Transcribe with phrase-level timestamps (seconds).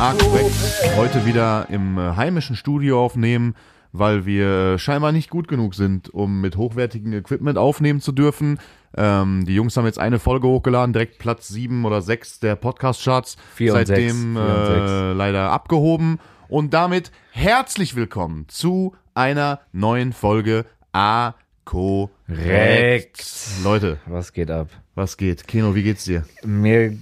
[0.00, 0.54] korrekt.
[0.96, 3.54] Heute wieder im äh, heimischen Studio aufnehmen,
[3.92, 8.58] weil wir äh, scheinbar nicht gut genug sind, um mit hochwertigem Equipment aufnehmen zu dürfen.
[8.96, 13.36] Ähm, die Jungs haben jetzt eine Folge hochgeladen, direkt Platz 7 oder 6 der Podcast-Charts.
[13.58, 16.18] Seitdem äh, leider abgehoben.
[16.48, 21.34] Und damit herzlich willkommen zu einer neuen Folge A
[21.66, 23.22] Korrekt.
[23.62, 24.68] Leute, Was geht ab?
[24.94, 25.46] was geht?
[25.46, 26.24] Keno, wie geht's dir?
[26.42, 26.94] Mir,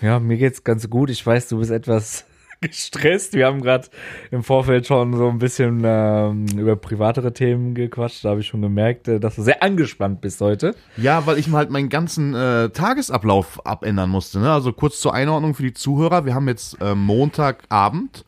[0.00, 1.10] ja, mir geht's ganz gut.
[1.10, 2.24] Ich weiß, du bist etwas
[2.60, 3.34] gestresst.
[3.34, 3.88] Wir haben gerade
[4.30, 8.24] im Vorfeld schon so ein bisschen ähm, über privatere Themen gequatscht.
[8.24, 10.74] Da habe ich schon gemerkt, äh, dass du sehr angespannt bist heute.
[10.96, 14.40] Ja, weil ich mal halt meinen ganzen äh, Tagesablauf abändern musste.
[14.40, 14.50] Ne?
[14.50, 16.24] Also kurz zur Einordnung für die Zuhörer.
[16.24, 18.24] Wir haben jetzt äh, Montagabend.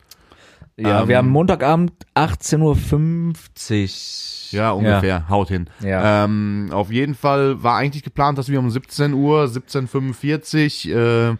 [0.77, 4.59] Ja, Ähm, wir haben Montagabend 18.50 Uhr.
[4.59, 5.27] Ja, ungefähr.
[5.29, 5.69] Haut hin.
[5.81, 6.23] Ja.
[6.23, 11.35] Ähm, auf jeden Fall war eigentlich geplant, dass wir um 17 Uhr, 17.45 äh,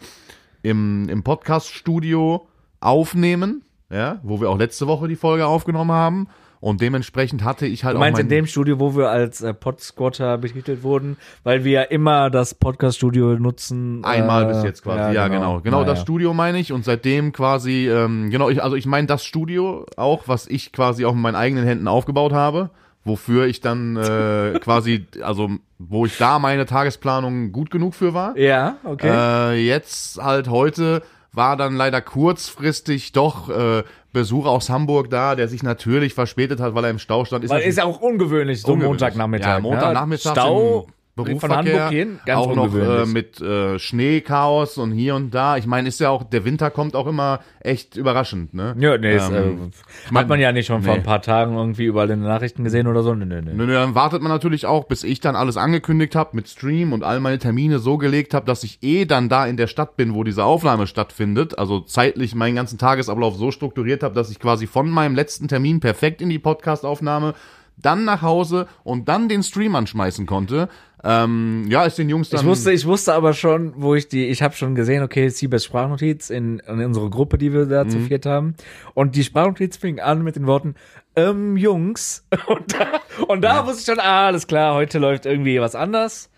[0.62, 2.49] im, im Podcast-Studio
[2.80, 3.64] aufnehmen.
[3.92, 6.28] Ja, wo wir auch letzte Woche die Folge aufgenommen haben.
[6.62, 9.42] Und dementsprechend hatte ich halt Du auch meinst mein, in dem Studio, wo wir als
[9.42, 14.04] äh, Podsquatter betitelt wurden, weil wir ja immer das Podcast-Studio nutzen.
[14.04, 15.62] Einmal äh, bis jetzt quasi, ja, genau.
[15.62, 16.02] Genau, das Naja.
[16.02, 20.28] Studio meine ich und seitdem quasi, ähm, genau, ich, also ich meine das Studio auch,
[20.28, 22.72] was ich quasi auch mit meinen eigenen Händen aufgebaut habe,
[23.06, 28.38] wofür ich dann äh, quasi, also wo ich da meine Tagesplanung gut genug für war.
[28.38, 29.54] Ja, okay.
[29.54, 35.48] Äh, jetzt halt heute war dann leider kurzfristig doch äh, Besuch aus Hamburg da, der
[35.48, 37.48] sich natürlich verspätet hat, weil er im Stau stand.
[37.50, 39.02] Weil ist ja auch ungewöhnlich, so Ungewöhnlich.
[39.02, 39.48] Montagnachmittag.
[39.48, 40.42] Ja, Montagnachmittag ne?
[40.42, 45.16] Stau im von Berufsverkehr, Hamburg hin, ganz auch noch äh, mit äh, Schneechaos und hier
[45.16, 45.58] und da.
[45.58, 48.76] Ich meine, ist ja auch, der Winter kommt auch immer echt überraschend, ne?
[48.80, 49.72] ja, nee, ist, Ähm,
[50.12, 51.00] äh, hat man ja nicht schon vor nee.
[51.00, 53.14] ein paar Tagen irgendwie überall in den Nachrichten gesehen oder so.
[53.14, 53.54] Nee, nee, nee.
[53.54, 57.04] Nö, dann wartet man natürlich auch, bis ich dann alles angekündigt habe mit Stream und
[57.04, 60.14] all meine Termine so gelegt habe, dass ich eh dann da in der Stadt bin,
[60.14, 61.58] wo diese Aufnahme stattfindet.
[61.58, 65.80] Also zeitlich meinen ganzen Tagesablauf so strukturiert habe, dass ich quasi von meinem letzten Termin
[65.80, 67.34] perfekt in die Podcastaufnahme,
[67.82, 70.70] dann nach Hause und dann den Stream anschmeißen konnte.
[71.02, 72.42] Ähm, ja, ist den Jungs dann.
[72.42, 75.64] Ich wusste, ich wusste aber schon, wo ich die, ich habe schon gesehen, okay, Siebes
[75.64, 77.90] Sprachnotiz in, in unsere Gruppe, die wir da Mhm.
[77.90, 78.56] zu viert haben.
[78.96, 80.76] Und die Sprachnotiz fing an mit den Worten,
[81.16, 82.26] ähm, Jungs.
[82.48, 82.86] Und da,
[83.28, 86.30] und da wusste ich schon, ah, alles klar, heute läuft irgendwie was anders.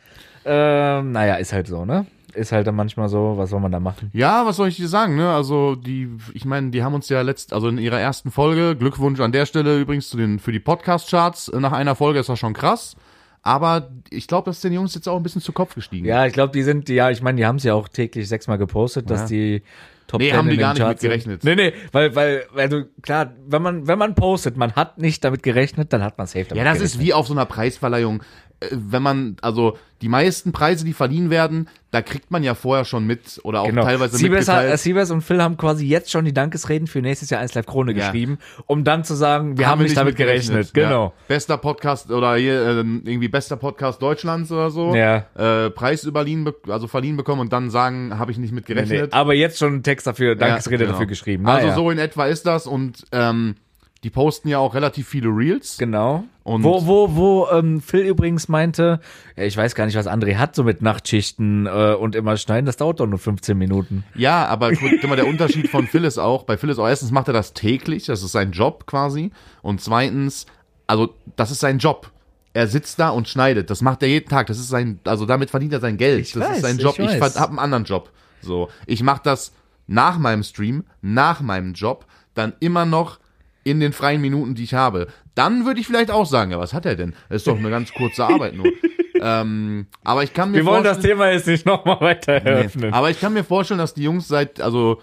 [0.46, 2.06] Ähm, naja, ist halt so, ne?
[2.34, 4.10] Ist halt dann manchmal so, was soll man da machen?
[4.14, 5.34] Ja, was soll ich dir sagen, ne?
[5.34, 9.20] Also die, ich meine, die haben uns ja letzt, also in ihrer ersten Folge, Glückwunsch
[9.20, 11.50] an der Stelle übrigens zu den für die Podcast-Charts.
[11.50, 12.96] äh, Nach einer Folge ist das schon krass.
[13.44, 16.06] Aber ich glaube, das ist den Jungs jetzt auch ein bisschen zu Kopf gestiegen.
[16.06, 18.58] Ja, ich glaube, die sind, ja, ich meine, die haben es ja auch täglich sechsmal
[18.60, 19.28] gepostet, dass Ja.
[19.28, 19.64] die
[20.08, 21.42] Top Nee, 10 haben die gar nicht Charts mit gerechnet.
[21.42, 21.56] Sind.
[21.58, 22.14] Nee, nee, weil,
[22.54, 26.18] weil, du, klar, wenn man, wenn man postet, man hat nicht damit gerechnet, dann hat
[26.18, 26.96] man safe damit Ja, das gerechnet.
[26.96, 28.22] ist wie auf so einer Preisverleihung.
[28.62, 32.86] Äh, Wenn man, also die meisten Preise, die verliehen werden, da kriegt man ja vorher
[32.86, 33.84] schon mit oder auch Genau.
[33.84, 34.80] teilweise Siebes, hat, mitgeteilt.
[34.80, 37.92] Siebes und Phil haben quasi jetzt schon die Dankesreden für nächstes Jahr 1 Live Krone
[37.92, 38.06] Ja.
[38.08, 40.74] geschrieben, um dann zu sagen, wir haben, nicht damit gerechnet.
[40.74, 41.06] Genau.
[41.08, 41.14] Ja.
[41.28, 44.96] Bester Podcast oder hier, äh, irgendwie bester Podcast Deutschlands oder so.
[44.96, 45.26] Ja.
[45.36, 48.74] Äh, Preis überliehen, be- also verliehen bekommen und dann sagen, habe ich nicht mit Nee,
[48.74, 49.14] gerechnet.
[49.14, 50.92] aber jetzt schon einen Text dafür, Dankesrede Ja, genau.
[50.94, 51.46] dafür geschrieben.
[51.46, 51.76] Also Naja.
[51.76, 53.56] so in etwa ist das und ähm,
[54.04, 55.78] die posten ja auch relativ viele Reels.
[55.78, 56.24] Genau.
[56.44, 59.00] Und- wo, wo, wo ähm, Phil übrigens meinte,
[59.36, 62.66] ja, ich weiß gar nicht, was André hat, so mit Nachtschichten äh, und immer schneiden,
[62.66, 64.04] das dauert doch nur 15 Minuten.
[64.16, 67.12] Ja, aber guck mal, der Unterschied von Phil ist auch, bei Phil ist auch erstens
[67.12, 69.32] macht er das täglich, das ist sein Job quasi.
[69.62, 70.48] Und zweitens,
[70.88, 72.10] also das ist sein Job.
[72.54, 73.70] Er sitzt da und schneidet.
[73.70, 74.48] Das macht er jeden Tag.
[74.48, 76.20] Das ist sein, also damit verdient er sein Geld.
[76.22, 77.00] Ich das weiß, ist sein ich Job.
[77.00, 77.40] Ich, weiß.
[77.40, 78.10] habe einen anderen Job.
[78.42, 79.54] So, ich mache das
[79.88, 83.21] nach meinem Stream, nach meinem Job, dann immer noch
[83.64, 85.08] in den freien Minuten, die ich habe.
[85.36, 87.14] Dann würde ich vielleicht auch sagen, ja, was hat er denn?
[87.30, 88.66] Das ist doch eine ganz kurze Arbeit nur.
[89.22, 92.90] ähm, aber ich kann mir Wir wollen das vorstellen- Thema jetzt nicht nochmal weiter eröffnen.
[92.90, 92.96] Nee.
[92.96, 95.02] Aber ich kann mir vorstellen, dass die Jungs seit, also,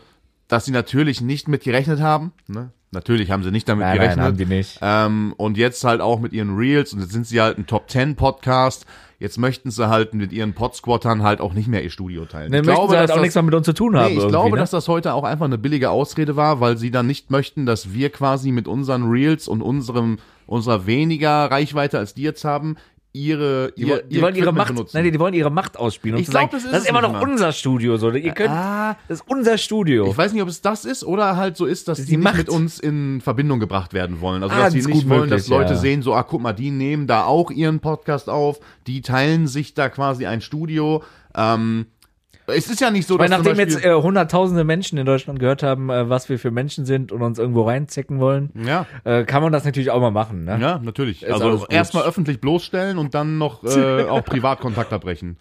[0.49, 2.33] dass sie natürlich nicht mit gerechnet haben.
[2.49, 2.71] Ne?
[2.91, 4.25] Natürlich haben sie nicht damit Nein, nein, gerechnet.
[4.25, 4.79] haben die nicht.
[4.81, 7.91] Ähm, und jetzt halt auch mit ihren Reels und jetzt sind sie halt ein Top
[7.91, 8.87] 10 Podcast.
[9.19, 12.53] Jetzt möchten sie halt mit ihren Podsquattern halt auch nicht mehr ihr Studio teilen.
[12.53, 14.15] Dann möchten sie halt auch nichts mehr mit uns zu tun haben.
[14.15, 14.61] Nee, ich glaube, ne?
[14.61, 17.93] dass das heute auch einfach eine billige Ausrede war, weil sie dann nicht möchten, dass
[17.93, 22.77] wir quasi mit unseren Reels und unserem unserer weniger Reichweite als die jetzt haben,
[23.13, 24.97] ihre Die, ihr, die wollen ihre Macht, benutzen.
[25.01, 26.89] nein, die wollen ihre Macht ausspielen und Ich zu glaub, sagen, das ist das ist
[26.91, 27.23] immer noch mal.
[27.23, 28.11] unser Studio, so.
[28.13, 30.07] Ihr könnt, Ah, das ist unser Studio.
[30.11, 32.37] Ich weiß nicht, ob es das ist oder halt so ist, dass die, die Macht.
[32.37, 34.43] mit uns in Verbindung gebracht werden wollen.
[34.43, 35.79] Also Ah, dass sie das nicht gut wollen, dass möglich, Leute ja.
[35.81, 39.75] sehen, so, ah, guck mal, die nehmen da auch ihren Podcast auf, die teilen sich
[39.75, 41.03] da quasi ein Studio.
[41.35, 41.87] Ähm,
[42.49, 45.39] Es ist ja nicht so, Weil dass zum nachdem jetzt äh, hunderttausende Menschen in Deutschland
[45.39, 49.25] gehört haben, äh, was wir für Menschen sind und uns irgendwo reinzecken wollen, ja, äh,
[49.25, 50.45] kann man das natürlich auch mal machen.
[50.45, 50.59] Ne?
[50.61, 51.31] ja, natürlich.
[51.31, 55.37] alles also erstmal öffentlich bloßstellen und dann noch äh, auch Privatkontakt abbrechen.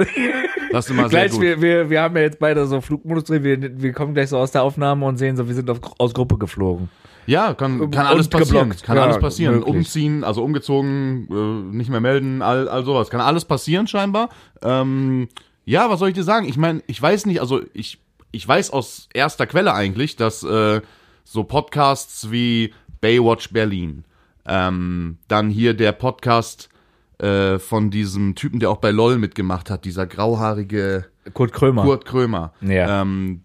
[0.71, 1.41] Das ist immer sehr Gleich, gut.
[1.41, 4.37] wir, wir, wir haben ja jetzt beide so Flugmodus drin, wir, wir kommen gleich so
[4.37, 6.89] aus der Aufnahme und sehen so, wir sind auf, aus Gruppe geflogen.
[7.27, 8.69] Ja, kann, kann alles passieren.
[8.69, 8.83] geblockt.
[8.83, 9.55] Kann Ja, alles passieren.
[9.55, 9.75] möglich.
[9.75, 13.09] Umziehen, also umgezogen, äh, nicht mehr melden, all, all sowas.
[13.09, 14.29] Kann alles passieren scheinbar.
[14.63, 15.27] Ähm,
[15.67, 16.47] ja, was soll ich dir sagen?
[16.47, 17.99] Ich meine, ich weiß nicht, also ich,
[18.31, 20.81] ich weiß aus erster Quelle eigentlich, dass äh,
[21.25, 24.05] so Podcasts wie Baywatch Berlin,
[24.45, 26.69] ähm, dann hier der Podcast
[27.17, 31.83] äh, von diesem Typen, der auch bei LOL mitgemacht hat, dieser grauhaarige Kurt Krömer.
[31.83, 32.53] Kurt Krömer.
[32.61, 33.01] Ja.
[33.01, 33.41] Ähm,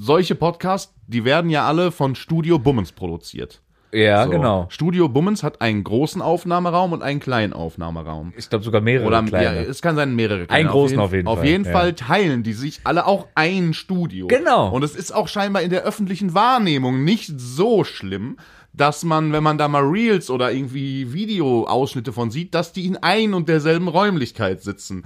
[0.00, 3.60] solche Podcasts, die werden ja alle von Studio Bummens produziert.
[3.96, 4.30] Ja, So.
[4.30, 4.66] genau.
[4.68, 8.32] Studio Bummens hat einen großen Aufnahmeraum und einen kleinen Aufnahmeraum.
[8.36, 9.62] Ich glaube sogar mehrere Oder kleine.
[9.62, 10.46] ja, es kann sein mehrere.
[10.46, 10.60] kleine.
[10.60, 11.72] Einen großen auf jeden Auf Fall, jeden ja.
[11.72, 14.26] Fall teilen die sich alle auch ein Studio.
[14.26, 14.68] Genau.
[14.70, 18.36] Und es ist auch scheinbar in der öffentlichen Wahrnehmung nicht so schlimm,
[18.72, 22.96] dass man, wenn man da mal Reels oder irgendwie Videoausschnitte von sieht, dass die in
[22.98, 25.04] ein und derselben Räumlichkeit sitzen.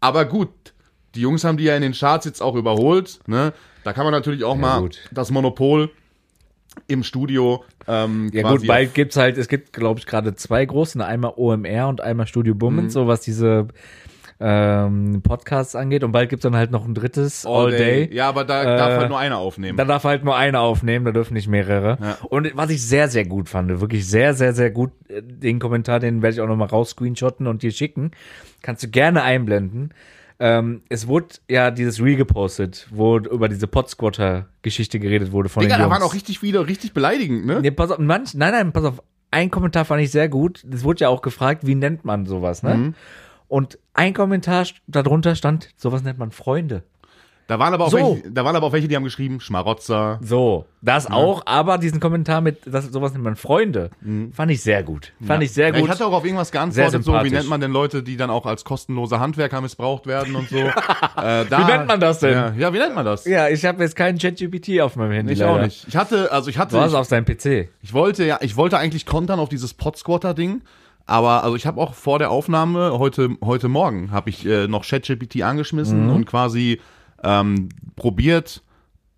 [0.00, 0.50] Aber gut,
[1.16, 3.18] die Jungs haben die ja in den Charts jetzt auch überholt.
[3.26, 3.52] Ne?
[3.82, 5.00] Da kann man natürlich auch mal gut.
[5.10, 5.90] das Monopol
[6.86, 10.98] im Studio ähm, Ja gut, bald gibt's halt, es gibt, glaube ich, gerade zwei große,
[10.98, 13.00] ne, einmal OMR und einmal Studio Bummens, Mhm.
[13.00, 13.68] so was diese
[14.42, 16.02] ähm, Podcasts angeht.
[16.02, 18.08] Und bald gibt's dann halt noch ein drittes, All, Day.
[18.12, 19.76] Ja, aber da Äh, darf halt nur einer aufnehmen.
[19.76, 21.98] Da darf halt nur einer aufnehmen, da dürfen nicht mehrere.
[22.00, 22.18] Ja.
[22.28, 26.00] Und was ich sehr, sehr gut fand, wirklich sehr, sehr, sehr gut, äh, den Kommentar,
[26.00, 28.12] den werde ich auch nochmal raus screenshotten und dir schicken.
[28.62, 29.92] Kannst du gerne einblenden.
[30.42, 35.74] Ähm, es wurde ja dieses Reel gepostet, wo über diese Podsquatter-Geschichte geredet wurde von Digga,
[35.74, 36.00] den da Jungs.
[36.00, 37.60] waren auch richtig viele, richtig beleidigend, ne?
[37.60, 39.02] Nee, pass auf, manch, nein, nein, pass auf.
[39.30, 40.64] Ein Kommentar fand ich sehr gut.
[40.72, 42.74] Es wurde ja auch gefragt, wie nennt man sowas, ne?
[42.74, 42.94] Mhm.
[43.48, 46.84] Und ein Kommentar darunter stand, sowas nennt man Freunde.
[47.50, 47.96] Da waren aber auch So.
[47.96, 50.20] welche, da waren aber auch welche, die haben geschrieben, Schmarotzer.
[50.22, 53.90] So, das auch, aber diesen Kommentar mit, das, sowas nennt man Freunde,
[54.32, 55.12] fand ich sehr gut.
[55.26, 55.74] Fand ich sehr Mhm.
[55.74, 55.88] Ja, gut.
[55.88, 58.46] ich hatte auch auf irgendwas geantwortet, so wie nennt man denn Leute, die dann auch
[58.46, 60.58] als kostenlose Handwerker missbraucht werden und so.
[60.58, 60.70] äh,
[61.16, 62.34] da, Wie nennt man das denn?
[62.34, 63.24] Ja, ja wie nennt man das?
[63.24, 65.32] ja, ich habe jetzt keinen ChatGPT auf meinem Handy.
[65.32, 65.52] ich leider.
[65.52, 65.88] auch nicht.
[65.88, 67.68] Ich hatte, also ich Du hatte, hast ich, auf seinem PC.
[67.82, 70.62] ich wollte ja, ich wollte eigentlich kontern auf dieses Podsquatter-Ding.
[71.06, 74.86] Aber also ich habe auch vor der Aufnahme heute heute Morgen habe ich äh, noch
[74.86, 76.14] ChatGPT angeschmissen Mhm.
[76.14, 76.80] und quasi
[77.22, 78.62] ähm, probiert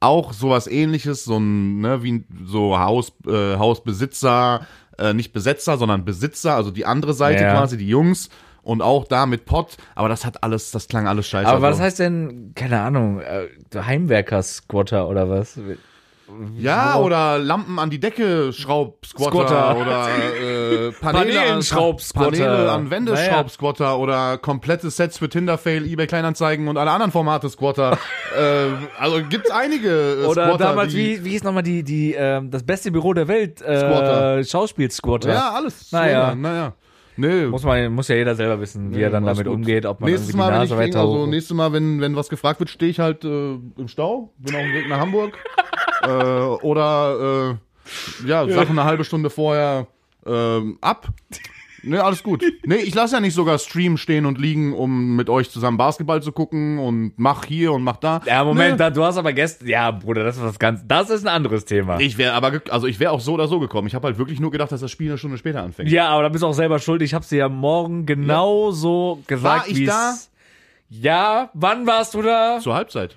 [0.00, 4.66] auch sowas ähnliches, so ein, ne, wie so Haus, äh, Hausbesitzer,
[4.98, 7.52] äh, nicht Besetzer, sondern Besitzer, also die andere Seite Ja.
[7.52, 8.28] quasi, die Jungs.
[8.64, 11.48] Und auch da mit Pott, aber das hat alles, das klang alles scheiße.
[11.48, 11.82] Aber was also.
[11.82, 15.58] heißt denn, keine Ahnung, äh, Heimwerker-Squatter oder was?
[16.56, 19.76] Ja, oder Lampen an die Decke Schraubsquatter Squatter.
[19.76, 21.60] oder äh, Paneele, an.
[22.14, 23.32] Paneele an Wände Naja.
[23.32, 27.98] Schraubsquatter oder komplette Sets für Tinderfail, eBay Kleinanzeigen und alle anderen Formate Squatter.
[28.38, 28.66] äh,
[28.98, 32.62] also gibt's einige äh, Oder Squatter, damals, wie, wie hieß nochmal die, die, ähm, das
[32.62, 33.60] beste Büro der Welt?
[33.62, 34.44] Äh, Squatter.
[34.44, 35.32] Schauspiel-Squatter.
[35.32, 35.92] Ja, alles.
[35.92, 36.30] Naja.
[36.30, 36.74] So, naja.
[37.16, 37.46] Nee.
[37.46, 39.54] Muss man, muss ja jeder selber wissen, wie er dann damit gut.
[39.54, 42.60] umgeht, ob man nächstes Mal, wenn ich weiter also nächstes Mal, wenn, wenn was gefragt
[42.60, 45.38] wird, stehe ich halt äh, im Stau, bin auf dem Weg nach Hamburg.
[46.02, 46.08] äh,
[46.62, 47.58] oder
[48.24, 49.86] äh, ja, Sachen eine halbe Stunde vorher
[50.26, 51.08] ähm, ab.
[51.84, 52.44] Ne, alles gut.
[52.64, 56.22] Nee, ich lasse ja nicht sogar Stream stehen und liegen, um mit euch zusammen Basketball
[56.22, 58.20] zu gucken und mach hier und mach da.
[58.24, 58.76] Ja, Moment, Nee.
[58.78, 61.64] da, du hast aber gestern, ja, Bruder, das ist was ganz, das ist ein anderes
[61.64, 61.98] Thema.
[61.98, 63.88] Ich wäre aber, also ich wäre auch so oder so gekommen.
[63.88, 65.90] Ich habe halt wirklich nur gedacht, dass das Spiel eine Stunde später anfängt.
[65.90, 67.02] ja, aber da bist du auch selber schuld.
[67.02, 70.14] Ich hab's dir ja morgen genau so gesagt, War ich wie's- da?
[70.88, 72.58] Ja, wann warst du da?
[72.60, 73.16] Zur Halbzeit.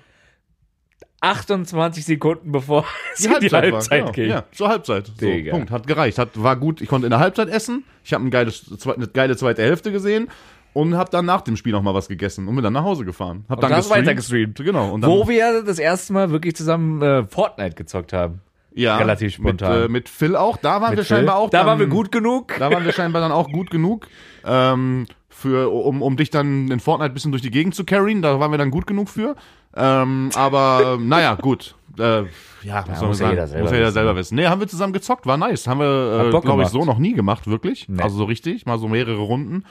[1.30, 4.24] 28 Sekunden bevor es Die in Halbzeit, die Halbzeit war, ging.
[4.24, 4.36] genau.
[4.36, 5.12] Ja, zur Halbzeit.
[5.18, 5.26] So.
[5.50, 5.70] Punkt.
[5.70, 6.18] Hat gereicht.
[6.18, 6.80] Hat, war gut.
[6.80, 7.84] Ich konnte in der Halbzeit essen.
[8.04, 10.28] Ich habe ein eine geile zweite Hälfte gesehen
[10.72, 13.04] und habe dann nach dem Spiel noch mal was gegessen und bin dann nach Hause
[13.04, 13.44] gefahren.
[13.48, 14.06] Hab dann Und hast gestreamt.
[14.06, 14.56] weiter gestreamt.
[14.58, 14.90] Genau.
[14.92, 18.40] Und dann, Wo wir das erste Mal wirklich zusammen äh, Fortnite gezockt haben.
[18.74, 19.72] ja, relativ spontan.
[19.80, 20.58] Mit, äh, mit Phil auch.
[20.58, 21.16] Da waren wir Phil.
[21.16, 21.50] scheinbar auch.
[21.50, 22.54] Da dann, waren wir gut genug.
[22.58, 24.06] Da waren wir scheinbar dann auch gut genug.
[24.44, 28.22] Ähm, für, um, um dich dann in Fortnite ein bisschen durch die Gegend zu carryen,
[28.22, 29.34] da waren wir dann gut genug für.
[29.76, 31.74] Ähm, aber naja, gut.
[31.98, 32.24] Äh,
[32.62, 33.94] ja, soll man muss ja jeder selber muss ja jeder wissen.
[33.94, 34.34] selber wissen.
[34.36, 35.66] Nee, haben wir zusammen gezockt, war nice.
[35.66, 37.88] Haben wir, äh, glaube ich, so noch nie gemacht, wirklich.
[37.88, 38.02] Nee.
[38.02, 39.64] Also so richtig, mal so mehrere Runden.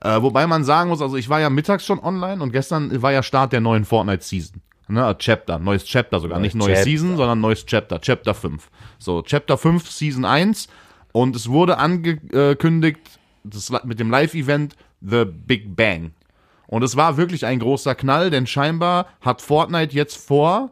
[0.00, 3.12] Äh, wobei man sagen muss, also ich war ja mittags schon online und gestern war
[3.12, 4.62] ja Start der neuen Fortnite-Season.
[4.90, 6.38] Ne, Chapter, neues Chapter sogar.
[6.38, 6.90] Neues Nicht neues Chapter.
[6.90, 8.00] Season, sondern neues Chapter.
[8.00, 8.70] Chapter 5.
[8.98, 10.68] So, Chapter 5, Season 1.
[11.12, 13.00] Und es wurde angekündigt,
[13.44, 16.12] das, mit dem Live-Event The Big Bang.
[16.68, 20.70] Und es war wirklich ein großer Knall, denn scheinbar hat Fortnite jetzt vor,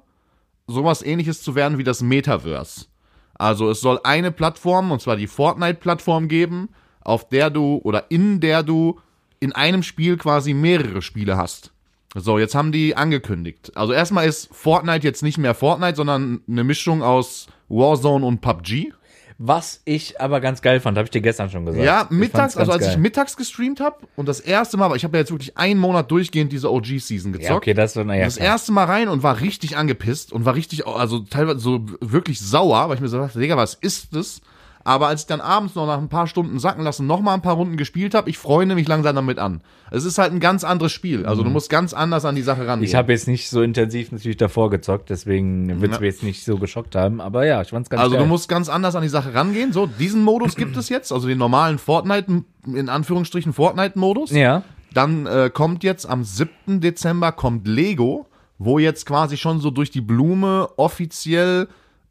[0.67, 2.87] sowas ähnliches zu werden wie das Metaverse.
[3.35, 6.69] Also es soll eine Plattform, und zwar die Fortnite-Plattform geben,
[7.01, 9.01] auf der du oder in der du
[9.41, 11.73] in einem Spiel quasi mehrere Spiele hast.
[12.15, 13.73] So, jetzt haben die angekündigt.
[13.75, 18.93] Also erstmal ist Fortnite jetzt nicht mehr Fortnite, sondern eine Mischung aus Warzone und PUBG.
[19.39, 21.85] Was ich aber ganz geil fand, habe ich dir gestern schon gesagt.
[21.85, 22.99] Ja, Ich mittags, also als ich geil.
[23.01, 26.11] mittags gestreamt habe und das erste Mal, aber ich habe ja jetzt wirklich einen Monat
[26.11, 27.51] durchgehend diese OG-Season gezockt.
[27.51, 28.25] Ja, okay, das war, naja.
[28.25, 28.49] das klar.
[28.49, 32.89] erste Mal rein und war richtig angepisst und war richtig, also teilweise so wirklich sauer,
[32.89, 34.41] weil ich mir so dachte, Digga, was ist das?
[34.87, 37.43] Aber als ich dann abends noch nach ein paar Stunden sacken lassen, noch mal ein
[37.43, 39.61] paar Runden gespielt habe, ich freue mich langsam damit an.
[39.91, 41.27] Es ist halt ein ganz anderes Spiel.
[41.27, 42.79] Also du musst ganz anders an die Sache rangehen.
[42.81, 42.85] Mhm.
[42.85, 46.01] Ich habe jetzt nicht so intensiv natürlich davor gezockt, deswegen wird es Ja.
[46.03, 47.21] mir jetzt nicht so geschockt haben.
[47.21, 48.23] Aber ja, ich fand's ganz Also geil.
[48.23, 49.73] du musst ganz anders an die Sache rangehen.
[49.73, 54.31] So, diesen Modus gibt es jetzt, also den normalen Fortnite, in Anführungsstrichen Fortnite-Modus.
[54.31, 54.63] ja.
[54.95, 56.81] Dann äh, kommt jetzt am 7.
[56.81, 58.29] Dezember kommt Lego,
[58.59, 61.67] wo jetzt quasi schon so durch die Blume offiziell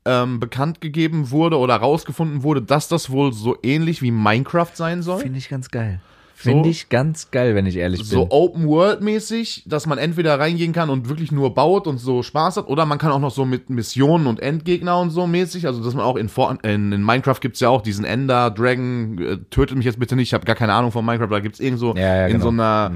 [0.05, 5.01] ähm, bekannt gegeben wurde oder rausgefunden wurde, dass das wohl so ähnlich wie Minecraft sein
[5.01, 5.19] soll.
[5.21, 5.99] Finde ich ganz geil.
[6.37, 8.27] Finde ich ganz geil, wenn ich ehrlich So bin.
[8.29, 12.57] Open World mäßig, dass man entweder reingehen kann und wirklich nur baut und so Spaß
[12.57, 15.81] hat, oder man kann auch noch so mit Missionen und Endgegner und so mäßig, also
[15.81, 16.29] dass man auch in,
[16.63, 20.27] in, in Minecraft gibt's ja auch diesen Ender Dragon, äh, tötet mich jetzt bitte nicht,
[20.27, 22.43] ich habe gar keine Ahnung von Minecraft, da gibt's irgend so Ja, ja, in genau.
[22.43, 22.91] so einer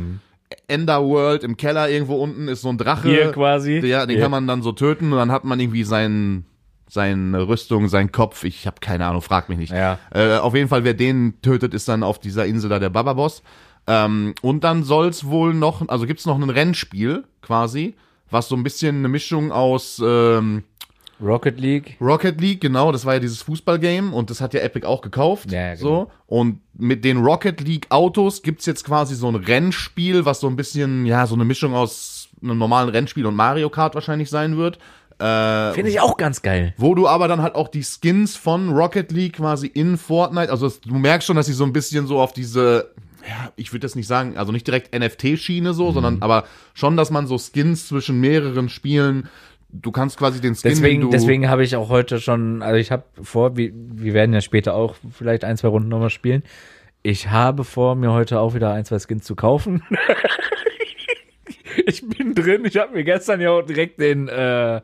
[0.67, 3.07] Ender World im Keller irgendwo unten ist so ein Drache.
[3.07, 3.79] Hier quasi.
[3.79, 4.23] Ja, den Hier.
[4.23, 6.45] kann man dann so töten und dann hat man irgendwie seinen
[6.89, 9.71] seine Rüstung, sein Kopf, ich habe keine Ahnung, frag mich nicht.
[9.71, 9.99] Ja.
[10.13, 13.43] Äh, auf jeden Fall, wer den tötet, ist dann auf dieser Insel da der Baba-Boss.
[13.87, 17.95] Ähm, und dann soll's wohl noch, also gibt's noch ein Rennspiel quasi,
[18.29, 20.63] was so ein bisschen eine Mischung aus ähm,
[21.21, 21.97] Rocket League.
[22.01, 25.51] Rocket League, genau, das war ja dieses Fußballgame und das hat ja Epic auch gekauft.
[25.51, 25.81] Ja, ja, genau.
[25.87, 26.11] So.
[26.27, 30.55] Und mit den Rocket League Autos gibt's jetzt quasi so ein Rennspiel, was so ein
[30.55, 34.79] bisschen, ja, so eine Mischung aus einem normalen Rennspiel und Mario Kart wahrscheinlich sein wird.
[35.19, 36.73] Äh, Finde ich auch ganz geil.
[36.77, 40.65] wo du aber dann halt auch die Skins von Rocket League quasi in Fortnite, also
[40.65, 42.91] es, du merkst schon, dass sie so ein bisschen so auf diese,
[43.27, 45.93] ja, ich würde das nicht sagen, also nicht direkt NFT-Schiene so, Mhm.
[45.93, 49.27] sondern aber schon, dass man so Skins zwischen mehreren Spielen,
[49.71, 53.03] du kannst quasi den Skin, Deswegen, deswegen habe ich auch heute schon, also ich habe
[53.21, 56.43] vor, wir, wir werden ja später auch vielleicht ein, zwei Runden nochmal spielen.
[57.03, 59.83] Ich habe vor, mir heute auch wieder ein, zwei Skins zu kaufen.
[61.85, 62.63] ich bin drin.
[62.65, 64.81] Ich habe mir gestern ja auch direkt den, äh,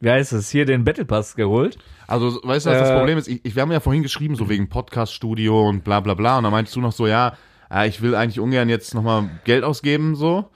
[0.00, 1.78] wie heißt es, hier den Battle Pass geholt.
[2.06, 3.28] Also, weißt du, was das Äh, Problem ist?
[3.28, 6.38] Ich, ich, wir haben ja vorhin geschrieben, so wegen Podcast-Studio und bla bla bla.
[6.38, 7.34] Und dann meinst du noch so, ja,
[7.70, 10.46] äh, ich will eigentlich ungern jetzt nochmal Geld ausgeben, so.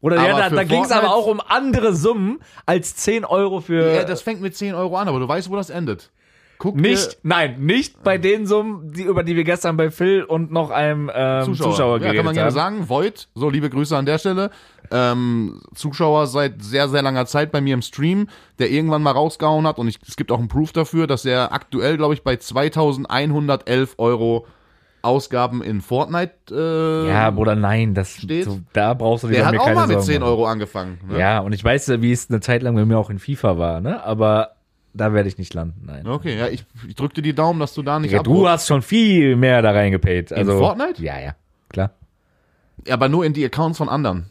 [0.00, 3.60] Oder Aber ja, da, da ging es aber auch um andere Summen als 10 Euro
[3.60, 3.94] für.
[3.94, 6.10] Ja, das fängt mit 10 Euro an, aber du weißt, wo das endet.
[6.60, 10.52] Guck nicht, nein, nicht bei den Summen, die, über die wir gestern bei Phil und
[10.52, 12.54] noch einem ähm, Zuschauer, Zuschauer, ja, geredet kann man gerne haben.
[12.54, 12.88] sagen.
[12.90, 14.50] Void, so liebe Grüße an der Stelle.
[14.90, 19.66] Ähm, Zuschauer seit sehr, sehr langer Zeit bei mir im Stream, der irgendwann mal rausgehauen
[19.66, 22.36] hat und ich, es gibt auch einen Proof dafür, dass er aktuell, glaube ich, bei
[22.36, 24.46] 2111 Euro
[25.02, 28.44] Ausgaben in Fortnite, äh, Ja, Bruder, nein, das Steht.
[28.44, 30.28] so, da brauchst du dir der hat auch mal mit Sorgen 10 machen.
[30.30, 30.98] Euro angefangen.
[31.08, 31.18] Ne?
[31.18, 33.80] Ja, und ich weiß, wie es eine Zeit lang bei mir auch in FIFA war,
[33.80, 34.04] ne?
[34.04, 34.50] Aber
[34.92, 36.06] da werde ich nicht landen, nein.
[36.06, 38.82] Okay, ja, ich, ich dir die Daumen, dass du da nicht Ja, du hast schon
[38.82, 40.32] viel mehr da reingepayt.
[40.32, 41.02] Also, Fortnite?
[41.02, 41.34] Ja, ja,
[41.68, 41.92] klar.
[42.88, 44.26] aber nur in die Accounts von anderen.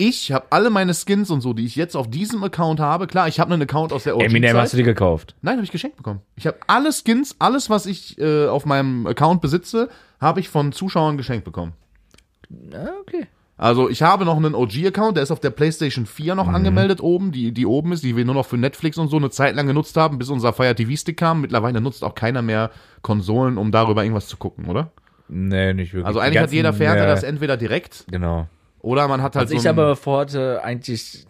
[0.00, 3.08] Ich habe alle meine Skins und so, die ich jetzt auf diesem Account habe.
[3.08, 5.34] Klar, ich habe einen Account aus der OG Eminem hast du dir gekauft.
[5.42, 6.20] Nein, habe ich geschenkt bekommen.
[6.36, 9.88] Ich habe alle Skins, alles, was ich äh, auf meinem Account besitze,
[10.20, 11.72] habe ich von Zuschauern geschenkt bekommen.
[12.72, 13.26] Ah, okay.
[13.58, 16.36] Also ich habe noch einen OG-Account, der ist auf der PlayStation 4 Mhm.
[16.38, 19.16] noch angemeldet oben, die, die oben ist, die wir nur noch für Netflix und so
[19.16, 21.40] eine Zeit lang genutzt haben, bis unser Fire TV-Stick kam.
[21.40, 22.70] Mittlerweile nutzt auch keiner mehr
[23.02, 24.92] Konsolen, um darüber irgendwas zu gucken, oder?
[25.28, 26.06] Nee, nicht wirklich.
[26.06, 28.46] Also eigentlich hat ganzen, jeder Fernseher äh, das entweder direkt Genau.
[28.80, 31.26] oder man hat halt Also ich so ein, aber vorhatte eigentlich,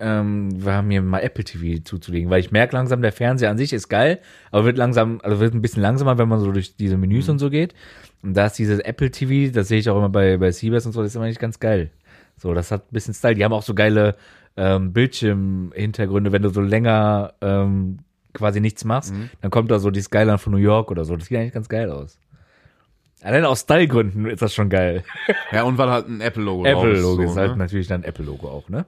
[0.00, 3.72] ähm, war mir mal Apple TV zuzulegen, weil ich merke langsam, der Fernseher an sich
[3.72, 4.18] ist geil,
[4.50, 7.32] aber wird langsam, also wird ein bisschen langsamer, wenn man so durch diese Menüs Mhm.
[7.32, 7.74] und so geht.
[8.22, 10.92] Und da ist dieses Apple TV, das sehe ich auch immer bei, bei Seabass und
[10.92, 11.90] so, das ist immer nicht ganz geil.
[12.36, 13.34] So, das hat ein bisschen Style.
[13.34, 14.16] Die haben auch so geile
[14.56, 17.98] ähm, Bildschirmhintergründe, wenn du so länger ähm,
[18.34, 19.30] quasi nichts machst, Mhm.
[19.40, 21.16] dann kommt da so die Skyline von New York oder so.
[21.16, 22.18] Das sieht eigentlich ganz geil aus.
[23.22, 25.02] Allein aus Stylegründen ist das schon geil.
[25.50, 27.56] ja und weil halt ein Apple-Logo drauf Apple-Logo so, ist halt ne?
[27.56, 28.86] natürlich dann Apple-Logo auch, ne?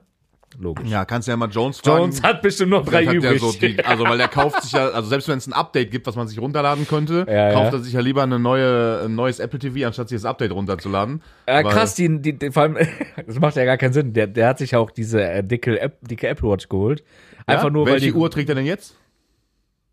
[0.59, 0.89] Logisch.
[0.89, 1.99] Ja, kannst ja mal Jones fragen.
[1.99, 3.39] Jones hat bestimmt noch drei übrig.
[3.39, 6.07] so die, also weil der kauft sich ja, also selbst wenn es ein Update gibt,
[6.07, 7.79] was man sich runterladen könnte, Ja, kauft ja.
[7.79, 11.21] er sich ja lieber eine neue, ein neues Apple TV, anstatt sich das Update runterzuladen.
[11.47, 12.77] Ja, Weil- krass, die, die, die, vor allem,
[13.25, 14.13] das macht ja gar keinen Sinn.
[14.13, 17.03] Der, der hat sich ja auch diese äh, dicke, App, dicke Apple Watch geholt.
[17.45, 17.69] Einfach ja?
[17.69, 18.95] nur, weil Welche die Uhr trägt er denn jetzt?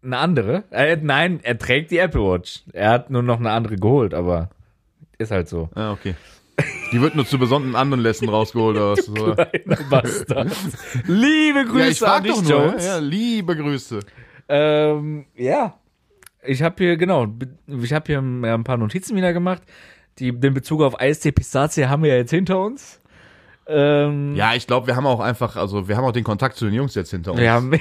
[0.02, 0.64] eine andere.
[0.70, 2.62] Äh, nein, er trägt die Apple Watch.
[2.72, 4.48] Er hat nur noch eine andere geholt, aber
[5.18, 5.68] ist halt so.
[5.74, 6.14] Ah, okay.
[6.92, 9.02] Die wird nur zu besonderen Anlässen rausgeholt?
[9.02, 9.12] So.
[9.34, 10.50] Kleiner Bastard.
[11.06, 12.50] Liebe Grüße Ja, ich an dich, nur.
[12.66, 12.86] Jones.
[12.86, 14.00] Ja, liebe Grüße.
[14.48, 15.78] Ähm, ja.
[16.42, 17.26] Ich habe hier, genau,
[17.66, 19.62] ich habe hier ein, paar Notizen wieder gemacht.
[20.18, 23.00] Die, den Bezug auf Eistee Pistazie haben wir ja jetzt hinter uns.
[23.66, 26.64] Ähm, Ja, ich glaube, wir haben auch einfach, also wir haben auch den Kontakt zu
[26.64, 27.40] den Jungs jetzt hinter uns.
[27.40, 27.72] wir haben,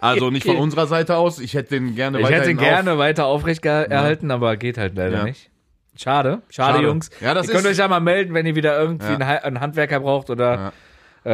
[0.00, 1.38] Also nicht von unserer Seite aus.
[1.38, 5.18] Ich hätte den gerne ich hätte ihn gerne weiter aufrecht erhalten, aber geht halt leider
[5.18, 5.24] Ja.
[5.24, 5.51] nicht.
[5.96, 6.86] Schade, schade, Schade.
[6.86, 7.10] Jungs.
[7.20, 9.12] Ja, das ihr könnt euch ja mal melden, wenn ihr wieder irgendwie Ja.
[9.14, 10.72] einen, Ha- einen Handwerker braucht oder Ja.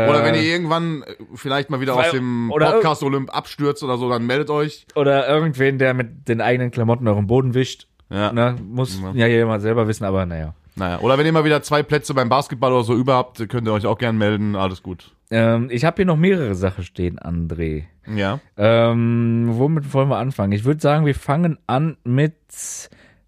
[0.07, 3.83] äh, Oder wenn ihr irgendwann äh, vielleicht mal wieder Weil- aus dem Podcast Olymp abstürzt
[3.85, 4.87] oder so, dann meldet euch.
[4.97, 7.87] oder irgendwen, der mit den eigenen Klamotten euren Boden wischt.
[8.11, 8.33] Ja.
[8.33, 8.57] Ne?
[8.63, 9.13] Muss Ja.
[9.13, 10.55] ja jemand selber wissen, aber naja.
[10.77, 11.01] Naja.
[11.01, 13.73] Oder wenn ihr mal wieder zwei Plätze beim Basketball oder so über habt, könnt ihr
[13.73, 14.55] euch auch gern melden.
[14.57, 15.13] Alles gut.
[15.31, 17.85] Ähm, ich habe hier noch mehrere Sachen stehen, André.
[18.07, 18.39] Ja.
[18.57, 20.53] Ähm, womit wollen wir anfangen?
[20.53, 22.35] Ich würde sagen, wir fangen an mit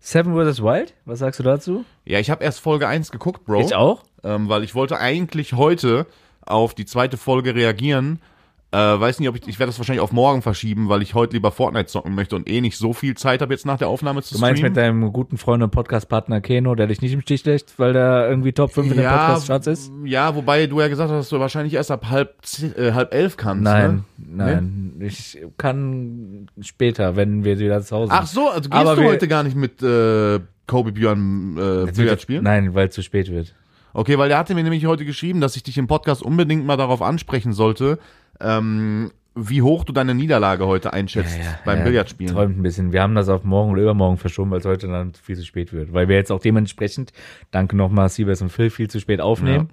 [0.01, 0.63] Seven vs.
[0.63, 0.95] Wild.
[1.05, 1.85] Was sagst du dazu?
[2.05, 3.61] Ja, ich habe erst Folge 1 geguckt, Bro.
[3.61, 4.03] Ich auch.
[4.25, 6.07] Ähm, weil ich wollte eigentlich heute
[6.45, 8.21] auf die zweite Folge reagieren.
[8.73, 11.33] Äh, weiß nicht, ob ich, ich werde das wahrscheinlich auf morgen verschieben, weil ich heute
[11.35, 14.23] lieber Fortnite zocken möchte und eh nicht so viel Zeit habe jetzt nach der Aufnahme
[14.23, 14.73] zu Du meinst streamen.
[14.75, 18.29] mit deinem guten Freund und Podcast-Partner Keno, der dich nicht im Stich lässt, weil der
[18.29, 19.93] irgendwie Top 5 in den Podcast-Charts ist?
[20.05, 22.37] Ja, wobei du ja gesagt hast, dass du wahrscheinlich erst ab halb,
[22.77, 23.65] äh, halb elf kannst.
[23.65, 24.37] Nein, Ne?
[24.37, 24.93] nein.
[25.01, 29.27] Ich kann später, wenn wir wieder zu Hause Ach so, also gehst Aber du heute
[29.27, 32.45] gar nicht mit äh, Kobe Björn äh, Billard spielen?
[32.45, 33.53] Nein, weil es zu spät wird.
[33.93, 36.77] Okay, weil der hatte mir nämlich heute geschrieben, dass ich dich im Podcast unbedingt mal
[36.77, 37.99] darauf ansprechen sollte,
[38.41, 42.35] ähm, wie hoch du deine Niederlage heute einschätzt beim Ja, Billardspielen.
[42.35, 42.93] Träumt ein bisschen.
[42.93, 45.73] Wir haben das auf morgen oder übermorgen verschoben, weil es heute dann viel zu spät
[45.73, 45.93] wird.
[45.93, 47.13] Weil wir jetzt auch dementsprechend,
[47.51, 49.71] danke nochmal Siebes und Phil, viel zu spät aufnehmen.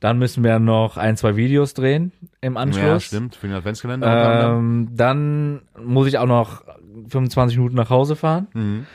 [0.00, 2.84] Dann müssen wir noch ein, zwei Videos drehen im Anschluss.
[2.84, 4.56] Ja, stimmt, für den Adventskalender.
[4.58, 6.64] Ähm, dann muss ich auch noch
[7.08, 8.86] 25 Minuten nach Hause fahren.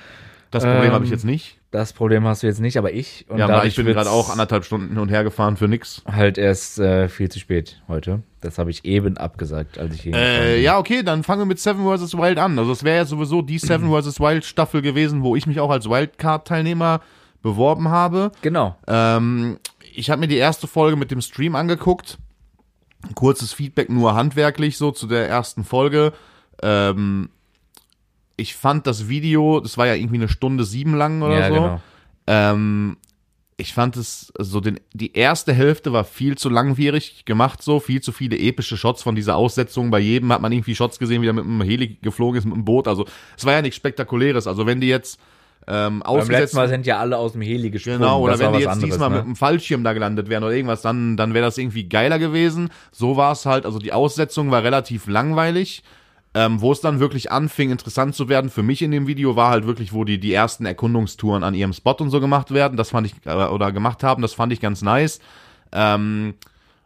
[0.52, 1.61] das Problem ähm, habe ich jetzt nicht.
[1.72, 3.26] Das Problem hast du jetzt nicht, aber ich.
[3.30, 6.02] Und Ja, dadurch ich bin gerade auch anderthalb Stunden hin und her gefahren für nix.
[6.06, 8.24] halt erst äh, viel zu spät heute.
[8.42, 11.60] Das habe ich eben abgesagt, als ich hier Äh, ja, okay, dann fangen wir mit
[11.60, 12.18] Seven vs.
[12.18, 12.60] Wild an.
[12.60, 14.20] Also es wäre ja sowieso die Seven vs.
[14.20, 17.00] Wild Staffel gewesen, wo ich mich auch als Wildcard-Teilnehmer
[17.42, 18.32] beworben habe.
[18.42, 18.76] Genau.
[18.88, 19.58] Ähm,
[19.96, 22.18] ich habe mir die erste Folge mit dem Stream angeguckt.
[23.16, 26.12] Kurzes Feedback nur handwerklich so zu der ersten Folge.
[26.62, 27.30] Ähm,
[28.42, 31.54] ich fand das Video, das war ja irgendwie eine Stunde sieben lang oder ja, so.
[31.54, 31.82] genau.
[32.28, 32.98] Ähm,
[33.58, 38.02] ich fand es so den die erste Hälfte war viel zu langwierig gemacht so viel
[38.02, 41.28] zu viele epische Shots von dieser Aussetzung bei jedem hat man irgendwie Shots gesehen wie
[41.28, 43.06] er mit einem Heli geflogen ist mit einem Boot also
[43.38, 45.20] es war ja nichts spektakuläres also wenn die jetzt
[45.68, 48.00] ähm, Beim letzten Mal sind ja alle aus dem Heli gesprungen.
[48.00, 49.18] Genau, oder wenn die jetzt anderes, diesmal ne?
[49.18, 52.70] mit einem Fallschirm da gelandet wären oder irgendwas, dann, dann wäre das irgendwie geiler gewesen.
[52.92, 55.84] So war es halt, also die Aussetzung war relativ langweilig.
[56.34, 59.50] Ähm, wo es dann wirklich anfing, interessant zu werden für mich in dem Video, war
[59.50, 62.78] halt wirklich, wo die die ersten Erkundungstouren an ihrem Spot und so gemacht werden.
[62.78, 65.20] Das fand ich, äh, oder gemacht haben, das fand ich ganz nice.
[65.74, 66.36] Ähm,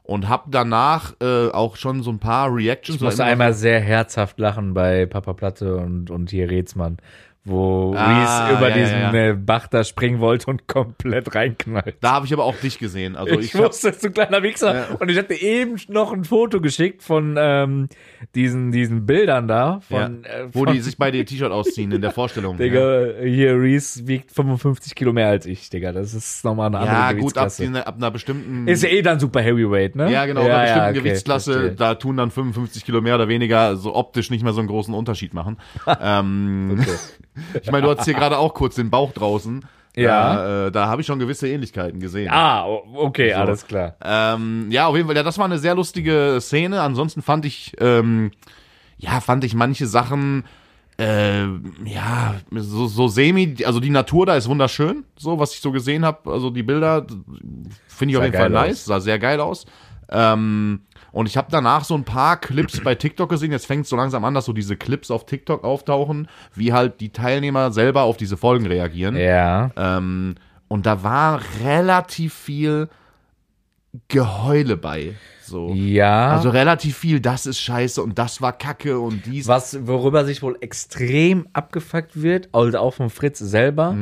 [0.02, 2.98] und hab danach äh, auch schon so ein paar Reactions.
[2.98, 6.98] Ich musste einmal sehr herzhaft lachen bei Papa Platte und, und hier Rätsmann,
[7.46, 9.30] wo Ah, Reese über ja, diesen ja, ja.
[9.30, 11.96] äh, Bach da springen wollte und komplett reinknallt.
[12.02, 13.16] Da habe ich aber auch dich gesehen.
[13.16, 14.76] Also Ich, ich, wusste, du kleiner Wichser.
[14.76, 14.86] Ja.
[15.00, 17.88] Und ich hatte eben noch ein Foto geschickt von ähm,
[18.34, 19.80] diesen, diesen Bildern da.
[19.82, 22.58] Von, ja, äh, wo von, die sich beide ihr T-Shirt ausziehen in der Vorstellung.
[22.58, 22.64] ja.
[22.66, 25.92] Digga, hier Reese wiegt 55 Kilo mehr als ich, Digga.
[25.92, 27.70] Das ist nochmal eine andere Ja, gut, ab, Gewichtsklasse.
[27.72, 28.68] die- ab einer bestimmten.
[28.68, 30.12] Ist ja eh dann Super Heavyweight, ne?
[30.12, 31.76] ja, genau, ab einer bestimmten okay, Gewichtsklasse, verstehe.
[31.76, 34.94] da tun dann 55 Kilo mehr oder weniger so optisch nicht mehr so einen großen
[34.96, 35.58] Unterschied machen.
[36.02, 36.84] ähm,
[37.62, 39.66] ich meine, du hattest hier gerade auch kurz den Bauch draußen.
[39.96, 40.36] Ja.
[40.36, 42.30] Da, äh, da habe ich schon gewisse Ähnlichkeiten gesehen.
[42.30, 43.38] Ah, okay, So.
[43.40, 43.96] alles klar.
[44.04, 46.82] Ähm, ja, auf jeden Fall, ja, das war eine sehr lustige Szene.
[46.82, 48.32] Ansonsten fand ich, ähm,
[48.98, 50.44] ja, fand ich manche Sachen,
[50.98, 51.44] äh,
[51.86, 56.06] ja, so, so semi, also die Natur da ist wunderschön, so was ich so gesehen
[56.06, 57.06] habe, also die Bilder
[57.88, 58.86] finde ich Sah auf jeden Fall nice, aus.
[58.86, 59.66] sah sehr geil aus.
[60.10, 60.82] Ähm,
[61.16, 63.54] und ich habe danach so ein paar Clips bei TikTok gesehen.
[63.54, 67.00] Jetzt fängt es so langsam an, dass so diese Clips auf TikTok auftauchen, wie halt
[67.00, 69.16] die Teilnehmer selber auf diese Folgen reagieren.
[69.16, 69.72] Ja.
[69.78, 70.36] Ähm,
[70.68, 72.90] und da war relativ viel
[74.10, 75.14] Geheule bei.
[75.42, 75.72] So.
[75.74, 76.32] Ja.
[76.32, 79.48] Also relativ viel, das ist scheiße und das war kacke und dies.
[79.48, 83.96] Was, worüber sich wohl extrem abgefuckt wird, also auch von Fritz selber,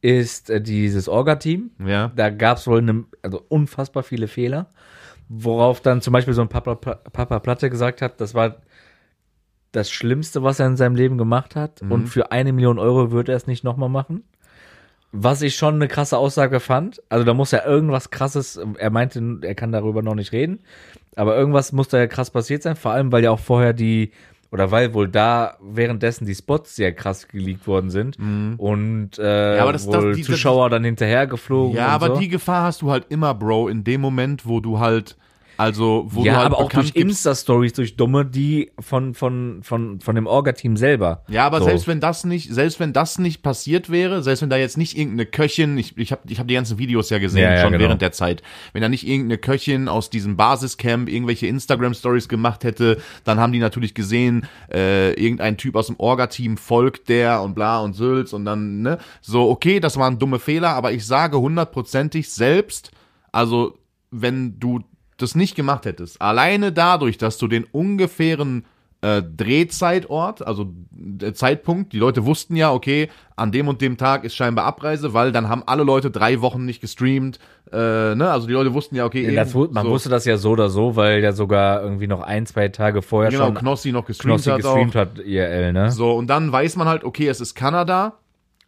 [0.00, 1.72] ist äh, dieses Orga-Team.
[1.84, 2.12] Ja.
[2.14, 4.68] Da gab es wohl eine, also unfassbar viele Fehler.
[5.34, 8.56] Worauf dann zum Beispiel so ein Papa, Papa Platte gesagt hat, das war
[9.72, 11.80] das Schlimmste, was er in seinem Leben gemacht hat.
[11.80, 14.24] Und für eine Million Euro würde er es nicht nochmal machen.
[15.12, 17.02] Was ich schon eine krasse Aussage fand.
[17.08, 20.60] Also da muss ja irgendwas krasses, er meinte, er kann darüber noch nicht reden.
[21.16, 22.76] Aber irgendwas muss da ja krass passiert sein.
[22.76, 24.12] Vor allem, weil ja auch vorher die,
[24.50, 28.18] oder weil wohl da währenddessen die Spots sehr krass geleakt worden sind.
[28.58, 32.16] Und äh, Ja, aber das- das- wohl die- Zuschauer dann hinterher geflogen Ja, aber so.
[32.20, 35.16] die Gefahr hast du halt immer, Bro, in dem Moment, wo du halt
[35.62, 40.00] Also, wo ja, du halt aber auch durch Insta-Stories, durch Dumme, die von, von, von,
[40.00, 41.22] von dem Orga-Team selber.
[41.28, 41.66] Ja, aber So.
[41.66, 44.98] selbst wenn das nicht, selbst wenn das nicht passiert wäre, selbst wenn da jetzt nicht
[44.98, 47.70] irgendeine Köchin, ich, ich habe ich hab die ganzen Videos ja gesehen, Ja, ja, schon
[47.70, 47.84] genau.
[47.84, 53.00] während der Zeit, wenn da nicht irgendeine Köchin aus diesem Basiscamp irgendwelche Instagram-Stories gemacht hätte,
[53.22, 57.78] dann haben die natürlich gesehen, äh, irgendein Typ aus dem Orga-Team folgt der und bla
[57.78, 62.32] und Sülz und dann, ne, so, okay, das waren dumme Fehler, aber ich sage hundertprozentig
[62.32, 62.90] selbst,
[63.30, 63.78] also,
[64.10, 64.80] wenn du
[65.22, 68.64] das nicht gemacht hättest, alleine dadurch, dass du den ungefähren
[69.00, 74.22] äh, Drehzeitort, also der Zeitpunkt, die Leute wussten ja, okay, an dem und dem Tag
[74.24, 77.38] ist scheinbar Abreise, weil dann haben alle Leute drei Wochen nicht gestreamt,
[77.72, 80.36] äh, ne, also die Leute wussten ja, okay, Das, wu- man so, wusste das ja
[80.36, 83.92] so oder so, weil ja sogar irgendwie noch ein, zwei Tage vorher genau, schon Knossi
[83.92, 85.90] noch gestreamt Knossi hat gestreamt hat, IRL, ne?
[85.90, 88.18] So, und dann weiß man halt, okay, es ist Kanada,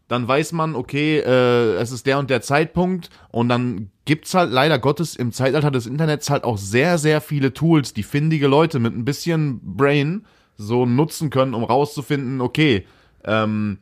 [0.08, 4.52] dann weiß man, okay, äh, es ist der und der Zeitpunkt und dann gibt's halt
[4.52, 8.78] leider Gottes im Zeitalter des Internets halt auch sehr, sehr viele Tools, die findige Leute
[8.78, 12.86] mit ein bisschen Brain so nutzen können, um rauszufinden, okay,
[13.24, 13.78] ähm,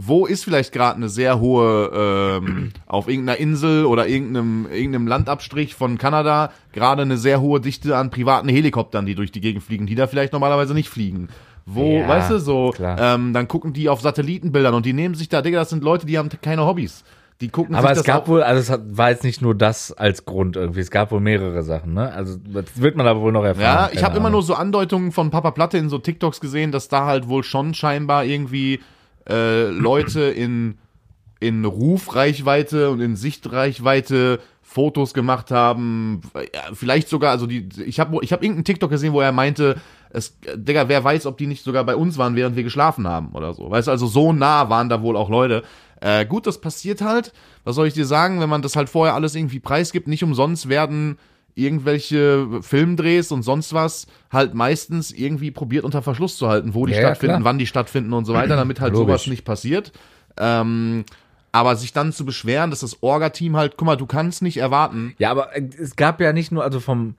[0.00, 5.74] wo ist vielleicht gerade eine sehr hohe, ähm, auf irgendeiner Insel oder irgendeinem, irgendeinem Landabstrich
[5.74, 9.86] von Kanada, gerade eine sehr hohe Dichte an privaten Helikoptern, die durch die Gegend fliegen,
[9.86, 11.28] die da vielleicht normalerweise nicht fliegen.
[11.70, 15.28] Wo, Ja, weißt du, so, ähm, dann gucken die auf Satellitenbildern und die nehmen sich
[15.28, 17.04] da, Digga, das sind Leute, die haben keine Hobbys.
[17.42, 19.92] Die gucken Aber es das gab wohl, also es hat, war jetzt nicht nur das
[19.92, 22.10] als Grund irgendwie, es gab wohl mehrere Sachen, ne?
[22.12, 23.90] Also das wird man aber wohl noch erfahren.
[23.90, 26.88] Ja, ich habe immer nur so Andeutungen von Papa Platte in so TikToks gesehen, dass
[26.88, 28.80] da halt wohl schon scheinbar irgendwie
[29.28, 30.78] äh, Leute in,
[31.38, 36.22] in Rufreichweite und in Sichtreichweite Fotos gemacht haben.
[36.74, 39.76] Vielleicht sogar, also die, ich habe ich hab irgendeinen TikTok gesehen, wo er meinte,
[40.10, 43.32] es, Digga, wer weiß, ob die nicht sogar bei uns waren, während wir geschlafen haben
[43.32, 43.70] oder so.
[43.70, 45.62] Weißt du, also so nah waren da wohl auch Leute.
[46.00, 47.32] Äh, gut, das passiert halt.
[47.64, 50.08] Was soll ich dir sagen, wenn man das halt vorher alles irgendwie preisgibt?
[50.08, 51.18] Nicht umsonst werden
[51.54, 56.92] irgendwelche Filmdrehs und sonst was halt meistens irgendwie probiert unter Verschluss zu halten, wo die
[56.92, 57.44] Ja, stattfinden, klar.
[57.44, 59.06] wann die stattfinden und so weiter, damit halt Logisch.
[59.08, 59.92] sowas nicht passiert.
[60.38, 61.04] Ähm,
[61.50, 65.14] aber sich dann zu beschweren, dass das Orga-Team halt, guck mal, du kannst nicht erwarten.
[65.18, 67.14] Ja, aber äh, es gab ja nicht nur, also vom,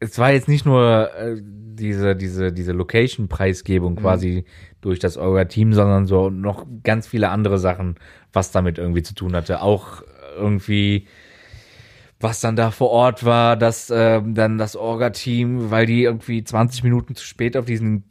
[0.00, 3.98] es war jetzt nicht nur äh, diese, diese, diese Location-Preisgebung Mhm.
[3.98, 4.44] quasi
[4.80, 7.96] durch das Orga-Team, sondern so noch ganz viele andere Sachen,
[8.32, 9.60] was damit irgendwie zu tun hatte.
[9.62, 10.02] Auch
[10.36, 11.06] irgendwie,
[12.18, 16.82] was dann da vor Ort war, dass ähm, dann das Orga-Team, weil die irgendwie 20
[16.82, 18.04] Minuten zu spät auf diesen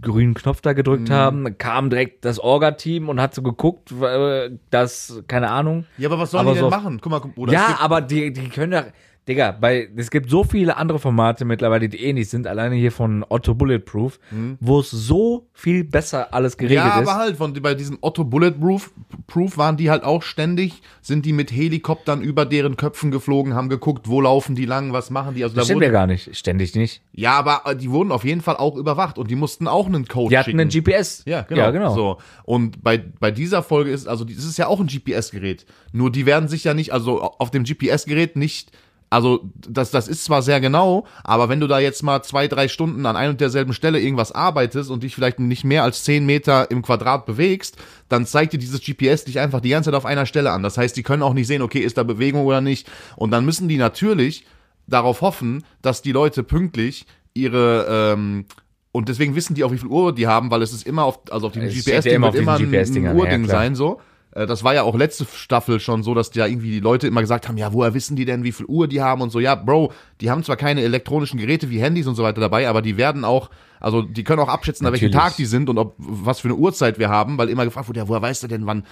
[0.00, 1.12] grünen Knopf da gedrückt Mhm.
[1.14, 6.18] haben, kam direkt das Orga-Team und hat so geguckt, äh, dass, keine Ahnung, Ja, aber
[6.18, 6.98] was sollen Aber die denn so- machen?
[7.00, 8.84] Guck mal, es ja, aber die, die können ja,
[9.28, 13.24] Digga, bei, es gibt so viele andere Formate mittlerweile, die ähnlich sind, alleine hier von
[13.28, 14.18] Otto Bulletproof,
[14.58, 16.88] wo es so viel besser alles geregelt Mhm.
[16.88, 17.08] ja, ist.
[17.08, 18.90] aber halt, von, bei diesem Otto Bulletproof
[19.28, 23.68] Proof waren die halt auch ständig, sind die mit Helikoptern über deren Köpfen geflogen, haben
[23.68, 25.44] geguckt, wo laufen die lang, was machen die.
[25.44, 27.00] Also das da stimmt ja gar nicht, ständig nicht.
[27.12, 30.06] ja, aber äh, die wurden auf jeden Fall auch überwacht und die mussten auch einen
[30.08, 30.60] Code Die hatten schicken.
[30.60, 31.22] einen GPS.
[31.26, 31.60] Ja, genau.
[31.60, 31.94] Ja, genau.
[31.94, 32.18] So.
[32.44, 35.64] Und bei, bei dieser Folge ist, also, das ist ja auch ein GPS-Gerät.
[35.92, 38.72] Nur die werden sich ja nicht, also auf dem GPS-Gerät nicht,
[39.12, 42.66] also das, das ist zwar sehr genau, aber wenn du da jetzt mal zwei, drei
[42.66, 46.24] Stunden an ein und derselben Stelle irgendwas arbeitest und dich vielleicht nicht mehr als zehn
[46.24, 47.76] Meter im Quadrat bewegst,
[48.08, 50.62] dann zeigt dir dieses GPS dich einfach die ganze Zeit auf einer Stelle an.
[50.62, 52.90] Das heißt, die können auch nicht sehen, okay, ist da Bewegung oder nicht.
[53.16, 54.46] Und dann müssen die natürlich
[54.86, 58.46] darauf hoffen, dass die Leute pünktlich ihre ähm,
[58.92, 61.20] und deswegen wissen die auch, wie viel Uhr die haben, weil es ist immer auf,
[61.30, 64.00] also auf dem Es GPS, ja immer auf immer ein, GPS-Dingern, ein ja, sein, so.
[64.32, 67.20] Äh, Das war ja auch letzte Staffel schon so, dass da irgendwie die Leute immer
[67.20, 69.40] gesagt haben, ja, woher wissen die denn, wie viel Uhr die haben und so.
[69.40, 72.82] Ja, Bro, die haben zwar keine elektronischen Geräte wie Handys und so weiter dabei, aber
[72.82, 75.10] die werden auch, also die können auch abschätzen, an welchem.
[75.12, 78.00] Tag die sind und ob was für eine Uhrzeit wir haben, weil immer gefragt wurde,
[78.00, 78.84] ja, woher weißt du denn, wann?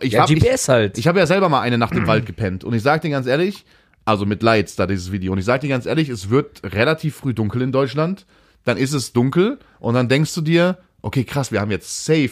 [0.00, 0.98] Ich Ja, hab- ich, GPS halt.
[0.98, 3.26] ich habe ja selber mal eine Nacht im Wald gepennt und ich sag dir ganz
[3.26, 3.64] ehrlich,
[4.04, 7.14] also mit Lights da dieses Video und ich sag dir ganz ehrlich, es wird relativ
[7.16, 8.26] früh dunkel in Deutschland,
[8.64, 12.30] dann ist es dunkel und dann denkst du dir, okay, krass, wir haben jetzt safe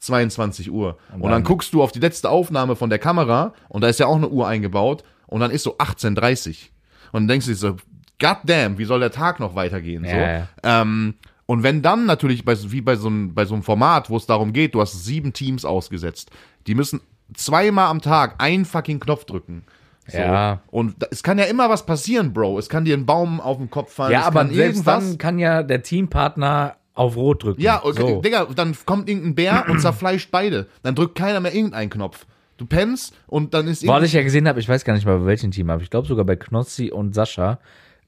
[0.00, 3.88] 22 Uhr und dann, guckst du auf die letzte Aufnahme von der Kamera und da
[3.88, 6.70] ist ja auch eine Uhr eingebaut und dann ist so 18:30
[7.12, 7.76] und dann denkst du dir so,
[8.18, 10.04] God damn, wie soll der Tag noch weitergehen?
[10.04, 10.10] so.
[10.10, 10.46] Ja, ja.
[10.62, 11.14] Ähm,
[11.46, 14.16] und wenn dann natürlich, bei, so- wie bei so, einem, bei so einem Format, wo
[14.16, 16.30] es darum geht, du hast sieben Teams ausgesetzt,
[16.66, 17.00] die müssen
[17.34, 19.64] zweimal am Tag einen fucking Knopf drücken.
[20.06, 20.18] So.
[20.18, 20.60] Ja.
[20.68, 22.58] Und da, es kann ja immer was passieren, Bro.
[22.58, 24.12] Es kann dir ein Baum auf den Kopf fallen.
[24.12, 25.08] Ja, aber kann selbst irgendwas.
[25.08, 27.60] dann kann ja der Teampartner auf Rot drücken.
[27.60, 28.20] Ja, okay, so.
[28.20, 30.66] Digga, dann kommt irgendein Bär und zerfleischt beide.
[30.82, 32.26] Dann drückt keiner mehr irgendeinen Knopf.
[32.56, 35.18] Du pennst und dann ist Was ich ja gesehen habe, ich weiß gar nicht mal
[35.18, 37.58] bei welchem Team, aber ich glaube sogar bei Knossi und Sascha.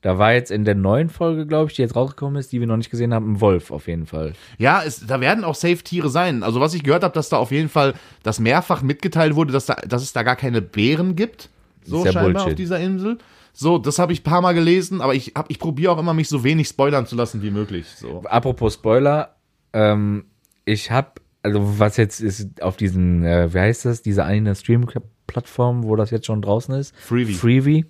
[0.02, 2.66] Da war jetzt in der neuen Folge, glaube ich, die jetzt rausgekommen ist, die wir
[2.66, 4.32] noch nicht gesehen haben, ein Wolf auf jeden Fall.
[4.58, 6.42] Ja, es, da werden auch Safe-Tiere sein.
[6.42, 9.66] Also was ich gehört habe, dass da auf jeden Fall, dass mehrfach mitgeteilt wurde, dass,
[9.66, 11.50] da, dass es da gar keine Bären gibt.
[11.84, 12.48] So Ist ja scheinbar Bullshit.
[12.48, 13.18] auf dieser Insel.
[13.52, 16.14] So, das habe ich ein paar Mal gelesen, aber ich, hab- ich probiere auch immer,
[16.14, 17.86] mich so wenig spoilern zu lassen wie möglich.
[17.96, 18.22] So.
[18.24, 19.36] Apropos Spoiler,
[19.72, 20.24] ähm,
[20.64, 21.12] ich habe,
[21.42, 26.10] also was jetzt ist auf diesen, äh, wie heißt das, diese eine Stream-Plattform, wo das
[26.10, 26.94] jetzt schon draußen ist?
[26.96, 27.32] Freevee.
[27.34, 27.84] Freevee.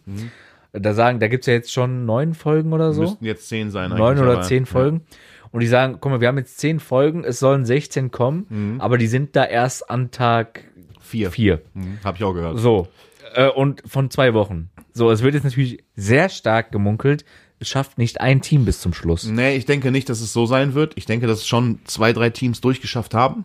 [0.72, 3.02] Da sagen, da gibt's ja jetzt schon neun Folgen oder so.
[3.02, 3.90] Müssten jetzt zehn sein.
[3.90, 5.02] neun oder aber- zehn Folgen.
[5.50, 8.80] Und die sagen, guck mal, wir haben jetzt zehn Folgen, es sollen 16 kommen, Mhm.
[8.80, 10.64] aber die sind da erst an Tag
[10.98, 11.30] Vier.
[11.30, 11.60] vier.
[11.74, 12.58] Mhm, hab ich auch gehört.
[12.58, 12.88] So.
[13.34, 14.70] Äh, und von zwei Wochen.
[14.92, 17.24] So, es wird jetzt natürlich sehr stark gemunkelt.
[17.58, 19.24] Es schafft nicht ein Team bis zum Schluss.
[19.24, 20.94] Nee, ich denke nicht, dass es so sein wird.
[20.96, 23.44] Ich denke, dass schon zwei, drei Teams durchgeschafft haben.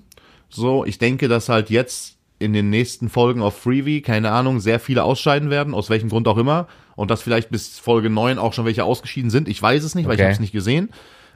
[0.49, 4.79] So, ich denke, dass halt jetzt in den nächsten Folgen auf Freebie, keine Ahnung, sehr
[4.79, 6.67] viele ausscheiden werden, aus welchem Grund auch immer.
[6.95, 9.47] Und dass vielleicht bis Folge 9 auch schon welche ausgeschieden sind.
[9.47, 10.89] Ich weiß es nicht, weil ich habe es nicht gesehen.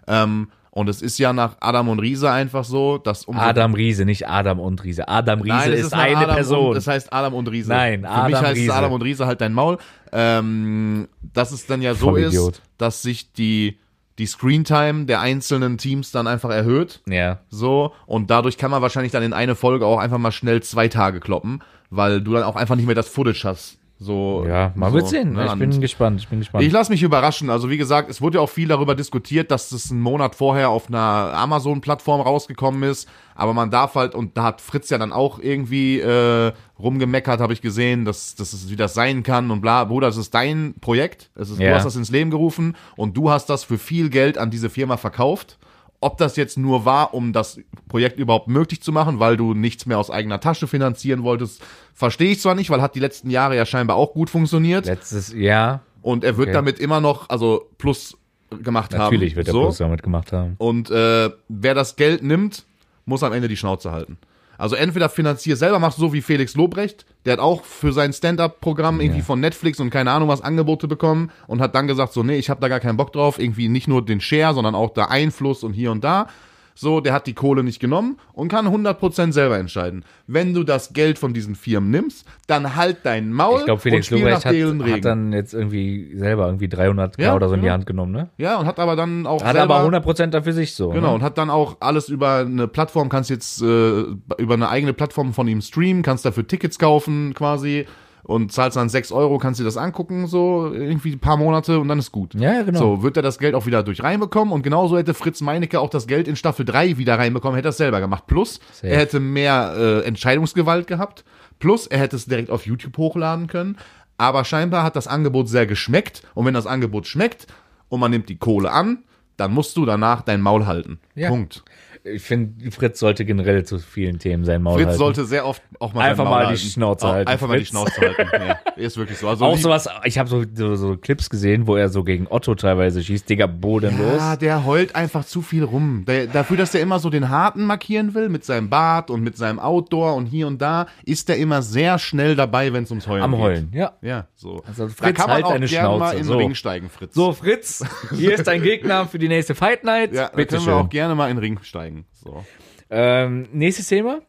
[0.07, 4.05] Ähm, und es ist ja nach Adam und Riese einfach so, dass um Adam Riese,
[4.05, 5.05] nicht Adam und Riese.
[5.07, 6.67] Adam Riese Nein, ist, nach eine Adam Person.
[6.69, 7.69] Und, das heißt Adam und Riese.
[7.69, 8.71] Nein, Für Adam mich heißt Riese.
[8.71, 9.77] es Adam und Riese halt dein Maul.
[10.13, 12.53] Ähm, dass es dann ja so Vollidiot.
[12.53, 13.79] ist, dass sich die,
[14.17, 17.01] die Screentime der einzelnen Teams dann einfach erhöht.
[17.05, 17.39] ja.
[17.49, 20.87] So, und dadurch kann man wahrscheinlich dann in eine Folge auch einfach mal schnell zwei
[20.87, 23.77] Tage kloppen, weil du dann auch einfach nicht mehr das Footage hast.
[24.03, 25.33] So, Ja, mal so, wird sehen.
[25.33, 26.19] ne, ich und- bin gespannt.
[26.21, 26.63] Ich bin gespannt.
[26.63, 27.51] ich lasse mich überraschen.
[27.51, 30.69] Also wie gesagt, es wurde ja auch viel darüber diskutiert, dass das einen Monat vorher
[30.69, 30.97] auf einer
[31.35, 33.07] Amazon-Plattform rausgekommen ist.
[33.35, 37.53] Aber man darf halt, und da hat Fritz ja dann auch irgendwie äh, rumgemeckert, habe
[37.53, 39.83] ich gesehen, dass, dass es wie das sein kann und bla.
[39.83, 41.29] Bruder, das ist dein Projekt.
[41.35, 41.75] Es ist, Du Ja.
[41.75, 44.97] hast das ins Leben gerufen und du hast das für viel Geld an diese Firma
[44.97, 45.59] verkauft.
[46.03, 49.85] Ob das jetzt nur war, um das Projekt überhaupt möglich zu machen, weil du nichts
[49.85, 51.61] mehr aus eigener Tasche finanzieren wolltest,
[51.93, 54.87] verstehe ich zwar nicht, weil hat die letzten Jahre ja scheinbar auch gut funktioniert.
[54.87, 56.53] Letztes Jahr, Und er wird Okay.
[56.55, 58.17] damit immer noch, also plus
[58.63, 59.03] gemacht haben.
[59.03, 59.61] natürlich wird er so.
[59.61, 60.55] Plus damit gemacht haben.
[60.57, 62.65] Und äh, wer das Geld nimmt,
[63.05, 64.17] muss am Ende die Schnauze halten.
[64.61, 68.13] Also entweder finanzier selber, machst du so wie Felix Lobrecht, der hat auch für sein
[68.13, 72.21] Stand-Up-Programm irgendwie von Netflix und keine Ahnung was Angebote bekommen und hat dann gesagt, so
[72.21, 74.93] nee, ich habe da gar keinen Bock drauf, irgendwie nicht nur den Share, sondern auch
[74.93, 76.27] der Einfluss und hier und da.
[76.75, 80.03] So, der hat die Kohle nicht genommen und kann 100% selber entscheiden.
[80.27, 83.81] Wenn du das Geld von diesen Firmen nimmst, dann halt dein Maul Ich glaube, und
[83.81, 87.49] Felix spiel Lobrecht nach hat, deren hat dann jetzt irgendwie selber irgendwie 300k Ja, oder
[87.49, 87.69] so in die.
[87.71, 88.29] Hand genommen, ne?
[88.37, 90.89] Ja, und hat aber dann auch Hat selber, aber 100% dafür sich so.
[90.89, 91.15] Genau, Ne?
[91.15, 94.01] und hat dann auch alles über eine Plattform, kannst jetzt äh,
[94.37, 97.85] über eine eigene Plattform von ihm streamen, kannst dafür Tickets kaufen quasi
[98.23, 101.87] und zahlst dann 6 Euro, kannst dir das angucken, so irgendwie ein paar Monate und
[101.87, 102.33] dann ist gut.
[102.35, 102.79] Ja, genau.
[102.79, 105.89] So, wird er das Geld auch wieder durch reinbekommen und genauso hätte Fritz Meinecke auch
[105.89, 108.25] das Geld in Staffel 3 wieder reinbekommen, hätte er es selber gemacht.
[108.27, 108.87] Plus, Safe.
[108.87, 111.23] er hätte mehr äh, Entscheidungsgewalt gehabt,
[111.59, 113.77] plus er hätte es direkt auf YouTube hochladen können,
[114.17, 117.47] aber scheinbar hat das Angebot sehr geschmeckt und wenn das Angebot schmeckt
[117.89, 119.03] und man nimmt die Kohle an,
[119.37, 120.99] dann musst du danach dein Maul halten.
[121.15, 121.29] Ja.
[121.29, 121.63] Punkt.
[122.03, 124.97] Ich finde, Fritz sollte generell zu vielen Themen sein Maul Fritz halten.
[124.97, 126.59] sollte sehr oft auch mal Einfach mal die halten.
[126.59, 127.65] Schnauze halten, Einfach mal die.
[127.65, 128.27] Schnauze halten.
[128.77, 129.27] Ja, ist wirklich so.
[129.27, 132.55] Also auch sowas, ich habe so, so, so Clips gesehen, wo er so gegen Otto
[132.55, 134.17] teilweise schießt, Digga, bodenlos.
[134.17, 136.05] Ja, der heult einfach zu viel rum.
[136.07, 139.37] Der, dafür, dass der immer so den Harten markieren will, mit seinem Bart und mit
[139.37, 143.07] seinem Outdoor und hier und da, ist der immer sehr schnell dabei, wenn es ums
[143.07, 143.39] Heulen Am geht.
[143.41, 143.91] Heulen, ja.
[144.01, 144.63] Ja, so.
[144.67, 146.37] Also, da Fritz, kann man halt auch deine gerne mal in den so.
[146.37, 147.13] Ring steigen, Fritz.
[147.13, 147.83] So, Fritz,
[148.17, 150.13] hier ist dein Gegner für die nächste Fight Night.
[150.13, 150.85] ja, da Bitte können wir schön.
[150.85, 151.90] auch gerne mal in den Ring steigen.
[152.13, 152.43] So.
[152.89, 154.21] Ähm, nächstes Thema,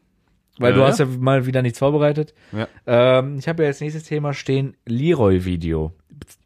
[0.57, 0.87] weil Ja, du ja.
[0.87, 2.33] hast ja mal wieder nichts vorbereitet.
[2.51, 2.67] Ja.
[2.87, 5.91] Ähm, ich habe ja als nächstes Thema stehen Leroy-Video.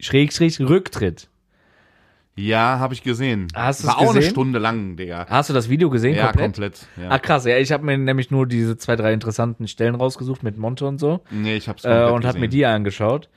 [0.00, 1.28] Schrägstrich Rücktritt.
[2.34, 3.48] Ja, habe ich gesehen.
[3.52, 4.30] Hast War auch eine gesehen?
[4.30, 5.26] Stunde lang, Digga.
[5.28, 6.44] Hast du das Video gesehen Ja, komplett?
[6.44, 6.86] komplett.
[6.96, 7.10] Ja.
[7.10, 10.56] Ah krass, ja, ich habe mir nämlich nur diese zwei, drei interessanten Stellen rausgesucht mit
[10.56, 13.28] Monte und so nee, ich hab's äh, komplett und hat mir die angeschaut.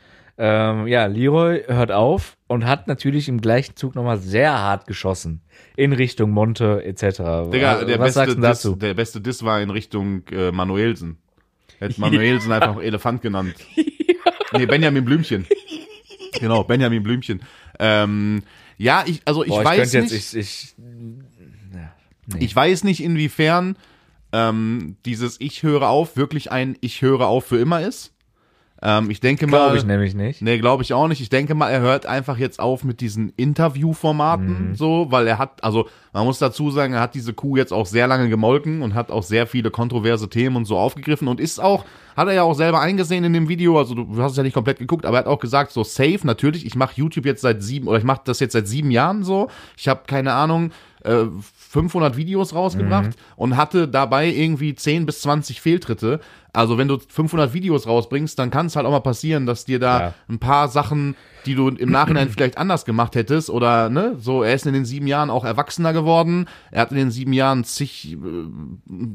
[0.44, 5.42] Ähm, ja, Leroy hört auf und hat natürlich im gleichen Zug nochmal sehr hart geschossen
[5.76, 7.52] in Richtung Monte etc.
[7.54, 8.70] Digga, der Was beste, sagst du dazu?
[8.72, 11.20] Diss, der beste Diss war in Richtung äh, Manuelsen.
[11.78, 13.54] Hätte Manuelsen einfach Elefant genannt.
[14.54, 15.48] Nee, Benjamin Blümchen.
[16.38, 17.42] Genau, Benjamin Blümchen.
[17.80, 18.44] Ähm,
[18.78, 20.76] ja, ich, also ich Boah, ich weiß nicht, jetzt, ich, ich,
[22.38, 23.78] ich weiß nicht, inwiefern
[24.34, 28.12] ähm, dieses Ich höre auf wirklich ein Ich höre auf für immer ist.
[28.84, 29.58] Ähm, ich denke mal.
[29.58, 30.42] glaube ich nämlich nicht.
[30.42, 31.22] Nee, glaube ich auch nicht.
[31.22, 34.76] Ich denke mal, er hört einfach jetzt auf mit diesen Interviewformaten, Mhm.
[34.76, 37.86] so, weil er hat, also man muss dazu sagen, er hat diese Kuh jetzt auch
[37.86, 41.60] sehr lange gemolken und hat auch sehr viele kontroverse Themen und so aufgegriffen und ist
[41.60, 41.86] auch,
[42.18, 44.54] hat er ja auch selber eingesehen in dem Video, also du hast es ja nicht
[44.54, 47.64] komplett geguckt, aber er hat auch gesagt, so safe, natürlich, ich mache YouTube jetzt seit
[47.64, 50.72] sieben, oder ich mache das jetzt seit sieben Jahren so, ich habe keine Ahnung,
[51.04, 51.26] äh,
[51.72, 53.14] 500 Videos rausgebracht Mhm.
[53.38, 56.20] und hatte dabei irgendwie 10 bis 20 Fehltritte.
[56.52, 59.80] Also wenn du 500 Videos rausbringst, dann kann es halt auch mal passieren, dass dir
[59.80, 60.14] da Ja.
[60.28, 64.54] ein paar Sachen, die du im Nachhinein vielleicht anders gemacht hättest oder ne, so, er
[64.54, 68.12] ist in den sieben Jahren auch erwachsener geworden, er hat in den sieben Jahren zig
[68.14, 68.18] äh,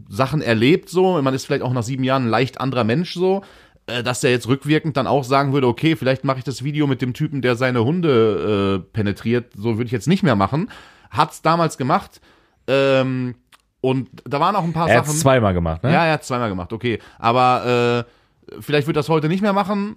[0.09, 3.43] Sachen erlebt, so, man ist vielleicht auch nach sieben Jahren ein leicht anderer Mensch, so,
[3.87, 6.87] äh, dass der jetzt rückwirkend dann auch sagen würde, okay, vielleicht mache ich das Video
[6.87, 10.71] mit dem Typen, der seine Hunde äh, penetriert, so würde ich jetzt nicht mehr machen.
[11.11, 12.21] Hat's damals gemacht.
[12.69, 13.35] Ähm,
[13.81, 15.15] und da waren auch ein paar Er hat Sachen.
[15.17, 15.93] es zweimal gemacht, ne?
[15.93, 16.99] Ja, er hat zweimal gemacht, okay.
[17.19, 18.05] Aber
[18.51, 19.97] äh, vielleicht wird das heute nicht mehr machen.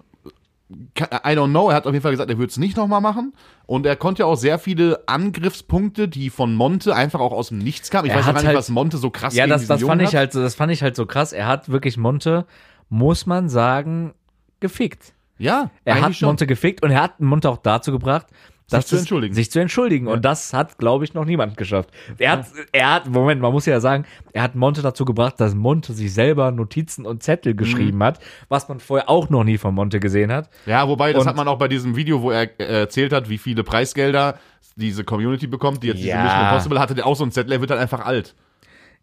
[0.72, 1.68] I don't know.
[1.70, 3.32] Er hat auf jeden Fall gesagt, er würde es nicht nochmal machen.
[3.66, 7.58] Und er konnte ja auch sehr viele Angriffspunkte, die von Monte einfach auch aus dem
[7.58, 8.06] Nichts kamen.
[8.06, 9.80] Ich Er weiß hat gar nicht, halt- was Monte so krass Ja, gegen das, das
[9.80, 10.14] Jungen fand ich hat.
[10.14, 11.32] halt so, das fand ich halt so krass.
[11.32, 12.46] Er hat wirklich Monte,
[12.88, 14.14] muss man sagen,
[14.60, 15.12] gefickt.
[15.38, 16.26] Ja, Er hat schon.
[16.28, 18.26] Monte gefickt und er hat Monte auch dazu gebracht,
[18.70, 19.34] dass zu entschuldigen.
[19.34, 20.06] sich zu entschuldigen.
[20.06, 21.90] Und das hat, glaube ich, noch niemand geschafft.
[22.18, 25.54] Er hat, er hat, Moment, man muss ja sagen, er hat Monte dazu gebracht, dass
[25.54, 27.20] Monte sich selber Notizen und Mhm.
[27.20, 30.48] Zettel geschrieben hat, was man vorher auch noch nie von Monte gesehen hat.
[30.66, 33.28] Ja, wobei, das Und- hat man auch bei diesem Video, wo er äh, erzählt hat,
[33.28, 34.38] wie viele Preisgelder
[34.76, 36.22] diese Community bekommt, die jetzt diese Ja.
[36.22, 38.34] Mission Impossible hatte, der auch so ein Zettel, er wird halt einfach alt.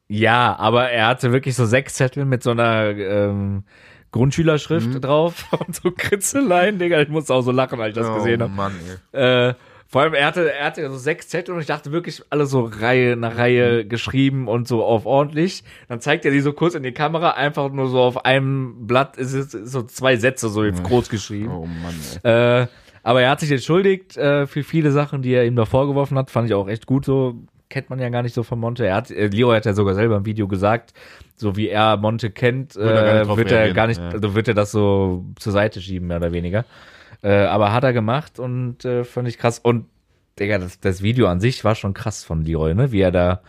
[0.09, 3.63] Ja, aber er hatte wirklich so sechs Zettel mit so einer ähm,
[4.11, 5.01] Grundschülerschrift Mhm.
[5.01, 7.01] drauf und so Kritzeleien, Digga.
[7.01, 8.51] Ich musste auch so lachen, als ich das gesehen habe.
[8.53, 8.73] Mann,
[9.13, 9.49] ey.
[9.49, 9.53] Äh,
[9.89, 12.65] vor allem, er hatte, er hatte so sechs Zettel und ich dachte wirklich alle so
[12.65, 15.63] Reihe nach Reihe geschrieben und so auf ordentlich.
[15.87, 19.15] Dann zeigt er die so kurz in die Kamera, einfach nur so auf einem Blatt,
[19.15, 21.51] ist es ist so zwei Sätze so groß geschrieben.
[21.51, 22.63] Oh Mann, ey.
[22.63, 22.67] Äh,
[23.03, 26.31] aber er hat sich entschuldigt äh, für viele Sachen, die er ihm da vorgeworfen hat.
[26.31, 27.35] Fand ich auch echt gut so.
[27.69, 28.85] Kennt man ja gar nicht so von Monte.
[28.85, 30.93] Er hat, äh, Leo hat ja sogar selber im Video gesagt,
[31.35, 34.09] so wie er Monte kennt, äh, wird er reagieren, gar nicht, ja.
[34.09, 36.65] also wird er das so zur Seite schieben, mehr oder weniger.
[37.21, 39.59] Äh, aber hat er gemacht und äh, fand ich krass.
[39.59, 39.85] Und
[40.39, 42.91] Digga, das, das Video an sich war schon krass von Leroy, ne?
[42.91, 43.41] Wie er da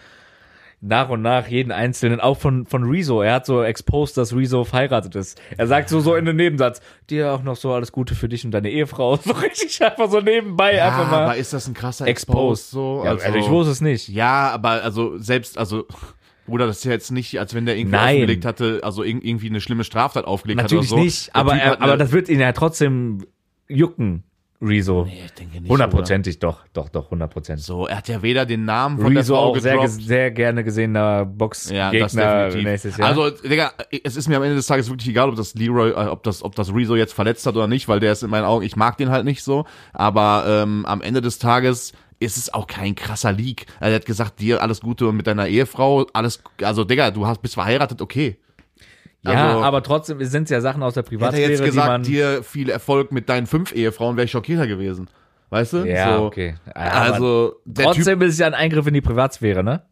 [0.81, 4.63] nach und nach jeden einzelnen, auch von, von Rezo, er hat so exposed, dass Rezo
[4.65, 5.41] verheiratet ist.
[5.57, 8.45] Er sagt so, so in den Nebensatz, dir auch noch so alles Gute für dich
[8.45, 9.17] und deine Ehefrau.
[9.25, 12.63] So richtig einfach so nebenbei, Ja, einfach mal aber ist das ein krasser exposed.
[12.67, 12.71] Exposed?
[12.71, 13.03] So?
[13.05, 14.09] ja, also, ich wusste es nicht.
[14.09, 15.85] Ja, aber also selbst, also
[16.47, 18.17] Bruder, das ist ja jetzt nicht, als wenn der irgendwie Nein.
[18.17, 21.05] aufgelegt hatte, also irg- irgendwie eine schlimme Straftat aufgelegt Natürlich hat oder so.
[21.05, 23.27] nicht, Der aber, er, aber das wird ihn ja trotzdem
[23.69, 24.23] jucken,
[24.61, 25.05] Rezo.
[25.05, 25.71] Nee, ich denke nicht.
[25.71, 27.65] Hundertprozentig doch, doch, doch, hundertprozentig.
[27.65, 30.65] So, er hat ja weder den Namen von Rezo der Frau auch sehr, sehr gerne
[30.65, 32.65] gesehener Ja, Boxgegner das definitiv.
[32.65, 33.09] nächstes Jahr.
[33.09, 36.09] Also, Digga, es ist mir am Ende des Tages wirklich egal, ob das Leroy, äh,
[36.09, 38.45] ob das, ob das Rezo jetzt verletzt hat oder nicht, weil der ist in meinen
[38.45, 39.65] Augen, ich mag den halt nicht so.
[39.93, 43.67] Aber ähm, am Ende des Tages ist es auch kein krasser Leak.
[43.79, 47.43] Er hat gesagt, dir alles Gute und mit deiner Ehefrau, alles, also Digga, du hast,
[47.43, 48.39] bist verheiratet, okay.
[49.23, 51.77] Ja, also- aber trotzdem sind es ja Sachen aus der Hätte er Privatsphäre, jetzt die
[51.77, 52.03] man...
[52.03, 55.09] gesagt, dir viel Erfolg mit deinen fünf Ehefrauen, wäre ich schockierter gewesen.
[55.51, 55.79] Weißt du?
[55.85, 56.25] ja, so.
[56.25, 56.57] okay.
[56.75, 59.83] Aber Also, Typ, trotzdem ist es ja ein Eingriff in die Privatsphäre, ne?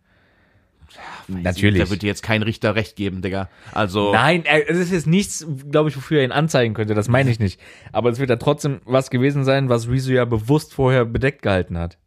[1.29, 1.83] Natürlich.
[1.83, 3.49] da wird dir jetzt kein Richter recht geben, Digga.
[3.73, 7.09] Also, Nein, er- es ist jetzt nichts, glaube ich, wofür er ihn anzeigen könnte, das
[7.09, 7.61] meine ich nicht.
[7.93, 11.79] Aber es wird ja trotzdem was gewesen sein, was Rezo ja bewusst vorher bedeckt gehalten
[11.79, 11.99] hat.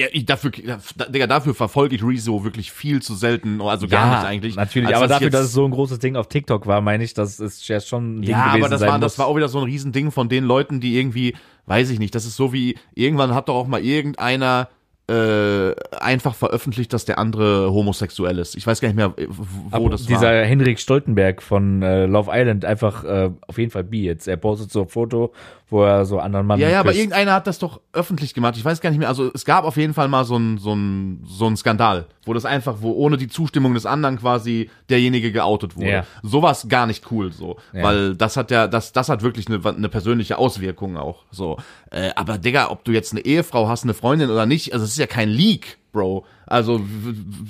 [0.00, 0.50] Ja, ich, dafür,
[0.96, 4.56] da- Digga, dafür verfolge ich Rezo wirklich viel zu selten, also gar nicht eigentlich.
[4.56, 7.14] Natürlich, aber dafür, jetzt- dass es so ein großes Ding auf TikTok war, meine ich,
[7.14, 9.00] dass es ja schon ein Ding Ja, gewesen aber das war, muss.
[9.00, 11.34] das war auch wieder so ein Riesending von den Leuten, die irgendwie,
[11.66, 14.68] weiß ich nicht, das ist so wie, irgendwann hat doch auch mal irgendeiner
[15.10, 18.54] äh, einfach veröffentlicht, dass der andere homosexuell ist.
[18.56, 20.44] Ich weiß gar nicht mehr, wo Aber das dieser war.
[20.44, 24.28] Henrik Stoltenberg von äh, Love Island einfach äh, auf jeden Fall bi jetzt.
[24.28, 25.32] Er postet so ein Foto,
[25.68, 27.00] wo er so anderen Mann Ja, ja, aber küsst.
[27.00, 28.56] irgendeiner hat das doch öffentlich gemacht.
[28.56, 29.08] Ich weiß gar nicht mehr.
[29.08, 32.32] Also es gab auf jeden Fall mal so ein so ein so ein Skandal, wo
[32.34, 35.90] das einfach, wo ohne die Zustimmung des anderen quasi derjenige geoutet wurde.
[35.90, 36.04] Ja.
[36.22, 37.82] Sowas gar nicht cool so, Ja.
[37.82, 41.56] weil das hat ja das das hat wirklich eine, eine persönliche Auswirkung auch so.
[41.90, 44.92] Äh, aber Digga, ob du jetzt eine Ehefrau hast, eine Freundin oder nicht, also es
[44.92, 46.24] ist ja kein Leak, Bro.
[46.46, 46.80] Also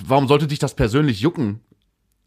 [0.06, 1.60] warum sollte dich das persönlich jucken?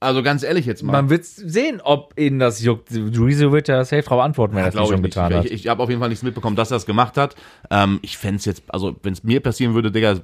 [0.04, 0.92] Also ganz ehrlich jetzt mal.
[0.92, 2.90] Man wird sehen, ob ihn das juckt.
[2.92, 5.14] Rezo wird ja safe drauf antworten, wenn er das schon ich nicht.
[5.14, 5.46] getan hat.
[5.46, 7.36] Ich, ich habe auf jeden Fall nichts mitbekommen, dass er es gemacht hat.
[7.72, 10.20] Ähm, ich fände es jetzt, also wenn es mir passieren würde, Digga,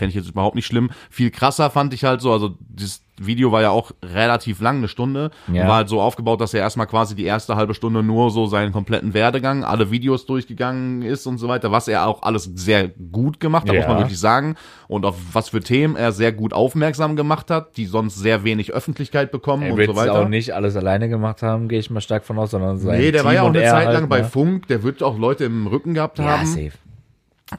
[0.00, 0.90] fände ich jetzt überhaupt nicht schlimm.
[1.08, 4.88] Viel krasser fand ich halt so, also dieses Video war ja auch relativ lang, eine
[4.88, 5.30] Stunde.
[5.52, 5.68] Ja.
[5.68, 8.72] War halt so aufgebaut, dass er erstmal quasi die erste halbe Stunde nur so seinen
[8.72, 13.38] kompletten Werdegang, alle Videos durchgegangen ist und so weiter, was er auch alles sehr gut
[13.38, 13.80] gemacht hat, Ja.
[13.82, 14.54] muss man wirklich sagen.
[14.88, 18.72] Und auf was für Themen er sehr gut aufmerksam gemacht hat, die sonst sehr wenig
[18.72, 20.14] Öffentlichkeit bekommen Er und so weiter.
[20.22, 23.12] auch nicht alles alleine gemacht haben, gehe ich mal stark von aus, sondern sein Nee,
[23.12, 24.24] der Team war ja auch eine Zeit lang halt, bei ne?
[24.24, 26.46] Funk, der wird auch Leute im Rücken gehabt Ja, haben.
[26.46, 26.72] safe.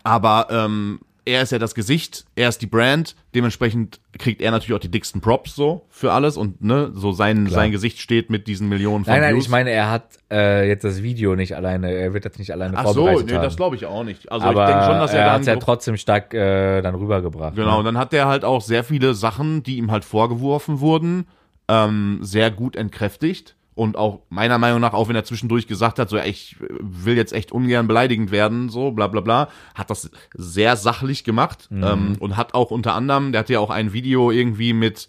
[0.03, 4.73] Aber ähm, er ist ja das Gesicht, er ist die Brand, dementsprechend kriegt er natürlich
[4.75, 8.47] auch die dicksten Props so für alles und ne, so sein, sein Gesicht steht mit
[8.47, 9.43] diesen Millionen von Nein, nein, Views.
[9.45, 12.75] ich meine, er hat äh, jetzt das Video nicht alleine, er wird das nicht alleine
[12.77, 13.43] Ach so, vorbereitet nee, haben.
[13.43, 14.31] das glaube ich auch nicht.
[14.31, 16.95] Also Aber ich denke schon, dass er, er hat ja so- trotzdem stark äh, dann
[16.95, 17.55] rübergebracht.
[17.55, 17.77] Genau, Ne?
[17.77, 21.27] und dann hat der halt auch sehr viele Sachen, die ihm halt vorgeworfen wurden,
[21.67, 23.55] ähm, sehr gut entkräftigt.
[23.81, 27.17] Und auch meiner Meinung nach, auch wenn er zwischendurch gesagt hat, so, ja, ich will
[27.17, 32.15] jetzt echt ungern beleidigend werden, so, bla bla bla, hat das sehr sachlich gemacht ähm,
[32.19, 35.07] und hat auch unter anderem, der hat ja auch ein Video irgendwie mit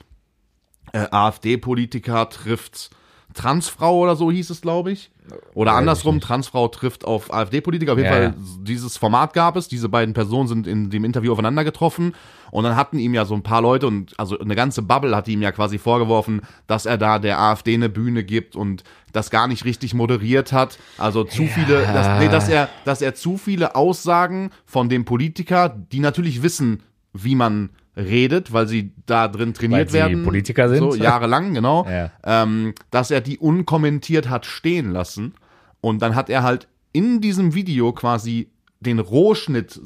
[0.95, 2.89] äh, AfD-Politiker trifft
[3.35, 5.11] Transfrau oder so hieß es, glaube ich.
[5.55, 7.93] Oder andersrum, Transfrau trifft auf AfD-Politiker.
[7.93, 8.35] Auf jeden Ja, Fall, ja.
[8.63, 9.69] dieses Format gab es.
[9.69, 12.15] Diese beiden Personen sind in dem Interview aufeinander getroffen.
[12.51, 15.29] Und dann hatten ihm ja so ein paar Leute und also eine ganze Bubble hat
[15.29, 19.49] ihm ja quasi vorgeworfen, dass er da der AfD eine Bühne gibt und das gar
[19.49, 20.79] nicht richtig moderiert hat.
[20.99, 25.69] Also zu viele, dass, nee, dass er, dass er zu viele Aussagen von dem Politiker,
[25.69, 26.83] die natürlich wissen,
[27.15, 30.25] wie man redet, weil sie da drin trainiert sie werden.
[30.25, 30.79] Politiker sind.
[30.79, 31.87] So, jahrelang, genau.
[31.93, 32.11] Ja.
[32.25, 35.35] Ähm, dass er die unkommentiert hat stehen lassen.
[35.81, 38.49] Und dann hat er halt in diesem Video quasi
[38.81, 39.81] den Rohschnitt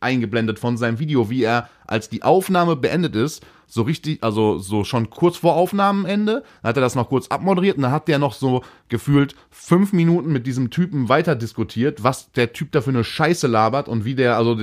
[0.00, 4.84] eingeblendet von seinem Video, wie er, als die Aufnahme beendet ist, so richtig, also so
[4.84, 8.34] schon kurz vor Aufnahmenende, hat er das noch kurz abmoderiert und dann hat der noch
[8.34, 13.04] so gefühlt fünf Minuten mit diesem Typen weiter diskutiert, was der Typ da für eine
[13.04, 14.58] Scheiße labert und wie der, also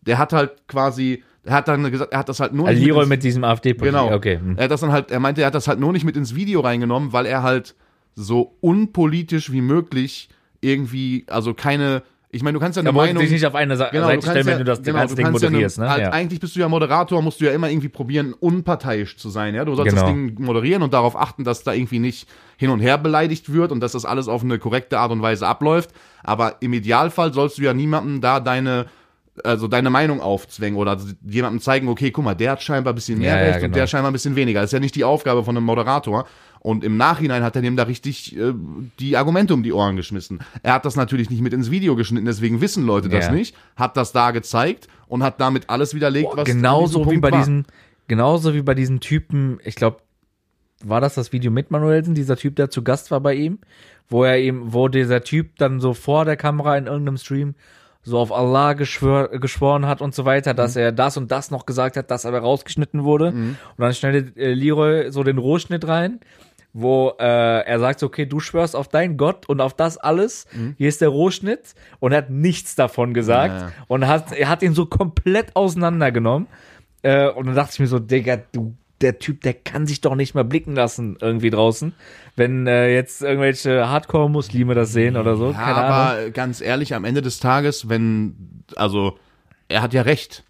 [0.00, 2.86] der hat halt quasi, er hat dann gesagt, er hat das halt nur Also nicht
[2.86, 4.02] Leroy ins- mit diesem AfD-Politiker.
[4.04, 4.14] Genau.
[4.16, 4.38] Okay.
[4.38, 4.56] hm.
[4.56, 6.34] Er hat das dann halt, er meinte, er hat das halt nur nicht mit ins
[6.34, 7.74] Video reingenommen, weil er halt
[8.14, 10.28] so unpolitisch wie möglich
[10.60, 13.22] irgendwie, also keine, ich meine, du kannst ja eine wollte Meinung.
[13.22, 15.14] dich nicht auf eine Sa Genau, Seite stellen, kannst wenn ja, du das genau, ganze
[15.14, 15.92] Ding ja moderierst, eine, ne?
[15.92, 16.10] halt, Ja.
[16.10, 19.64] Eigentlich bist du ja Moderator, musst du ja immer irgendwie probieren, unparteiisch zu sein, ja.
[19.64, 20.02] Du sollst Genau.
[20.06, 23.70] das Ding moderieren und darauf achten, dass da irgendwie nicht hin und her beleidigt wird
[23.72, 25.90] und dass das alles auf eine korrekte Art und Weise abläuft.
[26.22, 28.86] Aber im Idealfall sollst du ja niemandem da deine
[29.42, 33.18] also deine Meinung aufzwängen oder jemandem zeigen, okay, guck mal, der hat scheinbar ein bisschen
[33.18, 33.74] mehr Ja, ja, Recht und genau.
[33.74, 34.60] der scheinbar ein bisschen weniger.
[34.60, 36.26] Das ist ja nicht die Aufgabe von einem Moderator.
[36.60, 38.54] Und im Nachhinein hat er dem da richtig äh,
[38.98, 40.38] die Argumente um die Ohren geschmissen.
[40.62, 43.32] Er hat das natürlich nicht mit ins Video geschnitten, deswegen wissen Leute das Ja.
[43.32, 43.54] nicht.
[43.76, 47.22] Hat das da gezeigt und hat damit alles widerlegt, was an genauso diesem wie Punkt
[47.22, 47.38] bei war.
[47.40, 47.66] diesen,
[48.08, 49.98] genauso wie bei diesen Typen, ich glaube,
[50.82, 53.58] war das das Video mit Manuelsen, dieser Typ, der zu Gast war bei ihm,
[54.08, 57.54] wo er ihm, wo dieser Typ dann so vor der Kamera in irgendeinem Stream
[58.04, 60.56] so auf Allah geschwör, geschworen hat und so weiter, Mhm.
[60.56, 63.28] dass er das und das noch gesagt hat, dass aber rausgeschnitten wurde.
[63.28, 66.20] Und dann schneidet äh, Leroy so den Rohschnitt rein,
[66.72, 70.46] wo äh, er sagt, okay, du schwörst auf deinen Gott und auf das alles.
[70.76, 73.68] Hier ist der Rohschnitt und er hat nichts davon gesagt Mhm.
[73.68, 73.72] Ja.
[73.88, 76.46] und hat, er hat ihn so komplett auseinandergenommen.
[77.02, 78.74] Äh, und dann dachte ich mir so, Digga, du,
[79.04, 81.94] der Typ, der kann sich doch nicht mal blicken lassen irgendwie draußen.
[82.34, 87.22] Wenn äh, jetzt irgendwelche Hardcore-Muslime das sehen oder so, Ja, aber ganz ehrlich, am Ende
[87.22, 89.18] des Tages, wenn, also,
[89.68, 90.42] er hat ja recht.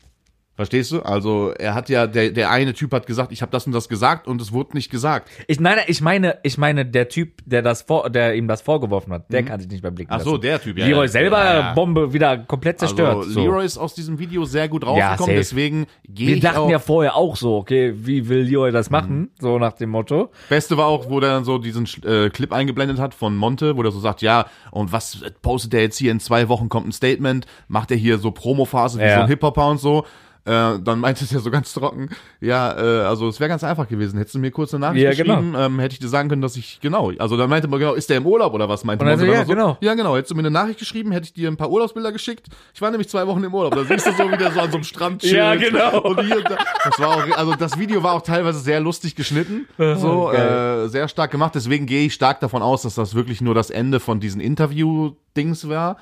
[0.56, 1.00] Verstehst du?
[1.00, 3.88] Also, er hat ja, der, der eine Typ hat gesagt, ich habe das und das
[3.88, 5.28] gesagt und es wurde nicht gesagt.
[5.48, 9.12] Ich, nein, ich meine, ich meine, der Typ, der das vor, der ihm das vorgeworfen
[9.12, 10.20] hat, der kann sich nicht mehr blicken Mhm.
[10.20, 10.86] Ach so, der Typ, ja.
[10.86, 11.72] Leroy ja, selber ja, ja.
[11.72, 13.16] Bombe wieder komplett zerstört.
[13.16, 13.40] Also, so.
[13.40, 16.78] Leroy ist aus diesem Video sehr gut rausgekommen, deswegen gehe Wir ich dachten auch, ja
[16.78, 19.30] vorher auch so, okay, wie will Leroy das machen?
[19.40, 20.30] So nach dem Motto.
[20.48, 23.82] Beste war auch, wo der dann so diesen äh, Clip eingeblendet hat von Monte, wo
[23.82, 26.92] der so sagt, ja, und was postet der jetzt hier in zwei Wochen kommt ein
[26.92, 30.04] Statement, macht er hier so Promophase wie so ein Hip-Hopper und so.
[30.46, 33.88] Äh, dann meinte es ja so ganz trocken, ja, äh, also es wäre ganz einfach
[33.88, 34.18] gewesen.
[34.18, 36.56] Hättest du mir kurz eine Nachricht Ja, geschrieben, ähm, hätte ich dir sagen können, dass
[36.56, 39.10] ich, genau, also dann meinte man genau, ist der im Urlaub oder was meinte Und
[39.10, 39.78] er Monte so, dann ja, so, genau.
[39.80, 42.48] Ja, genau, hättest du mir eine Nachricht geschrieben, hätte ich dir ein paar Urlaubsbilder geschickt.
[42.74, 43.74] Ich war nämlich zwei Wochen im Urlaub.
[43.74, 45.22] Da siehst du so, wie der so an so einem Strand.
[45.22, 46.00] Ja, genau.
[46.02, 46.58] Und hier und da.
[46.84, 49.66] Das war auch, also das Video war auch teilweise sehr lustig geschnitten.
[49.78, 50.84] So, Geil.
[50.84, 51.54] äh, sehr stark gemacht.
[51.54, 55.68] Deswegen gehe ich stark davon aus, dass das wirklich nur das Ende von diesen Interview-Dings
[55.70, 55.96] war.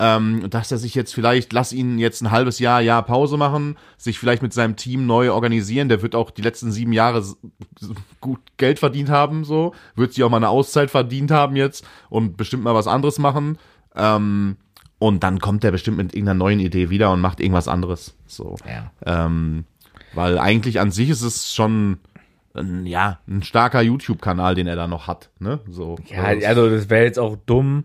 [0.00, 3.36] Ähm, und dass er sich jetzt vielleicht, lass ihn jetzt ein halbes Jahr, Jahr Pause
[3.36, 5.88] machen, sich vielleicht mit seinem Team neu organisieren.
[5.88, 7.24] Der wird auch die letzten sieben Jahre
[8.20, 9.74] gut Geld verdient haben, so.
[9.96, 13.58] Wird sich auch mal eine Auszeit verdient haben jetzt und bestimmt mal was anderes machen.
[13.96, 14.56] Ähm,
[15.00, 18.16] und dann kommt er bestimmt mit irgendeiner neuen Idee wieder und macht irgendwas anderes.
[18.26, 18.56] So.
[18.66, 18.92] Ja.
[19.04, 19.64] Ähm,
[20.14, 21.98] weil eigentlich an sich ist es schon
[22.54, 25.30] ein, ja, ein starker YouTube-Kanal, den er da noch hat.
[25.38, 25.60] Ne?
[25.68, 27.84] So, Ja, also das wäre jetzt auch dumm,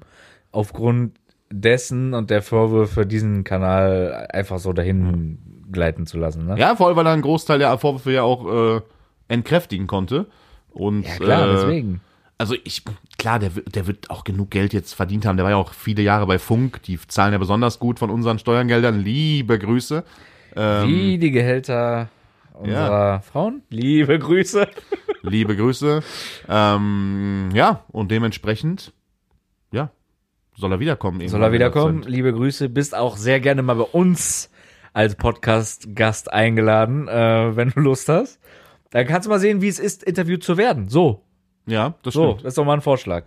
[0.51, 1.13] aufgrund
[1.61, 5.37] dessen und der Vorwürfe diesen Kanal einfach so dahin
[5.71, 6.45] gleiten zu lassen.
[6.45, 6.55] Ne?
[6.57, 8.81] ja, vor allem, weil er einen Großteil der Vorwürfe ja auch äh,
[9.27, 10.27] entkräftigen konnte.
[10.71, 12.01] Und, Ja, klar, äh, deswegen.
[12.37, 12.83] Also ich,
[13.17, 15.37] klar, der, wird- der wird auch genug Geld jetzt verdient haben.
[15.37, 16.81] Der war ja auch viele Jahre bei Funk.
[16.83, 18.99] Die zahlen ja besonders gut von unseren Steuergeldern.
[18.99, 20.03] Liebe Grüße.
[20.55, 22.09] Ähm, Wie die Gehälter
[22.53, 23.61] unserer Frauen.
[23.69, 24.67] Liebe Grüße.
[25.21, 26.01] Liebe Grüße.
[26.49, 29.02] Ähm, ja, und dementsprechend, ja,
[30.55, 31.27] soll er wiederkommen.
[31.27, 32.03] Soll er wiederkommen?
[32.03, 32.69] Liebe Grüße.
[32.69, 34.49] Bist auch sehr gerne mal bei uns
[34.93, 38.39] als Podcast-Gast eingeladen, äh, wenn du Lust hast.
[38.91, 40.87] Dann kannst du mal sehen, wie es ist, interviewt zu werden.
[40.87, 41.23] So,
[41.65, 42.41] Ja, das so, stimmt.
[42.45, 43.25] das ist doch mal ein Vorschlag.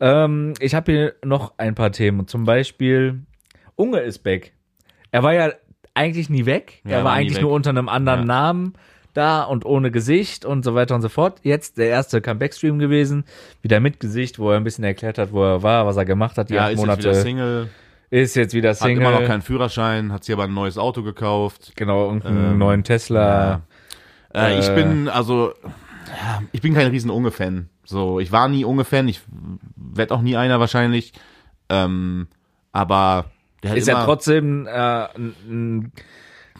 [0.00, 2.28] Ähm, ich habe hier noch ein paar Themen.
[2.28, 3.22] Zum Beispiel,
[3.74, 4.52] Unge ist back.
[5.10, 5.50] Er war ja
[5.94, 6.80] eigentlich nie weg.
[6.84, 7.42] Ja, er war war eigentlich weg.
[7.42, 8.26] nur unter einem anderen Ja.
[8.26, 8.74] Namen
[9.14, 11.38] da und ohne Gesicht und so weiter und so fort.
[11.42, 13.24] Jetzt der erste Comeback-Stream gewesen,
[13.62, 16.36] wieder mit Gesicht, wo er ein bisschen erklärt hat, wo er war, was er gemacht
[16.38, 17.02] hat, die Ja, acht ist jetzt Monate.
[17.02, 17.68] wieder Single,
[18.10, 19.02] ist jetzt wieder hat Single.
[19.02, 21.72] immer noch keinen Führerschein, hat sich aber ein neues Auto gekauft.
[21.76, 23.62] genau, irgendeinen Ähm, neuen Tesla.
[24.34, 24.74] Äh, ich Äh.
[24.74, 25.52] bin, also,
[26.52, 27.68] ich bin kein riesen Unge-Fan.
[27.84, 29.20] So, ich war nie Unge-Fan, ich
[29.76, 31.12] werde auch nie einer wahrscheinlich.
[31.68, 32.26] Ähm,
[32.72, 33.26] aber
[33.62, 35.92] der hat Ist ja trotzdem äh, ein, ein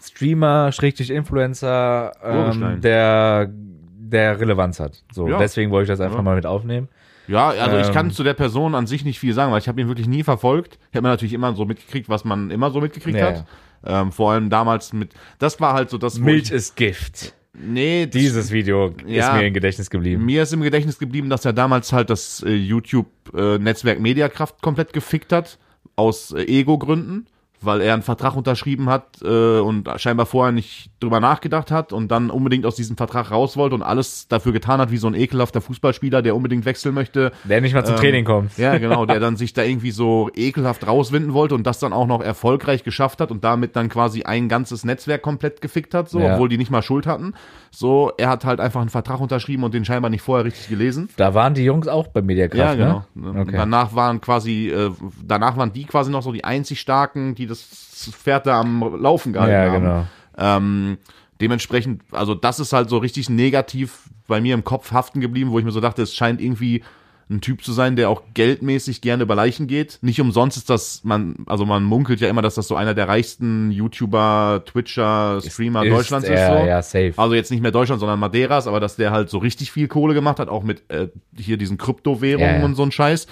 [0.05, 5.03] Streamer, Schrägstrich Influencer, ähm, der, der Relevanz hat.
[5.13, 5.39] So, Ja.
[5.39, 6.23] deswegen wollte ich das einfach Ja.
[6.23, 6.89] mal mit aufnehmen.
[7.27, 7.93] Ja, also ich Ähm.
[7.95, 10.23] kann zu der Person an sich nicht viel sagen, weil ich habe ihn wirklich nie
[10.23, 10.79] verfolgt.
[10.91, 13.45] Ich habe mir natürlich immer so mitgekriegt, was man immer so mitgekriegt Ja, hat.
[13.87, 17.35] Ähm, vor allem damals mit, das war halt so das, Milch ich, ist Gift.
[17.55, 19.29] nee, Dieses Video Ja.
[19.29, 20.25] ist mir im Gedächtnis geblieben.
[20.25, 25.33] mir ist im Gedächtnis geblieben, dass er damals halt das äh, YouTube-Netzwerk Mediakraft komplett gefickt
[25.33, 25.59] hat,
[25.97, 27.27] aus äh, Ego-Gründen,
[27.65, 32.09] weil er einen Vertrag unterschrieben hat äh, und scheinbar vorher nicht drüber nachgedacht hat und
[32.11, 35.15] dann unbedingt aus diesem Vertrag raus wollte und alles dafür getan hat, wie so ein
[35.15, 37.33] ekelhafter Fußballspieler, der unbedingt wechseln möchte.
[37.45, 38.57] Der nicht mal zum Ähm, Training kommt.
[38.59, 42.07] Ja, genau, der dann sich da irgendwie so ekelhaft rauswinden wollte und das dann auch
[42.07, 46.21] noch erfolgreich geschafft hat und damit dann quasi ein ganzes Netzwerk komplett gefickt hat, so,
[46.21, 46.35] Ja.
[46.35, 47.35] obwohl die nicht mal Schuld hatten.
[47.71, 51.09] So, er hat halt einfach einen Vertrag unterschrieben und den scheinbar nicht vorher richtig gelesen.
[51.17, 53.05] Da waren die Jungs auch bei Mediakraft, Ja, genau.
[53.15, 53.41] ne?
[53.43, 53.53] Okay.
[53.57, 54.91] Danach waren quasi, äh,
[55.27, 59.33] danach waren die quasi noch so die einzig starken, die das Pferd da am Laufen
[59.33, 59.83] gehalten Ja, haben.
[59.83, 60.07] genau.
[60.37, 60.99] Ähm,
[61.41, 65.59] dementsprechend, also das ist halt so richtig negativ bei mir im Kopf haften geblieben, wo
[65.59, 66.83] ich mir so dachte, es scheint irgendwie
[67.31, 69.99] ein Typ zu sein, der auch geldmäßig gerne über Leichen geht.
[70.03, 73.09] Nicht umsonst ist das, man, also man munkelt ja immer, dass das so einer der
[73.09, 76.39] reichsten YouTuber, Twitcher, Streamer Ist Deutschlands ist.
[76.39, 76.67] er, So.
[76.67, 77.15] ja, safe.
[77.17, 80.13] Also jetzt nicht mehr Deutschland, sondern Madeiras, aber dass der halt so richtig viel Kohle
[80.13, 82.65] gemacht hat, auch mit äh, hier diesen Kryptowährungen Ja, ja.
[82.65, 83.27] und so ein Scheiß.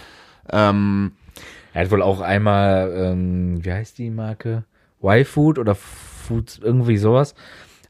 [0.51, 1.13] Ähm,
[1.73, 4.65] Er hat wohl auch einmal, ähm, wie heißt die Marke?
[5.03, 7.35] Y-Food oder Food, irgendwie sowas.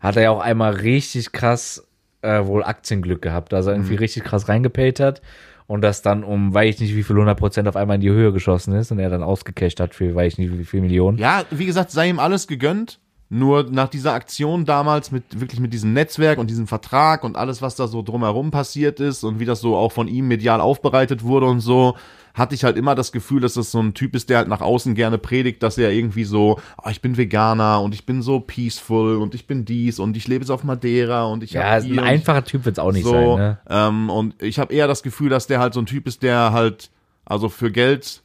[0.01, 1.87] Hat er ja auch einmal richtig krass
[2.22, 5.22] äh, wohl Aktienglück gehabt, dass er irgendwie richtig krass reingepayt hat
[5.66, 8.11] und das dann um, weiß ich nicht, wie viel 100 Prozent auf einmal in die
[8.11, 11.18] Höhe geschossen ist und er dann ausgecasht hat für, weiß ich nicht, wie viel Millionen.
[11.18, 13.01] ja, wie gesagt, sei ihm alles gegönnt.
[13.35, 17.62] Nur nach dieser Aktion damals mit wirklich mit diesem Netzwerk und diesem Vertrag und alles,
[17.62, 21.22] was da so drumherum passiert ist und wie das so auch von ihm medial aufbereitet
[21.24, 21.97] wurde und so,
[22.35, 24.61] hatte ich halt immer das Gefühl, dass das so ein Typ ist, der halt nach
[24.61, 28.39] außen gerne predigt, dass er irgendwie so, oh, ich bin Veganer und ich bin so
[28.39, 31.99] peaceful und ich bin dies und ich lebe jetzt auf Madeira und ich Ja, ein
[32.01, 33.59] einfacher Typ wird's auch nicht so, sein, ne?
[33.70, 36.53] ähm, und ich habe eher das Gefühl, dass der halt so ein Typ ist, der
[36.53, 36.91] halt,
[37.24, 38.22] also für Geld,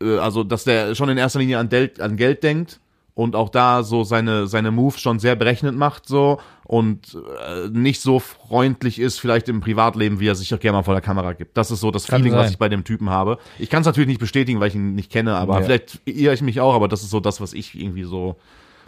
[0.00, 2.78] äh, also dass der schon in erster Linie an, Del an Geld denkt
[3.14, 8.00] und auch da so seine, seine Moves schon sehr berechnend macht so und äh, nicht
[8.00, 11.32] so freundlich ist vielleicht im Privatleben, wie er sich auch gerne mal vor der Kamera
[11.32, 11.56] gibt.
[11.56, 12.52] Das ist so das Kann Feeling, was sein.
[12.52, 13.38] ich bei dem Typen habe.
[13.58, 15.62] Ich kann es natürlich nicht bestätigen, weil ich ihn nicht kenne, aber Ja.
[15.62, 18.36] vielleicht irre ich mich auch, aber das ist so das, was ich irgendwie so,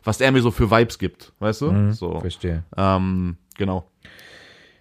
[0.03, 1.71] was er mir so für Vibes gibt, weißt du?
[1.73, 2.19] Mhm, so.
[2.21, 2.65] Verstehe.
[2.77, 3.87] Ähm, genau.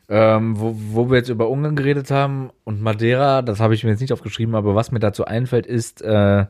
[0.08, 3.90] Ähm, wo, wo wir jetzt über Ungarn geredet haben und Madeira, das habe ich mir
[3.90, 6.46] jetzt nicht aufgeschrieben, aber was mir dazu einfällt, ist, äh,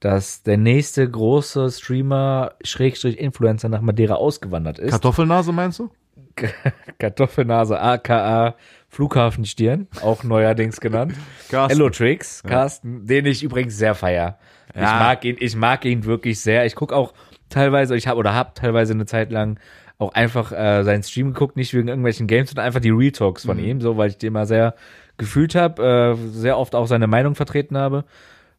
[0.00, 4.90] dass der nächste große Streamer, Schrägstrich Influencer nach Madeira ausgewandert ist.
[4.90, 5.90] Kartoffelnase meinst du?
[6.98, 8.54] Kartoffelnase, aka
[8.88, 11.14] Flughafenstirn, auch neuerdings genannt.
[11.50, 11.76] Carsten.
[11.76, 14.38] Hellotrix, Carsten, den ich übrigens sehr feier.
[14.74, 14.98] Ich Ja.
[14.98, 16.64] mag ihn, ich mag ihn wirklich sehr.
[16.64, 17.12] Ich gucke auch
[17.50, 19.60] teilweise, ich habe oder habe teilweise eine Zeit lang
[19.98, 23.44] auch einfach äh, seinen Stream geguckt, nicht wegen irgendwelchen Games, sondern einfach die Real Talks
[23.44, 24.74] von ihm, so weil ich den mal sehr
[25.18, 28.04] gefühlt habe, äh, sehr oft auch seine Meinung vertreten habe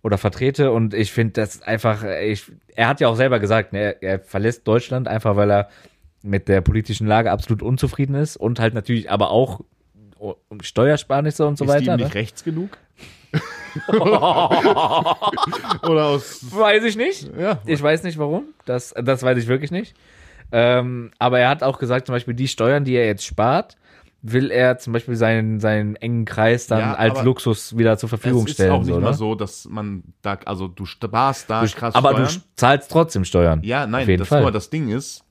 [0.04, 3.74] oder vertrete und ich finde das einfach, äh, ich, er hat ja auch selber gesagt,
[3.74, 5.70] ne, er, er verlässt Deutschland einfach, weil er
[6.24, 9.62] mit der politischen Lage absolut unzufrieden ist und halt natürlich aber auch
[10.20, 11.93] um Steuersparnisse und so ist weiter.
[11.93, 12.04] ihm Ne?
[12.06, 12.78] nicht rechts genug?
[15.84, 16.39] Oder aus.
[16.52, 17.32] Weiß ich nicht.
[17.38, 17.60] Ja.
[17.66, 18.45] Ich weiß nicht warum.
[18.66, 19.95] Das, das weiß ich wirklich nicht.
[20.52, 23.78] Ähm, aber er hat auch gesagt, zum Beispiel die Steuern, die er jetzt spart,
[24.24, 28.43] will er zum Beispiel seinen, seinen engen Kreis dann Ja, als Luxus wieder zur Verfügung
[28.43, 28.72] es ist stellen.
[28.72, 29.13] auch nicht so, mal ne?
[29.15, 32.28] so, dass man da, also du sparst da krass aber Steuern.
[32.28, 33.61] du zahlst trotzdem Steuern.
[33.63, 34.41] ja, nein, das Fall.
[34.41, 35.24] nur das Ding ist,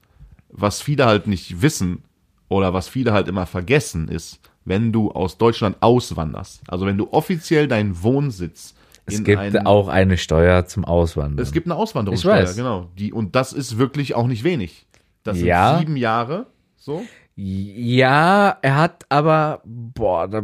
[0.49, 2.03] was viele halt nicht wissen
[2.49, 7.13] oder was viele halt immer vergessen ist, wenn du aus Deutschland auswanderst, also wenn du
[7.13, 8.75] offiziell deinen Wohnsitz
[9.07, 11.43] es gibt einen, auch eine Steuer zum Auswandern.
[11.45, 14.87] es gibt eine Auswanderungssteuer, genau, die und das ist wirklich auch nicht wenig.
[15.23, 15.79] Das sind Ja.
[15.79, 17.05] sieben Jahre, so.
[17.37, 20.43] Ja, er hat aber, boah, da,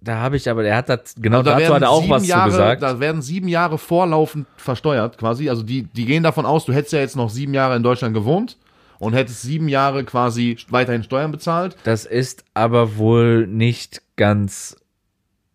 [0.00, 2.26] da habe ich aber, er hat das, genau Also da dazu hat er auch was
[2.26, 2.82] Jahre, zu gesagt.
[2.82, 5.48] Da werden sieben Jahre vorlaufend versteuert, quasi.
[5.48, 8.14] Also die, die gehen davon aus, du hättest ja jetzt noch sieben Jahre in Deutschland
[8.14, 8.58] gewohnt
[8.98, 11.76] und hättest sieben Jahre quasi weiterhin Steuern bezahlt.
[11.84, 14.76] Das ist aber wohl nicht ganz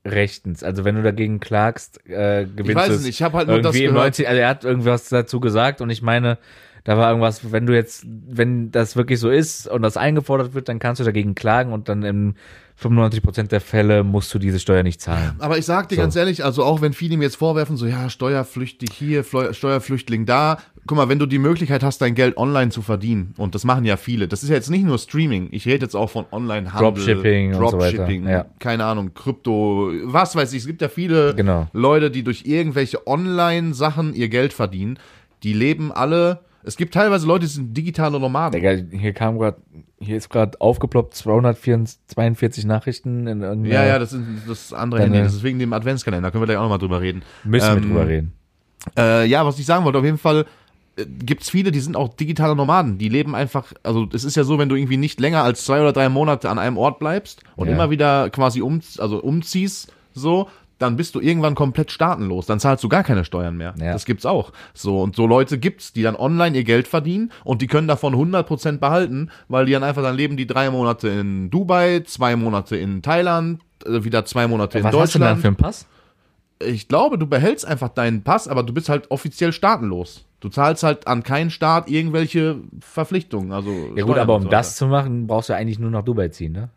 [0.05, 0.63] rechtens.
[0.63, 3.47] Also wenn du dagegen klagst, äh, gewinnst Ich weiß du es nicht, ich habe halt
[3.47, 3.93] nur das gehört.
[3.93, 6.38] 90, also er hat irgendwas dazu gesagt und ich meine,
[6.88, 10.69] Da war irgendwas, wenn du jetzt, wenn das wirklich so ist und das eingefordert wird,
[10.69, 12.35] dann kannst du dagegen klagen und dann in
[12.81, 15.35] 95% der Fälle musst du diese Steuer nicht zahlen.
[15.39, 16.01] Aber ich sag dir So.
[16.01, 20.59] ganz ehrlich, also auch wenn viele mir jetzt vorwerfen, so ja, Steuerflüchtig hier, Steuerflüchtling da,
[20.85, 23.83] guck mal, wenn du die Möglichkeit hast, dein Geld online zu verdienen, und das machen
[23.83, 26.93] ja viele, das ist ja jetzt nicht nur Streaming, ich rede jetzt auch von Online-Handel,
[26.93, 28.45] Dropshipping und so Dropshipping, ja.
[28.59, 31.67] keine Ahnung, Krypto, was weiß ich, es gibt ja viele Genau.
[31.73, 34.97] Leute, die durch irgendwelche Online-Sachen ihr Geld verdienen,
[35.43, 38.59] die leben alle, es gibt teilweise Leute, die sind digitale Nomaden.
[38.61, 39.57] Digga, hier kam gerade,
[39.99, 43.74] hier ist gerade aufgeploppt 242 Nachrichten in irgendeiner.
[43.76, 46.57] Ja, ja, das ist das andere Handy, das ist wegen dem Adventskalender, können wir gleich
[46.57, 47.24] auch nochmal drüber reden.
[47.43, 48.34] Müssen wir ähm, drüber reden.
[48.97, 50.45] Äh, ja, was ich sagen wollte, auf jeden Fall
[50.97, 52.97] äh, gibt's viele, die sind auch digitale Nomaden.
[52.97, 55.80] Die leben einfach, also es ist ja so, wenn du irgendwie nicht länger als zwei
[55.80, 57.74] oder drei Monate an einem Ort bleibst und Ja.
[57.74, 60.49] immer wieder quasi um, also umziehst, so,
[60.80, 62.45] dann bist du irgendwann komplett staatenlos.
[62.45, 63.73] Dann zahlst du gar keine Steuern mehr.
[63.80, 63.93] Ja.
[63.93, 64.51] Das gibt's auch.
[64.73, 68.13] So, und so Leute gibt's, die dann online ihr Geld verdienen und die können davon
[68.15, 72.78] 100% behalten, weil die dann einfach, dann leben die drei Monate in Dubai, zwei Monate
[72.78, 75.57] in Thailand, äh, wieder zwei Monate in Was hast du denn Deutschland dann für einen
[75.57, 75.88] Pass?
[76.59, 80.25] ich glaube, du behältst einfach deinen Pass, aber du bist halt offiziell staatenlos.
[80.39, 83.51] Du zahlst halt an keinen Staat irgendwelche Verpflichtungen.
[83.51, 86.03] Also Ja gut, Steuern aber um so das zu machen, brauchst du eigentlich nur nach
[86.03, 86.69] Dubai ziehen, ne?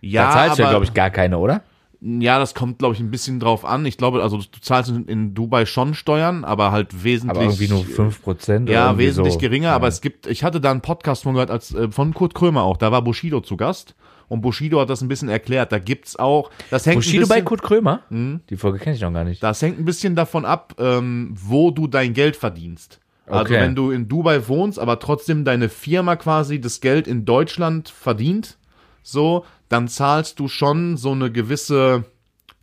[0.00, 1.62] ja, da zahlst du ja, aber- glaube ich, gar keine, oder?
[2.00, 3.84] Ja, das kommt, glaube ich, ein bisschen drauf an.
[3.84, 7.36] Ich glaube, also du zahlst in, Dubai schon Steuern, aber halt wesentlich.
[7.36, 8.62] Aber irgendwie nur 5%.
[8.64, 9.38] oder Ja, irgendwie wesentlich so.
[9.40, 9.74] geringer, Ja.
[9.74, 12.62] aber es gibt, ich hatte da einen Podcast von gehört, als, äh, von Kurt Krömer
[12.62, 13.94] auch, da war Bushido zu Gast.
[14.28, 15.72] Und Bushido hat das ein bisschen erklärt.
[15.72, 18.02] Da gibt's auch, das hängt ein Bushido bisschen, bei Kurt Krömer?
[18.10, 19.42] Die Folge kenne ich noch gar nicht.
[19.42, 23.00] Das hängt ein bisschen davon ab, ähm, wo du dein Geld verdienst.
[23.26, 23.60] Also Okay.
[23.60, 28.58] wenn du in Dubai wohnst, aber trotzdem deine Firma quasi das Geld in Deutschland verdient,
[29.02, 32.04] so, dann zahlst du schon so eine gewisse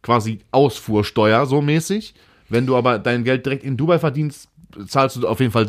[0.02, 2.14] quasi Ausfuhrsteuer, so mäßig.
[2.50, 4.50] Wenn du aber dein Geld direkt in Dubai verdienst,
[4.88, 5.68] zahlst du auf jeden Fall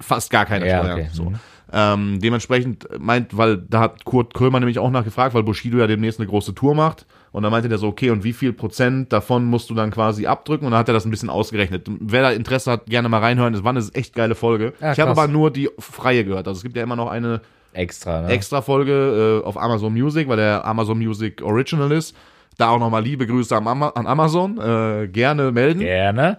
[0.00, 1.00] fast gar keine Ja, Steuern.
[1.00, 1.08] okay.
[1.12, 1.24] So.
[1.30, 1.38] Mhm.
[1.74, 6.20] Ähm, dementsprechend meint, weil da hat Kurt Krömer nämlich auch nachgefragt, weil Bushido ja demnächst
[6.20, 7.06] eine große Tour macht.
[7.30, 10.26] Und da meinte der so, okay, und wie viel Prozent davon musst du dann quasi
[10.26, 10.66] abdrücken?
[10.66, 11.86] Und dann hat er das ein bisschen ausgerechnet.
[11.88, 13.54] Wer da Interesse hat, gerne mal reinhören.
[13.54, 14.74] Das war eine echt geile Folge.
[14.82, 16.46] Ja, ich habe aber nur die freie gehört.
[16.46, 17.40] Also es gibt ja immer noch eine
[17.72, 18.28] Extra, ne?
[18.28, 22.14] extra Folge äh, auf Amazon Music, weil der Amazon Music Original ist.
[22.58, 24.58] Da auch nochmal liebe Grüße am Ama an Amazon.
[24.58, 25.80] Äh, gerne melden.
[25.80, 26.38] Gerne.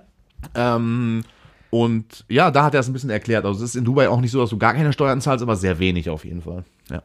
[0.53, 1.23] Ähm,
[1.71, 3.45] und ja, da hat er es ein bisschen erklärt.
[3.45, 5.55] Also es ist in Dubai auch nicht so, dass du gar keine Steuern zahlst, aber
[5.55, 6.63] sehr wenig auf jeden Fall.
[6.89, 7.01] Ja.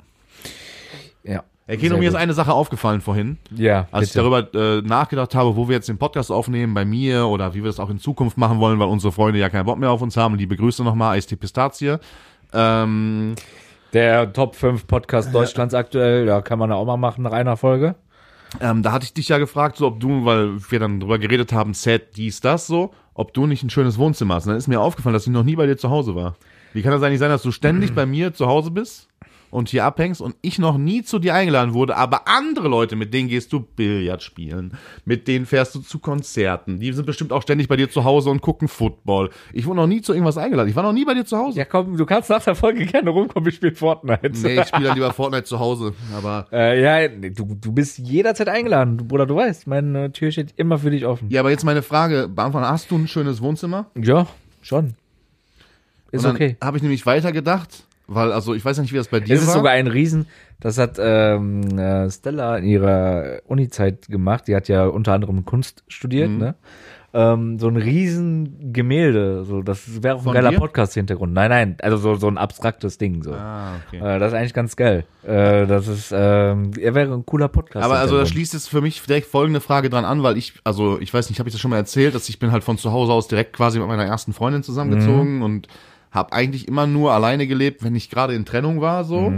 [1.24, 1.44] Ja.
[1.66, 5.68] Sehr mir ist eine Sache aufgefallen vorhin, Ja, als ich darüber äh, nachgedacht habe, wo
[5.68, 8.58] wir jetzt den Podcast aufnehmen, bei mir oder wie wir das auch in Zukunft machen
[8.58, 10.36] wollen, weil unsere Freunde ja keinen Bock mehr auf uns haben.
[10.36, 11.96] Liebe Grüße nochmal, Eistee Pistazie.
[12.54, 13.34] Ähm,
[13.93, 17.57] Der Top 5 Podcast Deutschlands aktuell, ja, kann man ja auch mal machen nach einer
[17.57, 17.95] Folge.
[18.61, 21.53] ähm, da hatte ich dich ja gefragt, so ob du, weil wir dann drüber geredet
[21.53, 24.45] haben, Set, dies, das so, ob du nicht ein schönes Wohnzimmer hast.
[24.45, 26.36] Und dann ist mir aufgefallen, dass ich noch nie bei dir zu Hause war.
[26.74, 29.07] Wie kann das eigentlich sein, dass du ständig bei mir zu Hause bist
[29.51, 33.14] und hier abhängst und ich noch nie zu dir eingeladen wurde, aber andere Leute, mit
[33.14, 34.72] denen gehst du Billard spielen,
[35.05, 38.30] mit denen fährst du zu Konzerten, die sind bestimmt auch ständig bei dir zu Hause
[38.30, 39.30] und gucken Football.
[39.53, 40.68] Ich wurde noch nie zu irgendwas eingeladen.
[40.68, 41.59] Ich war noch nie bei dir zu Hause.
[41.59, 44.30] Ja, komm, du kannst nach der Folge gerne rumkommen, ich spiele Fortnite.
[44.42, 48.49] Nee, ich spiele dann lieber Fortnite zu Hause, aber Äh, ja, du, du bist jederzeit
[48.49, 51.28] eingeladen, Bruder, du weißt, meine Tür steht immer für dich offen.
[51.30, 53.86] ja, aber jetzt meine Frage, beantworten, hast du ein schönes Wohnzimmer?
[53.96, 54.26] Ja,
[54.62, 54.94] schon.
[56.11, 56.57] Ist okay.
[56.62, 59.42] Habe ich nämlich weitergedacht, weil, also ich weiß ja nicht, wie das bei dir Es
[59.42, 59.54] ist war.
[59.54, 60.26] sogar ein Riesen,
[60.61, 64.48] das hat ähm, äh, Stella in ihrer Uni-Zeit gemacht.
[64.48, 66.38] Die hat ja unter anderem Kunst studiert, Mhm.
[66.38, 66.54] ne?
[67.14, 70.52] Ähm, so ein riesen Gemälde, so das wäre auch ein geiler?
[70.52, 71.32] Podcast-Hintergrund.
[71.32, 73.32] Nein, nein, also so, so ein abstraktes Ding so.
[73.32, 73.96] ah, okay.
[73.96, 75.04] Äh, das ist eigentlich ganz geil.
[75.22, 77.82] Äh, das ist, ähm, er wäre ein cooler Podcast.
[77.82, 81.00] Aber also da schließt jetzt für mich direkt folgende Frage dran an, weil ich, also
[81.00, 82.92] ich weiß nicht, habe ich das schon mal erzählt, dass ich bin halt von zu
[82.92, 85.66] Hause aus direkt quasi mit meiner ersten Freundin zusammengezogen und
[86.11, 89.32] habe eigentlich immer nur alleine gelebt, wenn ich gerade in Trennung war so.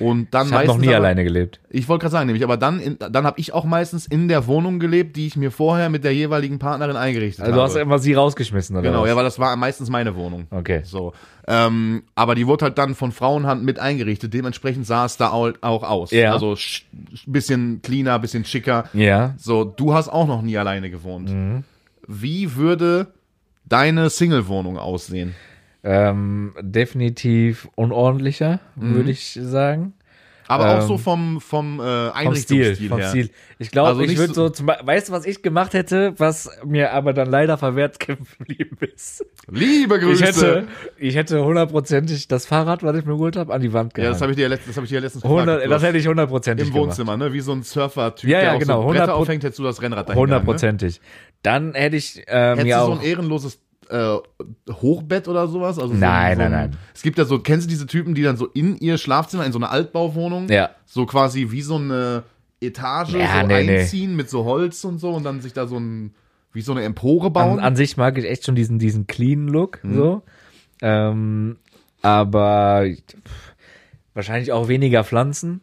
[0.00, 1.60] Und dann ich habe noch nie aber, alleine gelebt.
[1.70, 4.48] Ich wollte gerade sagen, nämlich, aber dann, in, dann habe ich auch meistens in der
[4.48, 7.68] Wohnung gelebt, die ich mir vorher mit der jeweiligen Partnerin eingerichtet Also du habe.
[7.70, 9.08] hast immer sie rausgeschmissen, oder genau, was?
[9.10, 10.48] ja, weil das war meistens meine Wohnung.
[10.50, 10.80] Okay.
[10.82, 11.12] So.
[11.46, 14.34] Ähm, aber die wurde halt dann von Frauenhand mit eingerichtet.
[14.34, 16.10] Dementsprechend sah es da au- auch aus.
[16.10, 16.32] Ja.
[16.32, 16.82] Also sch-
[17.26, 18.88] bisschen cleaner, bisschen schicker.
[18.92, 19.34] Ja.
[19.38, 21.30] So, du hast auch noch nie alleine gewohnt.
[21.30, 21.62] Mhm.
[22.08, 23.06] Wie würde
[23.64, 25.36] deine Single-Wohnung aussehen?
[25.88, 28.94] Ähm, definitiv unordentlicher, Mhm.
[28.96, 29.92] würde ich sagen.
[30.48, 33.08] Aber auch Ähm, so vom, vom äh, Vom Einrichtungsstil Stil, vom her.
[33.08, 33.30] Stil.
[33.58, 36.92] Ich glaube, Also ich würde so- zum, weißt du, was ich gemacht hätte, was mir
[36.92, 39.24] aber dann leider verwehrt geblieben ist?
[39.50, 40.22] Liebe Grüße!
[40.22, 40.68] Ich hätte,
[40.98, 44.12] ich hätte hundertprozentig das Fahrrad, was ich mir geholt habe, an die Wand ja, gehangen.
[44.12, 45.72] das habe ich dir letztens, das hab ich dir letztens 100, gefragt.
[45.72, 46.88] das hätte ich hundertprozentig Im gemacht.
[46.90, 47.32] Wohnzimmer, ne?
[47.32, 49.64] Wie so ein Surfer-Typ, Ja, ja, der auch genau, so Bretter 100 aufhängt, hättest du
[49.64, 51.00] das Rennrad dahin Hundertprozentig.
[51.42, 53.58] Dann hätte ich äh, Hättest mir du so auch ein ehrenloses
[53.88, 54.16] äh,
[54.72, 55.78] Hochbett oder sowas.
[55.78, 56.78] Also so Nein, ein, so nein, ein, nein.
[56.94, 59.52] Es gibt ja so, kennst du diese Typen, die dann so in ihr Schlafzimmer, in
[59.52, 60.70] so einer Altbauwohnung, Ja.
[60.84, 62.24] so quasi wie so eine
[62.60, 63.78] Etage Ja, so nee, nee.
[63.80, 66.14] einziehen mit so Holz und so und dann sich da so ein,
[66.52, 67.58] wie so eine Empore bauen?
[67.58, 70.22] An, an sich mag ich echt schon diesen, diesen clean Look, so.
[70.82, 71.56] Ähm,
[72.02, 73.54] aber pff,
[74.14, 75.60] wahrscheinlich auch weniger Pflanzen.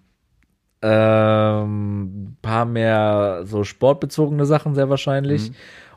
[0.81, 5.51] Ähm, paar mehr so sportbezogene Sachen sehr wahrscheinlich.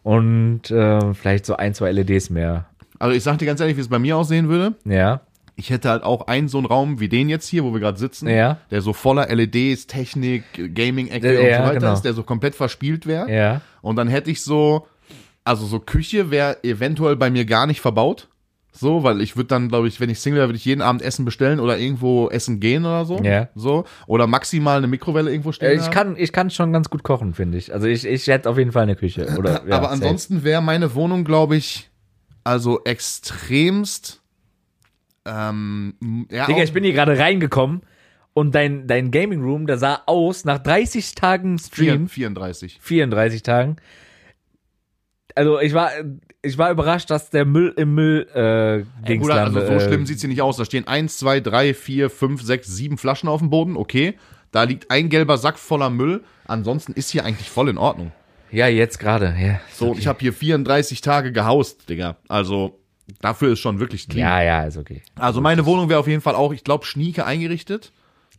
[0.06, 2.66] Und äh, vielleicht so ein, zwei LEDs mehr.
[3.00, 4.76] also ich sag dir ganz ehrlich, wie es bei mir aussehen würde.
[4.84, 5.22] Ja.
[5.56, 7.98] Ich hätte halt auch einen so einen Raum wie den jetzt hier, wo wir gerade
[7.98, 8.58] sitzen, Ja.
[8.70, 10.44] der so voller LEDs, Technik,
[10.74, 11.92] Gaming-Ecke Ja, und so weiter genau.
[11.94, 13.28] ist, der so komplett verspielt wäre.
[13.34, 13.60] Ja.
[13.82, 14.86] Und dann hätte ich so,
[15.42, 18.28] also so Küche wäre eventuell bei mir gar nicht verbaut.
[18.78, 21.00] So, weil ich würde dann, glaube ich, wenn ich Single wäre, würde ich jeden Abend
[21.00, 23.18] Essen bestellen oder irgendwo essen gehen oder so.
[23.22, 23.48] Ja.
[23.54, 23.84] So.
[24.06, 25.70] Oder maximal eine Mikrowelle irgendwo stehen.
[25.70, 25.90] Äh, Ich haben.
[25.92, 27.72] kann, ich kann schon ganz gut kochen, finde ich.
[27.72, 29.34] Also ich, ich hätte auf jeden Fall eine Küche.
[29.38, 31.90] Oder, ja, Aber ansonsten wäre meine Wohnung, glaube ich,
[32.44, 34.22] also extremst.
[35.24, 35.94] Ähm,
[36.30, 37.80] ja, Digga, ich bin hier gerade reingekommen
[38.34, 42.78] und dein, dein Gaming Room, der sah aus nach 30 Tagen Stream, 34.
[42.80, 43.76] 34 Tagen.
[45.34, 45.90] Also ich war,
[46.46, 50.06] ich war überrascht, dass der Müll im Müll äh, Ey, Bruder, also so äh, schlimm
[50.06, 50.56] sieht's hier nicht aus.
[50.56, 54.14] Da stehen eins, zwei, drei, vier, fünf, sechs, sieben Flaschen auf dem Boden, okay.
[54.52, 56.22] Da liegt ein gelber Sack voller Müll.
[56.46, 58.12] Ansonsten ist hier eigentlich voll in Ordnung.
[58.50, 59.34] Ja, jetzt gerade.
[59.38, 59.60] Ja.
[59.72, 62.16] So, und ich habe hier 34 Tage gehaust, Digga.
[62.28, 62.78] Also,
[63.20, 64.26] dafür ist schon wirklich clean.
[64.26, 65.02] ja, ja, ist okay.
[65.16, 67.92] Also, meine Wohnung wäre auf jeden Fall auch, ich glaube, schnieke eingerichtet.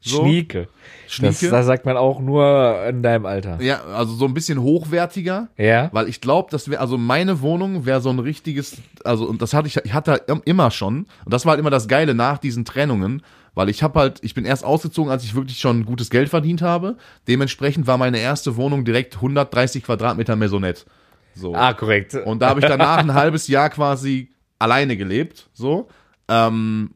[0.07, 0.21] So.
[0.23, 0.67] Schnieke.
[1.05, 1.49] Das, Schnieke.
[1.49, 3.61] das sagt man auch nur in deinem Alter.
[3.61, 5.47] Ja, also so ein bisschen hochwertiger.
[5.57, 5.89] Ja.
[5.93, 9.53] Weil ich glaube, das wäre, also meine Wohnung wäre so ein richtiges, also und das
[9.53, 11.07] hatte ich, ich hatte im- immer schon.
[11.25, 13.21] Und das war halt immer das Geile nach diesen Trennungen,
[13.55, 16.61] weil ich habe halt, ich bin erst ausgezogen, als ich wirklich schon gutes Geld verdient
[16.61, 16.97] habe.
[17.27, 20.83] Dementsprechend war meine erste Wohnung direkt 130 Quadratmeter Maisonette.
[21.35, 21.53] So.
[21.55, 22.15] Ah, korrekt.
[22.15, 24.29] Und da habe ich danach ein halbes Jahr quasi
[24.59, 25.87] alleine gelebt, so.
[26.27, 26.91] Ähm,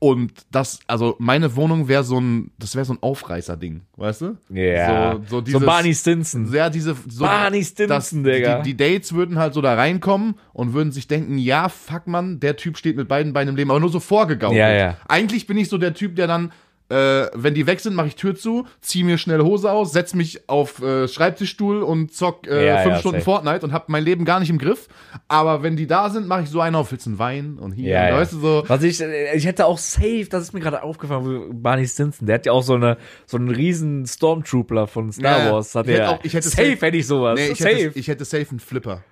[0.00, 4.36] und das, also meine Wohnung wäre so ein, das wäre so ein Aufreißer-Ding, weißt du?
[4.50, 5.12] ja.
[5.12, 6.52] So, so, so dieses, Barney Stinson.
[6.52, 8.62] ja, diese so, Barney Stinson, das, Digga.
[8.62, 12.38] Die, die Dates würden halt so da reinkommen und würden sich denken, ja, fuck man,
[12.38, 14.58] der Typ steht mit beiden Beinen im Leben, aber nur so vorgegaukelt.
[14.58, 14.96] Ja, ja.
[15.08, 16.52] Eigentlich bin ich so der Typ, der dann,
[16.90, 20.14] äh, wenn die weg sind, mache ich Tür zu, zieh mir schnell Hose aus, setz
[20.14, 23.24] mich auf äh, Schreibtischstuhl und zock äh, Ja, fünf ja, Stunden safe.
[23.24, 24.88] Fortnite und hab mein Leben gar nicht im Griff.
[25.28, 27.72] Aber wenn die da sind, mache ich so einen auf, willst du einen Wein und
[27.72, 28.16] hier, Ja, und ja.
[28.16, 28.64] weißt du so.
[28.68, 32.46] Was ich, ich hätte auch safe, das ist mir gerade aufgefallen, Barney Stinson, der hat
[32.46, 35.52] ja auch so eine, so einen riesen Stormtrooper von Star.
[35.52, 37.38] Wars, hat Ich hätte auch- ich hätte safe safe- hätte ich sowas.
[37.38, 37.74] Nee, ich safe.
[37.74, 39.02] hätte, ich hätte safe einen Flipper.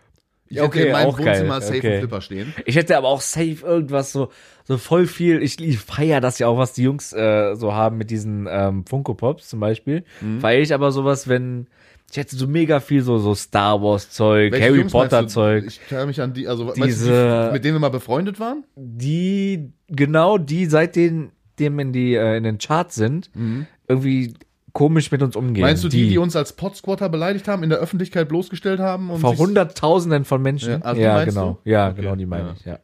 [0.49, 1.91] Ich Okay, hätte in meinem auch geil, Wohnzimmer safe okay.
[1.91, 2.55] einen Flipper stehen.
[2.65, 4.31] Ich hätte aber auch safe irgendwas so,
[4.65, 5.43] so voll viel.
[5.43, 8.85] Ich, ich feier das ja auch, was die Jungs äh, so haben mit diesen ähm,
[8.87, 10.05] Funko Pops zum Beispiel.
[10.21, 10.41] Mhm.
[10.41, 11.67] Feier ich aber sowas, wenn
[12.09, 15.27] ich hätte so mega viel so so Star Wars Zeug, Welche Harry Jungs Potter?
[15.27, 18.39] Zeug, Ich kann mich an die, also weißt du, Diese- mit denen wir mal befreundet
[18.39, 18.63] waren.
[18.77, 23.31] die genau die seitdem dem in die äh, in den Charts sind,
[23.89, 24.35] irgendwie
[24.77, 25.63] komisch mit uns umgehen.
[25.63, 29.09] Meinst du die, die, uns als Podsquatter beleidigt haben, in der Öffentlichkeit bloßgestellt haben?
[29.09, 30.71] Und vor Hunderttausenden von Menschen?
[30.71, 31.59] Ja, Ja, also die meinst genau.
[31.65, 31.71] du?
[31.71, 32.55] Ja, Okay, genau, die meine ja.
[32.59, 32.79] ich, ja.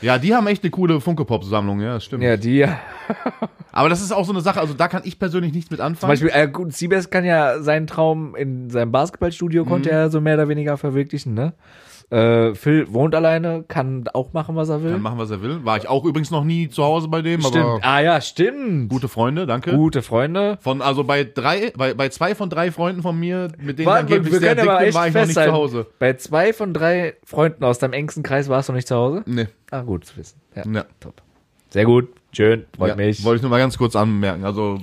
[0.00, 2.22] Ja, die haben echt eine coole Funko-Pop-Sammlung, ja, das stimmt.
[2.22, 2.66] Ja, die,
[3.72, 5.86] Aber das ist auch so eine Sache, also da kann ich persönlich nichts mit Zum
[5.86, 6.10] anfangen.
[6.10, 9.68] Beispiel, äh, gut, Siebes kann ja seinen Traum in seinem Basketballstudio Mhm.
[9.68, 11.54] konnte er so mehr oder weniger verwirklichen, ne?
[12.10, 14.92] Äh, Phil wohnt alleine, kann auch machen, was er will.
[14.92, 15.62] Kann machen, was er will.
[15.64, 17.80] War ich auch übrigens noch nie zu Hause bei dem, stimmt.
[17.82, 18.88] Ah ja, stimmt.
[18.88, 19.72] gute Freunde, danke.
[19.74, 20.56] Gute Freunde.
[20.62, 23.86] Von, also bei drei, bei, bei zwei von drei Freunden von mir, mit denen ich
[23.86, 25.50] War, angeblich wir sehr dick bin, war ich noch nicht festhalten.
[25.50, 25.86] zu Hause.
[25.98, 29.22] Bei zwei von drei Freunden aus deinem engsten Kreis warst du nicht zu Hause?
[29.26, 29.48] Nee.
[29.70, 30.40] Ah, gut zu wissen.
[30.54, 30.84] Ja, Ja.
[31.00, 31.20] top.
[31.68, 32.08] Sehr gut.
[32.32, 32.64] Schön.
[32.76, 33.22] Freut ja, mich.
[33.22, 34.44] Wollte ich nur mal ganz kurz anmerken.
[34.44, 34.80] Also,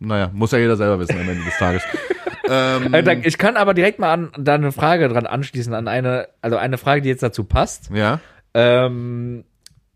[0.00, 1.82] naja, muss ja jeder selber wissen am Ende des Tages.
[2.50, 6.28] ähm, Äh, Ich kann aber direkt mal an, da eine Frage dran anschließen, an eine,
[6.42, 7.90] also eine Frage, die jetzt dazu passt.
[7.92, 8.20] ja.
[8.54, 9.44] ähm,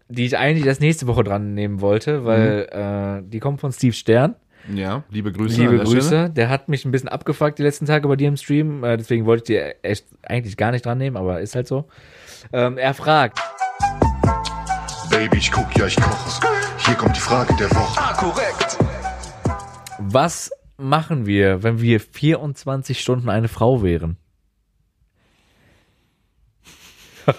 [0.09, 3.95] die ich eigentlich erst nächste Woche dran nehmen wollte, weil äh, die kommt von Steve
[3.95, 4.35] Stern.
[4.73, 5.57] Ja, liebe Grüße.
[5.59, 6.07] Liebe an der Grüße.
[6.07, 6.31] Stelle.
[6.31, 8.85] Der hat mich ein bisschen abgefuckt die letzten Tage bei dir im Stream.
[8.85, 11.89] Äh, deswegen wollte ich die echt eigentlich gar nicht dran nehmen, aber ist halt so.
[12.53, 13.39] Ähm, er fragt,
[15.11, 16.41] Baby, ich guck, ja, ich koche.
[16.79, 17.99] Hier kommt die Frage der Woche.
[18.01, 18.77] Ah, korrekt.
[19.99, 20.51] was
[20.83, 24.17] machen wir, wenn wir 24 Stunden eine Frau wären?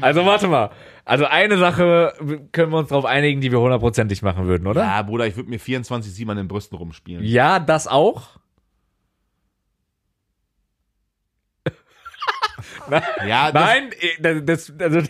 [0.00, 0.70] also warte mal.
[1.04, 2.14] Also eine Sache
[2.50, 4.82] können wir uns darauf einigen, die wir hundertprozentig machen würden, oder?
[4.82, 7.24] Ja, Bruder, ich würde mir 24-7 an den Brüsten rumspielen.
[7.24, 8.40] Ja, das auch.
[13.26, 15.00] Ja, das, Nein, äh, das, also,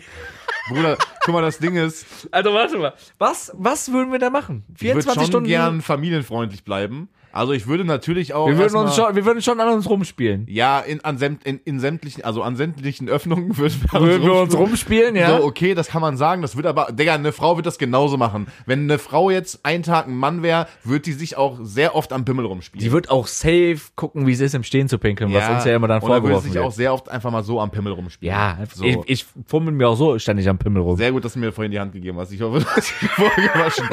[0.69, 2.93] Bruder, guck mal, das Ding ist, also warte mal.
[3.17, 4.63] Was, was würden wir da machen?
[4.75, 7.09] ich würde 24 schon gern familienfreundlich bleiben.
[7.31, 8.47] Also ich würde natürlich auch.
[8.47, 10.45] Wir würden, uns schon, wir würden schon an uns rumspielen.
[10.49, 14.33] Ja, in, an sämt, in, in sämtlichen, also an sämtlichen Öffnungen würden wir, Würden wir
[14.33, 15.15] uns rumspielen.
[15.15, 15.37] ja?
[15.37, 16.41] So, okay, das kann man sagen.
[16.41, 18.47] Das wird aber, Digga, eine Frau wird das genauso machen.
[18.65, 22.13] Wenn eine Frau jetzt einen Tag ein Mann wäre, wird die sich auch sehr oft
[22.13, 22.83] am Pimmel rumspielen.
[22.83, 25.75] Die wird auch safe gucken, wie es ist, im Stehen zu pinkeln, was uns ja
[25.75, 26.73] immer dann und würde vorgeworfen sich auch wird.
[26.75, 28.33] sehr oft einfach mal so am Pimmel rumspielen.
[28.33, 28.83] Ja, so.
[28.83, 30.97] ich, ich fummel mir auch so ständig am Pimmel rum.
[30.97, 32.31] Sehr gut, dass du mir vorhin die Hand gegeben hast.
[32.31, 33.89] Ich hoffe, du hast dich vorher gewaschen.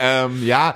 [0.00, 0.74] ähm, ja,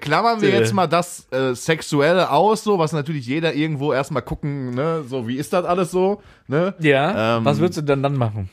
[0.00, 4.70] klammern wir jetzt mal das äh, Sexuelle aus, so, was natürlich jeder irgendwo erstmal gucken,
[4.74, 6.74] ne, so, wie ist das alles so, ne?
[6.80, 8.48] Ja, Ähm, was würdest du denn dann machen?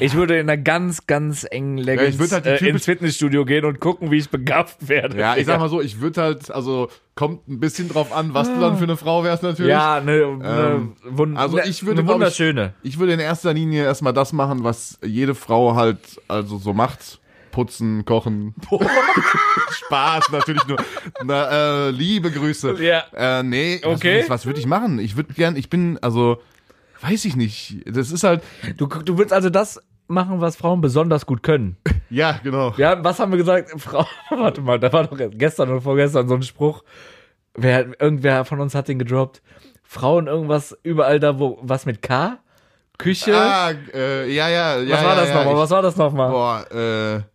[0.00, 3.66] Ich würde in einer ganz, ganz engen Ja, ich würde halt äh, ins Fitnessstudio gehen
[3.66, 5.18] und gucken, wie ich begafft werde.
[5.18, 8.48] Ja, ich sag mal so, ich würde halt, also, kommt ein bisschen drauf an, was
[8.48, 9.70] du dann für eine Frau wärst natürlich.
[9.70, 12.72] Ja, ne, ne, Ähm, wund also ne, ich würde, eine glaub ich- wunderschöne.
[12.82, 17.20] Ich würde in erster Linie erstmal das machen, was jede Frau halt, also so macht.
[17.54, 18.52] Putzen, kochen.
[19.70, 20.76] Spaß, natürlich nur.
[21.22, 22.82] Na, äh, liebe Grüße.
[22.82, 23.04] Ja.
[23.14, 24.22] Äh, nee, was, Okay.
[24.22, 24.98] was, was würde ich machen?
[24.98, 26.38] Ich würde gern, ich bin, also,
[27.00, 27.76] weiß ich nicht.
[27.86, 28.42] Das ist halt,
[28.76, 31.76] Du, du würdest also das machen, was Frauen besonders gut können.
[32.10, 32.74] ja, genau.
[32.76, 33.70] Ja, was haben wir gesagt?
[33.80, 36.82] Frau, warte mal, da war doch gestern oder vorgestern so ein Spruch.
[37.54, 39.42] Wer, irgendwer von uns hat den gedroppt.
[39.84, 42.38] Frauen irgendwas überall da, wo, was mit K?
[42.98, 43.36] Küche?
[43.36, 44.96] Ah, äh, ja, ja, ja.
[44.96, 45.56] was war ja, das ja, nochmal?
[45.56, 46.30] Was war das nochmal?
[46.30, 47.33] Boah, äh,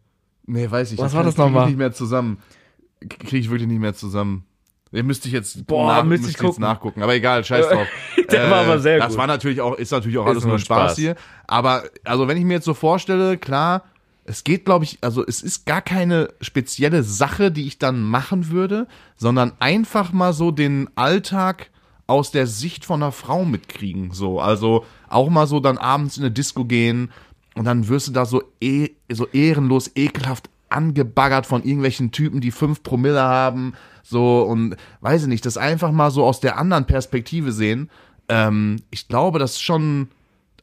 [0.49, 0.97] nee, weiß ich.
[0.99, 1.17] Was nicht.
[1.17, 1.67] war das Krieg ich nochmal?
[1.67, 2.39] nicht mehr zusammen.
[3.07, 4.43] Kriege ich wirklich nicht mehr zusammen.
[4.91, 6.61] Den müsste ich jetzt, Boah, müsste ich jetzt gucken.
[6.61, 7.03] nachgucken.
[7.03, 7.87] Aber egal, scheiß drauf.
[8.31, 9.17] Der war aber sehr Das gut.
[9.17, 10.97] war natürlich auch, ist natürlich auch alles nur Spaß, Spaß.
[10.97, 11.15] hier.
[11.47, 13.83] Aber, also wenn ich mir jetzt so vorstelle, klar,
[14.25, 18.49] es geht, glaube ich, also es ist gar keine spezielle Sache, die ich dann machen
[18.49, 21.69] würde, sondern einfach mal so den Alltag
[22.07, 24.11] aus der Sicht von einer Frau mitkriegen.
[24.11, 27.11] So, also auch mal so dann abends in eine Disco gehen
[27.59, 32.51] und dann wirst du da so, eh, so ehrenlos, ekelhaft angebaggert von irgendwelchen Typen, die
[32.51, 36.85] fünf Promille haben, so und weiß ich nicht, das einfach mal so aus der anderen
[36.85, 37.89] Perspektive sehen.
[38.29, 40.07] Ähm, ich glaube, das ist schon,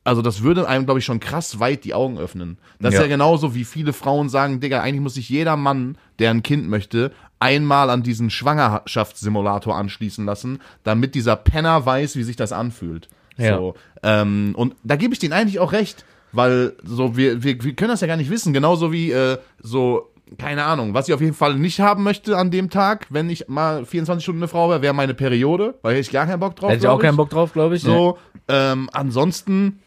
[0.05, 2.57] also das würde einem, glaube ich, schon krass weit die Augen öffnen.
[2.81, 3.05] Das ist Ja.
[3.05, 6.67] ja genauso, wie viele Frauen sagen, Digga, eigentlich muss sich jeder Mann, der ein Kind
[6.67, 13.09] möchte, einmal an diesen Schwangerschaftssimulator anschließen lassen, damit dieser Penner weiß, wie sich das anfühlt.
[13.37, 13.59] Ja.
[13.59, 16.07] So, ähm, und da gebe ich denen eigentlich auch recht,
[16.37, 20.11] weil so wir, wir, wir können das ja gar nicht wissen, genauso wie äh, so
[20.39, 23.49] keine Ahnung, was ich auf jeden Fall nicht haben möchte an dem Tag, wenn ich
[23.49, 26.57] mal 24 Stunden eine Frau wäre, wäre meine Periode, weil hätte ich gar keinen Bock
[26.57, 26.71] drauf.
[26.71, 27.83] Hätte ich auch keinen Bock drauf, glaube ich.
[27.83, 28.19] so,
[28.49, 29.79] ähm, ansonsten,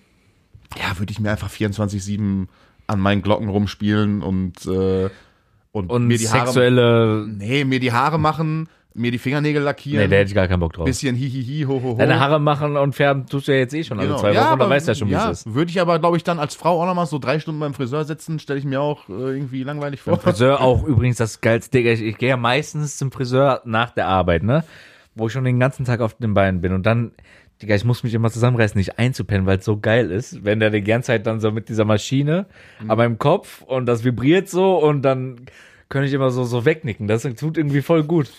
[0.78, 2.48] ja, würde ich mir einfach 24-7
[2.88, 5.10] an meinen Glocken rumspielen und, äh,
[5.72, 6.46] und, Und mir die Haare.
[6.48, 7.28] sexuelle.
[7.28, 8.70] Nee, mir die Haare machen,
[9.00, 10.02] mir die Fingernägel lackieren.
[10.04, 10.86] Nee, da hätte ich gar keinen Bock drauf.
[10.86, 11.96] bisschen hihihi, ho, ho, ho.
[11.98, 14.66] Deine Haare machen und färben tust du ja jetzt eh schon alle zwei Wochen, aber,
[14.66, 15.54] da weißt du ja schon, wie ja, es ist.
[15.54, 17.74] Würde ich aber, glaube ich, dann als Frau auch noch mal so drei Stunden beim
[17.74, 20.18] Friseur sitzen, stelle ich mir auch äh, irgendwie langweilig vor.
[20.20, 21.92] Friseur auch übrigens das geilste, Digga.
[21.92, 24.64] Ich, ich gehe ja meistens zum Friseur nach der Arbeit, ne?
[25.16, 27.12] Wo ich schon den ganzen Tag auf den Beinen bin und dann,
[27.62, 30.70] Digga, ich muss mich immer zusammenreißen, nicht einzupennen, weil es so geil ist, wenn der
[30.70, 32.46] die ganze Zeit dann so mit dieser Maschine
[32.82, 32.92] Mhm.
[32.92, 35.42] an meinem Kopf und das vibriert so und dann
[35.90, 37.08] kann ich immer so, so wegnicken.
[37.08, 38.30] Das tut irgendwie voll gut.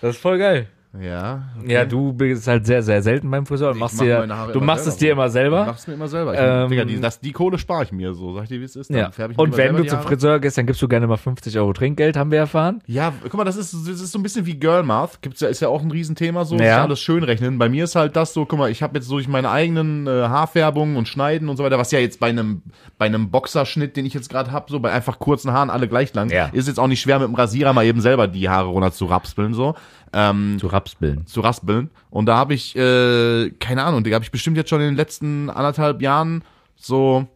[0.00, 0.68] Das ist voll geil.
[1.00, 1.42] Ja.
[1.66, 4.60] Ja, du bist halt sehr, sehr selten beim Friseur und Ich machst mach dir, du
[4.60, 5.64] machst selber, es dir immer Ich selber.
[5.66, 6.34] mach's mir immer selber.
[6.34, 8.34] Ich, Ähm, Digga, die, das, die Kohle spare ich mir so.
[8.34, 8.90] Sag ich dir, wie es ist.
[8.90, 9.10] Ja.
[9.10, 10.00] ich Und wenn du zum.
[10.00, 12.82] Friseur gehst, dann gibst du gerne mal 50 Euro Trinkgeld, haben wir erfahren.
[12.86, 15.20] Ja, guck mal, das ist, das ist so ein bisschen wie Girl Math.
[15.22, 16.64] Gibt's ist ja auch ein Riesenthema, so Ja.
[16.64, 16.82] ja.
[16.84, 17.58] alles schön rechnen.
[17.58, 20.10] Bei mir ist halt das so, guck mal, ich habe jetzt durch meine eigenen äh,
[20.10, 22.62] Haarfärbungen und Schneiden und so weiter, was ja jetzt bei einem
[22.98, 26.14] bei einem Boxerschnitt, den ich jetzt gerade hab, so bei einfach kurzen Haaren alle gleich
[26.14, 26.46] lang, Ja.
[26.52, 29.04] ist jetzt auch nicht schwer mit dem Rasierer mal eben selber die Haare runter zu
[29.06, 29.74] rapspeln so.
[30.18, 31.26] Ähm, Zu Rapsbillen.
[31.26, 31.90] zu raspeln.
[32.08, 34.96] Und da habe ich, äh, keine Ahnung, da habe ich bestimmt jetzt schon in den
[34.96, 36.42] letzten anderthalb Jahren
[36.74, 37.26] so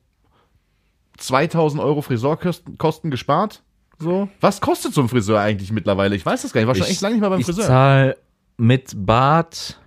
[1.18, 3.62] 2000 Euro Friseurkosten Kosten gespart.
[3.99, 4.28] So.
[4.41, 6.16] Was kostet so ein Friseur eigentlich mittlerweile?
[6.16, 6.64] Ich weiß das gar nicht.
[6.64, 7.66] Ich war schon echt lange nicht mehr beim ich Friseur.
[7.66, 8.16] zahl
[8.57, 9.78] mit Bart,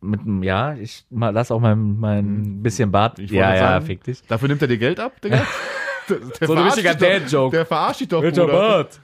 [0.00, 3.18] mit, ja, ich mal, lass auch mein, mein bisschen Bart.
[3.18, 4.22] Ich ja, ja, sagen, fick dich.
[4.26, 5.42] Dafür nimmt er dir Geld ab, Digga?
[6.08, 7.56] Der, der So ein richtiger Dad-Joke.
[7.56, 8.46] Der verarscht dich doch, Bruder.
[8.48, 9.00] Bart.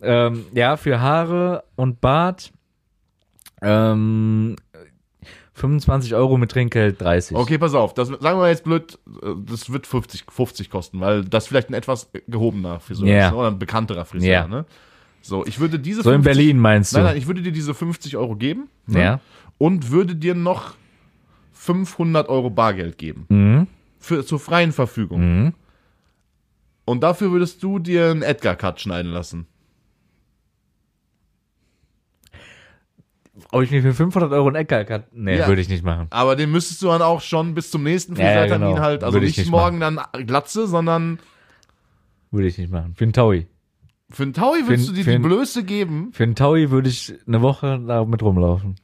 [0.00, 2.52] Ähm, ja, für Haare und Bart,
[3.62, 4.56] ähm,
[5.54, 7.36] 25 Euro mit Trinkgeld 30.
[7.36, 7.92] Okay, pass auf.
[7.94, 11.74] Das, sagen wir jetzt blöd, äh, das wird 50, 50 kosten, weil das vielleicht ein
[11.74, 13.26] etwas gehobener Friseur Ja.
[13.26, 13.38] ist, ne?
[13.38, 14.46] oder ein bekannterer Friseur, Ja.
[14.48, 14.64] ne?
[15.20, 16.98] So, ich würde diese So in 50 Berlin meinst du?
[16.98, 19.00] Nein, nein, ich würde dir diese 50 Euro geben ne?
[19.00, 19.20] Ja.
[19.58, 20.74] und würde dir noch
[21.52, 23.26] 500 Euro Bargeld geben.
[23.28, 23.66] Mhm.
[23.98, 25.20] Für, zur freien Verfügung.
[25.46, 25.54] Mhm.
[26.84, 29.46] Und dafür würdest du dir einen Edgar-Cut schneiden lassen.
[33.50, 35.04] Ob ich mir für 500 Euro einen Ecker kann?
[35.12, 35.48] Nee, Ja.
[35.48, 36.06] würde ich nicht machen.
[36.10, 38.82] Aber den müsstest du dann auch schon bis zum nächsten Ja, ja, Friseurtermin genau.
[38.82, 41.18] halt, also nicht, nicht morgen dann Glatze, sondern
[42.30, 42.94] Würde ich nicht machen.
[42.94, 43.46] Für einen Taui.
[44.10, 46.10] Für einen Taui würdest du dir die Blöße geben?
[46.12, 48.76] Für einen Taui würde ich eine Woche damit rumlaufen.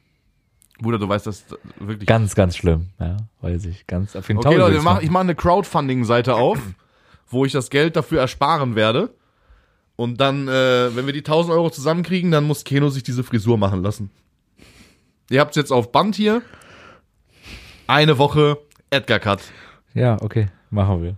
[0.79, 1.45] Bruder, du weißt das
[1.79, 2.07] wirklich.
[2.07, 2.87] Ganz, ganz schlimm.
[2.99, 3.85] Ja, weiß ich.
[3.87, 5.03] Ganz, für einen okay, Taui Leute, machen.
[5.03, 6.59] ich mache eine Crowdfunding-Seite auf,
[7.29, 9.13] wo ich das Geld dafür ersparen werde.
[9.95, 13.57] Und dann, äh, wenn wir die 1000 Euro zusammenkriegen, dann muss Keno sich diese Frisur
[13.57, 14.09] machen lassen.
[15.29, 16.41] Ihr habt's jetzt auf Band hier.
[17.87, 18.57] Eine Woche
[18.89, 19.41] Edgar Cut.
[19.93, 20.47] Ja, okay.
[20.69, 21.15] Machen wir.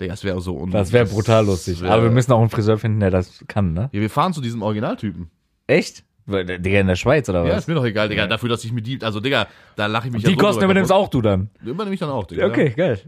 [0.00, 1.80] Digga, Das wäre so un Das wäre brutal lustig.
[1.80, 3.90] wär- Aber wir müssen auch einen Friseur finden, der das kann, ne?
[3.92, 5.30] Ja, wir fahren zu diesem Originaltypen.
[5.66, 6.04] Echt?
[6.26, 7.58] Digga, in der Schweiz oder Ja, was?
[7.60, 8.26] ist mir doch egal, Digga.
[8.26, 9.46] Dafür, dass ich mir die, also Digga,
[9.76, 11.50] da lache ich mich Die ja Kosten übernimmst auch du dann.
[11.62, 12.46] Übernehme ich dann auch, Digga.
[12.46, 12.98] Okay, geil.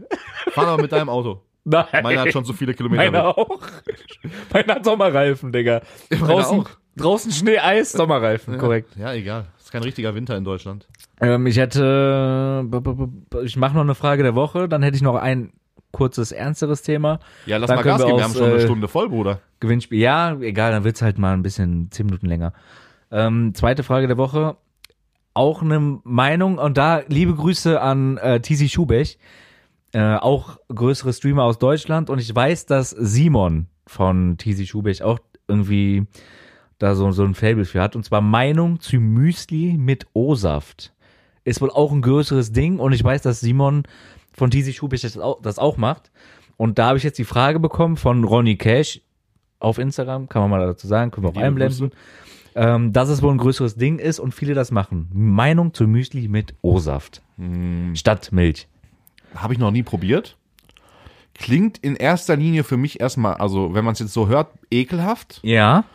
[0.51, 1.41] Fahr aber mit deinem Auto.
[1.65, 1.85] Nein.
[2.03, 3.03] Meiner hat schon so viele Kilometer.
[3.11, 3.37] Meiner weg.
[3.37, 3.59] auch.
[4.53, 5.81] Meiner hat Sommerreifen, Digga.
[6.11, 6.69] Draußen, auch.
[6.95, 8.95] draußen Schnee, Eis, Sommerreifen, korrekt.
[8.97, 9.47] Ja, egal.
[9.67, 10.87] Ist kein richtiger Winter in Deutschland.
[11.19, 12.65] Ähm, ich hätte,
[13.43, 15.51] ich mache noch eine Frage der Woche, dann hätte ich noch ein
[15.91, 17.19] kurzes, ernsteres Thema.
[17.45, 18.17] Ja, lass Dann mal Gas wir geben.
[18.17, 19.41] Wir haben schon eine äh, Stunde voll, Bruder.
[19.59, 19.99] Gewinnspiel.
[19.99, 22.53] Ja, egal, dann wird's halt mal ein bisschen, zehn Minuten länger.
[23.11, 24.55] Ähm, zweite Frage der Woche.
[25.33, 29.19] Auch eine Meinung und da liebe Grüße an äh, Tizi Schubech,
[29.91, 35.19] äh, auch größere Streamer aus Deutschland und ich weiß, dass Simon von Tizi Schubech auch
[35.49, 36.07] irgendwie
[36.79, 40.93] da so, so ein Fable für hat und zwar Meinung zu Müsli mit O-Saft.
[41.43, 43.83] Ist wohl auch ein größeres Ding und ich weiß, dass Simon
[44.33, 46.11] von Tizi Schubech das auch, das auch macht
[46.57, 49.01] und da habe ich jetzt die Frage bekommen von Ronny Cash,
[49.59, 51.91] auf Instagram, kann man mal dazu sagen, können wir auch einblenden,
[52.55, 55.09] ähm, dass es wohl ein größeres Ding ist und viele das machen.
[55.13, 57.95] Meinung zu Müsli mit O-Saft Hm.
[57.95, 58.67] statt Milch.
[59.35, 60.37] Habe ich noch nie probiert.
[61.33, 65.39] Klingt in erster Linie für mich erstmal, also wenn man es jetzt so hört, ekelhaft.
[65.43, 65.85] Ja.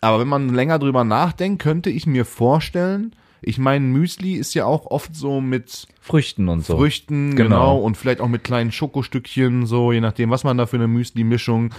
[0.00, 4.64] Aber wenn man länger drüber nachdenkt, könnte ich mir vorstellen, ich meine, Müsli ist ja
[4.64, 6.76] auch oft so mit Früchten und so.
[6.76, 7.48] Früchten, Genau.
[7.48, 7.78] genau.
[7.78, 11.70] und vielleicht auch mit kleinen Schokostückchen, so, je nachdem, was man da für eine Müsli-Mischung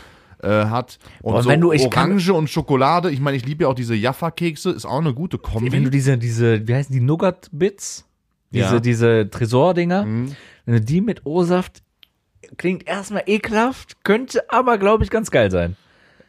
[0.44, 1.00] äh, hat.
[1.22, 3.74] Und Boah, so wenn du- ich Orange und Schokolade, ich meine, ich liebe ja auch
[3.76, 5.72] diese Jaffa-Kekse, ist auch eine gute Kombi.
[5.72, 8.06] Wenn du diese, diese, wie heißen die, Nougat-Bits?
[8.52, 8.80] Diese, Ja.
[8.80, 10.06] diese Tresor-Dinger.
[10.06, 10.36] Mhm.
[10.66, 11.82] Wenn du die mit O-Saft,
[12.58, 15.76] klingt erstmal ekelhaft, könnte aber, glaube ich, ganz geil sein.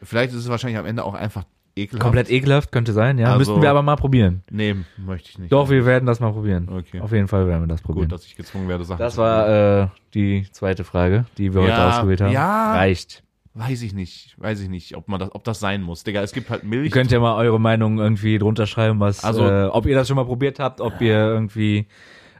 [0.01, 1.43] Vielleicht ist es wahrscheinlich am Ende auch einfach
[1.79, 2.01] ekelhaft.
[2.03, 3.27] Komplett ekelhaft könnte sein, ja.
[3.27, 4.43] Also- Müssten wir aber mal probieren.
[4.51, 5.51] Nee, möchte ich nicht.
[5.51, 6.67] Doch, wir werden das mal probieren.
[6.69, 6.99] Okay.
[7.01, 8.07] Auf jeden Fall werden wir das probieren.
[8.09, 11.71] Gut, dass ich gezwungen werde, Sachen das war äh, die zweite Frage, die wir heute
[11.71, 12.31] Ja, ausgewählt haben.
[12.31, 12.73] ja.
[12.73, 13.23] Reicht.
[13.55, 16.03] Weiß ich nicht, weiß ich nicht, ob man das, ob das sein muss.
[16.03, 16.85] Digga, es gibt halt Milch.
[16.85, 20.07] Ihr könnt ja mal eure Meinung irgendwie drunter schreiben, was, Also- äh, ob ihr das
[20.07, 21.87] schon mal probiert habt, ob ihr irgendwie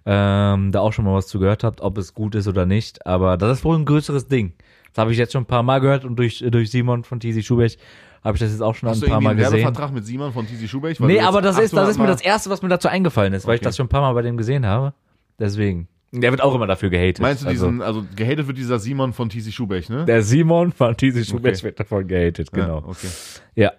[0.06, 3.06] ähm, da auch schon mal was zu gehört habt, ob es gut ist oder nicht.
[3.06, 4.54] Aber das ist wohl ein größeres Ding.
[4.94, 7.44] Das habe ich jetzt schon ein paar Mal gehört und durch, durch Simon von Tizi
[7.44, 7.78] Schubech
[8.24, 9.54] habe ich das jetzt auch schon Hast ein paar Mal einen gesehen.
[9.54, 11.00] Werbevertrag mit Simon von Tizi Schubech?
[11.00, 13.34] Weil Nee, aber das ist, das 800 ist mir das Erste, was mir dazu eingefallen
[13.34, 14.94] ist, weil ich das schon ein paar Mal bei dem gesehen habe.
[15.40, 15.88] Deswegen.
[16.12, 17.20] Der wird auch immer dafür gehatet.
[17.20, 20.06] Meinst du also, diesen, also gehatet wird dieser Simon von Tizi Schubech, ne?
[20.06, 21.64] Der Simon von Tizi Schubech Okay.
[21.66, 22.80] wird davon gehatet, genau.
[22.80, 23.08] Ja, okay.
[23.56, 23.72] Ja.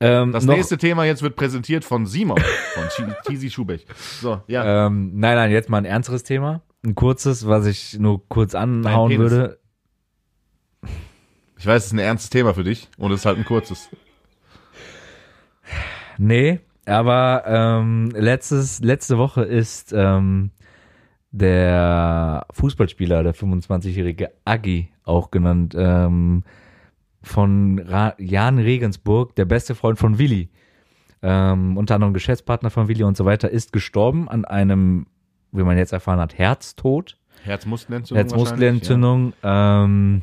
[0.00, 2.40] Ähm, Das nächste Thema jetzt wird präsentiert von Simon
[2.74, 2.84] von
[3.26, 3.84] Tizi Schubech.
[4.22, 4.86] So, ja.
[4.86, 6.62] Ähm, nein, nein, jetzt mal ein ernsteres Thema.
[6.82, 9.59] Ein kurzes, was ich nur kurz anhauen würde.
[11.60, 13.90] Ich weiß, es ist ein ernstes Thema für dich und es ist halt ein kurzes.
[16.16, 20.52] Nee, aber ähm, letztes, letzte Woche ist ähm,
[21.32, 26.44] der Fußballspieler, der 25-jährige Agi, auch genannt, ähm,
[27.22, 30.48] von Ra Jan Regensburg, der beste Freund von Willi,
[31.20, 35.08] ähm, unter anderem Geschäftspartner von Willi und so weiter, ist gestorben an einem,
[35.52, 37.18] wie man jetzt erfahren hat, Herztod.
[37.44, 38.16] Herzmuskelentzündung.
[38.16, 40.22] Herzmuskelentzündung ähm,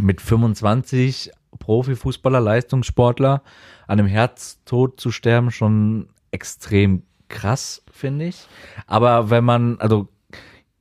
[0.00, 3.42] mit 25 Profifußballer, Leistungssportler
[3.86, 8.46] an einem Herztod zu sterben, schon extrem krass, finde ich.
[8.86, 10.08] Aber wenn man, also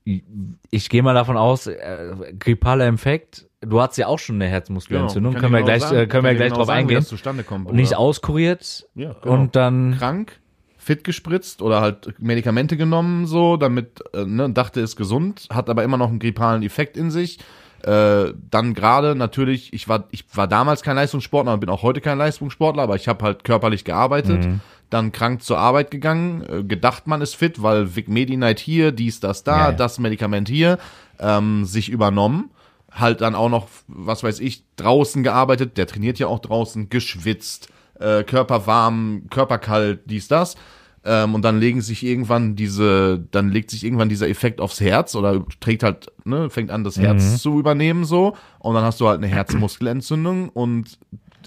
[0.04, 4.54] ich gehe mal davon aus, äh, grippaler Infekt, du hast ja auch schon eine Genau.
[4.56, 7.04] Herzmuskelentzündung, können wir gleich, äh, können wir gleich drauf Wie eingehen.
[7.04, 7.72] zustande kommt.
[7.74, 9.34] Nicht auskuriert Ja, genau.
[9.36, 10.40] und dann krank,
[10.78, 15.84] fit gespritzt oder halt Medikamente genommen, so, damit, äh, ne, dachte ist gesund, hat aber
[15.84, 17.38] immer noch einen grippalen Effekt in sich.
[17.84, 22.02] Äh, dann gerade natürlich, ich war, ich war damals kein Leistungssportler und bin auch heute
[22.02, 24.60] kein Leistungssportler, aber ich habe halt körperlich gearbeitet, Mhm.
[24.90, 28.92] dann krank zur Arbeit gegangen, äh, gedacht man ist fit, weil Vic Medi Night hier,
[28.92, 29.72] dies, das, da, Ja, ja.
[29.72, 30.78] das Medikament hier,
[31.20, 32.52] ähm, sich übernommen
[32.94, 37.70] halt dann auch noch, was weiß ich, draußen gearbeitet, der trainiert ja auch draußen, geschwitzt,
[38.00, 40.56] äh, Körper warm, Körper kalt, dies, das.
[41.04, 45.16] Ähm, und dann legen sich irgendwann diese, dann legt sich irgendwann dieser Effekt aufs Herz
[45.16, 48.36] oder trägt halt, ne, fängt an, das Herz zu übernehmen so.
[48.60, 51.00] Und dann hast du halt eine Herzmuskelentzündung und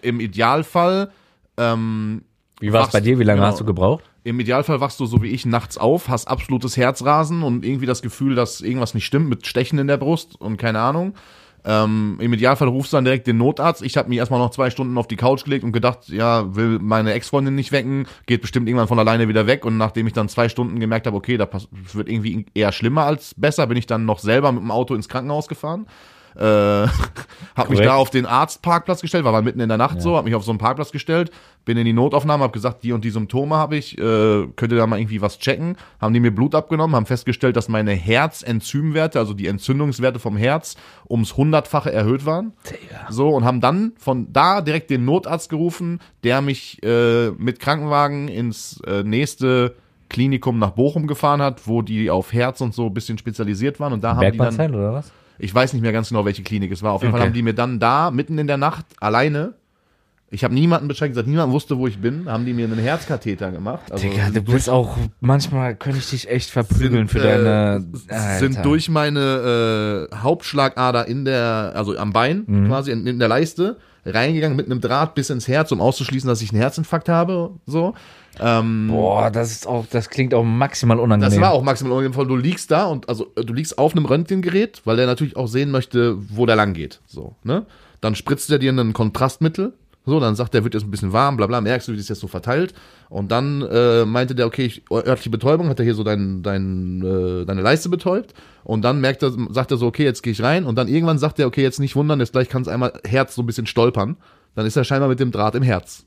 [0.02, 1.11] im Idealfall,
[1.57, 2.22] ähm,
[2.61, 3.18] Wie war es bei dir?
[3.18, 3.50] Wie lange genau.
[3.50, 4.02] hast du gebraucht?
[4.24, 8.00] im Idealfall wachst du so wie ich nachts auf, hast absolutes Herzrasen und irgendwie das
[8.00, 11.14] Gefühl, dass irgendwas nicht stimmt mit Stechen in der Brust und keine Ahnung.
[11.66, 13.82] Ähm, Im Idealfall rufst du dann direkt den Notarzt.
[13.82, 16.78] Ich habe mich erstmal noch zwei Stunden auf die Couch gelegt und gedacht, ja, will
[16.78, 19.64] meine Ex-Freundin nicht wecken, geht bestimmt irgendwann von alleine wieder weg.
[19.64, 23.34] Und nachdem ich dann zwei Stunden gemerkt habe, okay, das wird irgendwie eher schlimmer als
[23.34, 25.86] besser, bin ich dann noch selber mit dem Auto ins Krankenhaus gefahren.
[26.37, 26.41] Äh,
[27.57, 30.35] hab mich da auf den Arztparkplatz gestellt, war mitten in der Nacht so, hab mich
[30.35, 31.30] auf so einen Parkplatz gestellt,
[31.64, 34.78] bin in die Notaufnahme, hab gesagt, die und die Symptome habe ich, äh, könnt ihr
[34.78, 35.76] da mal irgendwie was checken?
[36.01, 40.76] Haben die mir Blut abgenommen, haben festgestellt, dass meine Herzenzymwerte, also die Entzündungswerte vom Herz,
[41.09, 42.53] ums hundertfache erhöht waren.
[43.09, 48.28] So, und haben dann von da direkt den Notarzt gerufen, der mich äh, mit Krankenwagen
[48.28, 49.76] ins äh, nächste
[50.09, 53.93] Klinikum nach Bochum gefahren hat, wo die auf Herz und so ein bisschen spezialisiert waren.
[53.93, 55.12] Und da haben die dann, oder was?
[55.39, 56.93] Ich weiß nicht mehr ganz genau, welche Klinik es war.
[56.93, 57.28] Auf jeden Fall Okay.
[57.28, 59.55] haben die mir dann da, mitten in der Nacht, alleine,
[60.30, 63.53] ich habe niemanden Bescheid gesagt, niemand wusste, wo ich bin, haben die mir einen Herzkatheter
[63.53, 63.93] gemacht.
[63.93, 67.85] Also Digga, du bist auch, manchmal könnte ich dich echt verprügeln für äh, deine,
[68.39, 68.62] sind Alter.
[68.62, 72.66] durch meine äh, Hauptschlagader in der, also am Bein Mhm.
[72.66, 76.42] quasi in, in der Leiste reingegangen mit einem Draht bis ins Herz, um auszuschließen, dass
[76.42, 77.50] ich einen Herzinfarkt habe.
[77.66, 77.94] So.
[78.40, 81.30] Ähm, Boah, das ist auch, das klingt auch maximal unangenehm.
[81.30, 82.28] das war auch maximal unangenehm.
[82.28, 85.70] Du liegst da und also du liegst auf einem Röntgengerät, weil der natürlich auch sehen
[85.70, 87.00] möchte, wo der lang geht.
[87.07, 87.66] So, ne?
[88.00, 89.72] Dann spritzt er dir ein Kontrastmittel.
[90.07, 92.09] So, dann sagt er, wird jetzt ein bisschen warm, bla bla, merkst du, wie das
[92.09, 92.74] jetzt so verteilt.
[93.09, 97.00] Und dann äh, meinte der, okay, ich, örtliche Betäubung, hat er hier so dein, dein,
[97.02, 98.34] äh, deine Leiste betäubt.
[98.64, 100.64] Und dann merkt er, sagt er so, okay, jetzt gehe ich rein.
[100.66, 103.34] Und dann irgendwann sagt er, okay, jetzt nicht wundern, jetzt gleich kann es einmal Herz
[103.34, 104.16] so ein bisschen stolpern.
[104.55, 106.05] Dann ist er scheinbar mit dem Draht im Herz.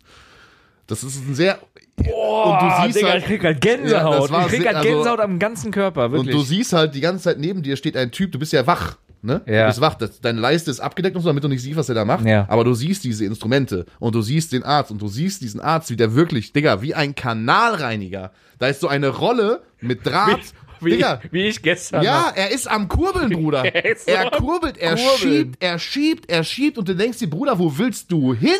[0.85, 1.57] Das ist ein sehr.
[1.97, 4.31] Boah, und du siehst Digga, halt- ich krieg halt Ja, Gänsehaut.
[4.31, 6.35] war ich krieg halt also- Gänsehaut am ganzen Körper, wirklich.
[6.35, 8.65] Und du siehst halt die ganze Zeit neben dir steht ein Typ, du bist ja
[8.67, 8.97] wach.
[9.21, 9.41] Ne?
[9.45, 9.61] Ja.
[9.63, 11.89] Du bist wach, das, deine Leiste ist abgedeckt und so, damit du nicht siehst, was
[11.89, 12.25] er da macht.
[12.25, 12.45] Ja.
[12.49, 15.89] Aber du siehst diese Instrumente und du siehst den Arzt und du siehst diesen Arzt,
[15.89, 18.31] wie der wirklich, Digga, wie ein Kanalreiniger.
[18.59, 20.39] Da ist so eine Rolle mit Draht.
[20.81, 22.03] wie, Digga, wie ich gestern.
[22.03, 23.63] ja, er ist am Kurbeln, Bruder.
[23.75, 25.17] Er so er kurbelt, er Kurbeln.
[25.17, 28.51] schiebt, er schiebt, er schiebt und du denkst dir, Bruder, wo willst du hin?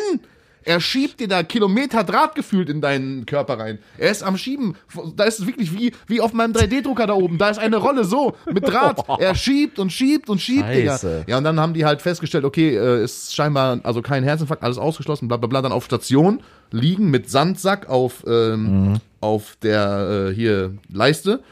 [0.67, 3.79] Er schiebt dir da Kilometer Draht gefühlt in deinen Körper rein.
[3.97, 4.75] Er ist am Schieben.
[5.15, 7.37] Da ist es wirklich wie, wie auf meinem 3D-Drucker da oben.
[7.37, 9.01] Da ist eine Rolle so mit Draht.
[9.19, 11.19] Er schiebt und schiebt und schiebt, Scheiße.
[11.19, 11.31] Digga.
[11.31, 14.77] Ja, und dann haben die halt festgestellt, okay, äh, ist scheinbar, also kein Herzinfarkt, alles
[14.77, 15.61] ausgeschlossen, bla bla bla.
[15.61, 16.41] Dann auf Station
[16.71, 21.43] liegen mit Sandsack auf, ähm, auf der äh, hier Leiste,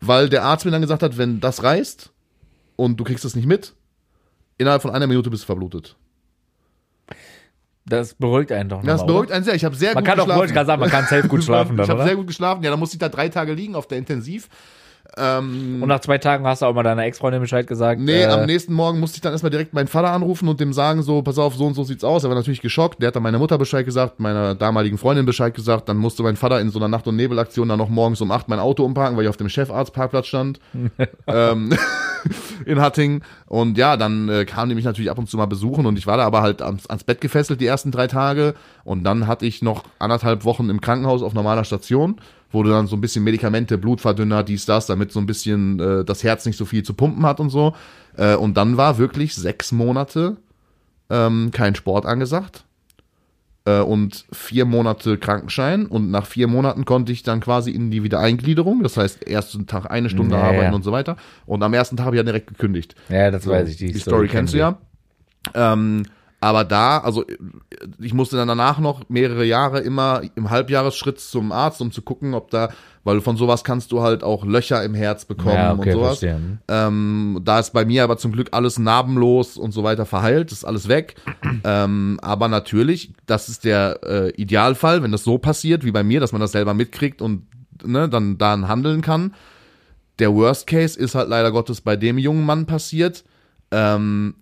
[0.00, 2.10] weil der Arzt mir dann gesagt hat, wenn das reißt
[2.74, 3.72] und du kriegst es nicht mit,
[4.58, 5.94] innerhalb von einer Minute bist du verblutet.
[7.86, 8.82] Das beruhigt einen doch.
[8.82, 9.54] Das beruhigt einen sehr.
[9.54, 10.38] Ich habe sehr Man gut kann doch, geschlafen.
[10.40, 12.06] wollte ich gerade sagen, man kann safe gut schlafen dann, ich habe oder?
[12.08, 12.62] sehr gut geschlafen.
[12.62, 14.48] Ja, dann musste ich da drei Tage liegen auf der Intensiv.
[15.16, 18.00] Ähm, Und nach zwei Tagen hast du auch mal deiner Ex-Freundin Bescheid gesagt.
[18.00, 20.72] Nee, äh, am nächsten Morgen musste ich dann erstmal direkt meinen Vater anrufen und dem
[20.72, 22.24] sagen, so, pass auf, so und so sieht's aus.
[22.24, 23.00] Er war natürlich geschockt.
[23.00, 25.88] Der hat dann meiner Mutter Bescheid gesagt, meiner damaligen Freundin Bescheid gesagt.
[25.88, 28.48] Dann musste mein Vater in so einer Nacht- und Nebelaktion dann noch morgens um acht
[28.48, 30.58] mein Auto umparken, weil ich auf dem Chefarztparkplatz stand.
[31.28, 31.70] ähm,
[32.66, 33.22] in Hattingen.
[33.46, 36.06] Und ja, dann äh, kamen die mich natürlich ab und zu mal besuchen und ich
[36.06, 38.54] war da aber halt ans, ans Bett gefesselt die ersten drei Tage.
[38.84, 42.16] Und dann hatte ich noch anderthalb Wochen im Krankenhaus auf normaler Station,
[42.50, 46.04] wo du dann so ein bisschen Medikamente, Blutverdünner, dies, das, damit so ein bisschen äh,
[46.04, 47.74] das Herz nicht so viel zu pumpen hat und so.
[48.16, 50.36] Äh, und dann war wirklich sechs Monate
[51.10, 52.64] ähm, kein Sport angesagt.
[53.66, 58.02] Äh, und vier Monate Krankenschein und nach vier Monaten konnte ich dann quasi in die
[58.02, 61.96] Wiedereingliederung, das heißt ersten Tag eine Stunde Ja, arbeiten und so weiter und am ersten
[61.96, 62.94] Tag habe ich ja direkt gekündigt.
[63.08, 63.78] Ja, das So, weiß ich.
[63.78, 64.76] Die, Story, kennst du ja.
[65.54, 66.02] Ähm,
[66.44, 67.24] aber da, also
[67.98, 72.34] ich musste dann danach noch mehrere Jahre immer im Halbjahresschritt zum Arzt, um zu gucken,
[72.34, 72.68] ob da,
[73.02, 76.20] weil von sowas kannst du halt auch Löcher im Herz bekommen Ja, okay, und sowas.
[76.20, 76.58] Hm.
[76.68, 80.66] Ähm, da ist bei mir aber zum Glück alles narbenlos und so weiter verheilt, ist
[80.66, 81.14] alles weg.
[81.64, 86.20] ähm, aber natürlich, das ist der äh, Idealfall, wenn das so passiert wie bei mir,
[86.20, 87.46] dass man das selber mitkriegt und
[87.82, 89.32] ne, dann dann handeln kann.
[90.18, 93.24] Der Worst Case ist halt leider Gottes bei dem jungen Mann passiert.
[93.70, 94.34] Ähm,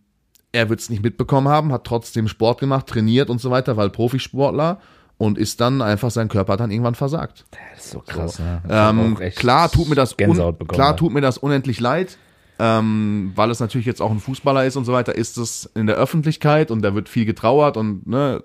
[0.52, 3.90] er wird es nicht mitbekommen haben, hat trotzdem Sport gemacht, trainiert und so weiter, weil
[3.90, 4.80] Profisportler
[5.18, 7.44] und ist dann einfach sein Körper dann irgendwann versagt.
[7.74, 8.60] Das ist so krass, ne?
[8.66, 10.54] Ich hab Ähm, klar tut mir das bekommen.
[10.68, 12.18] klar tut mir das unendlich leid,
[12.58, 15.86] ähm, weil es natürlich jetzt auch ein Fußballer ist und so weiter, ist es in
[15.86, 18.42] der Öffentlichkeit und da wird viel getrauert und ne,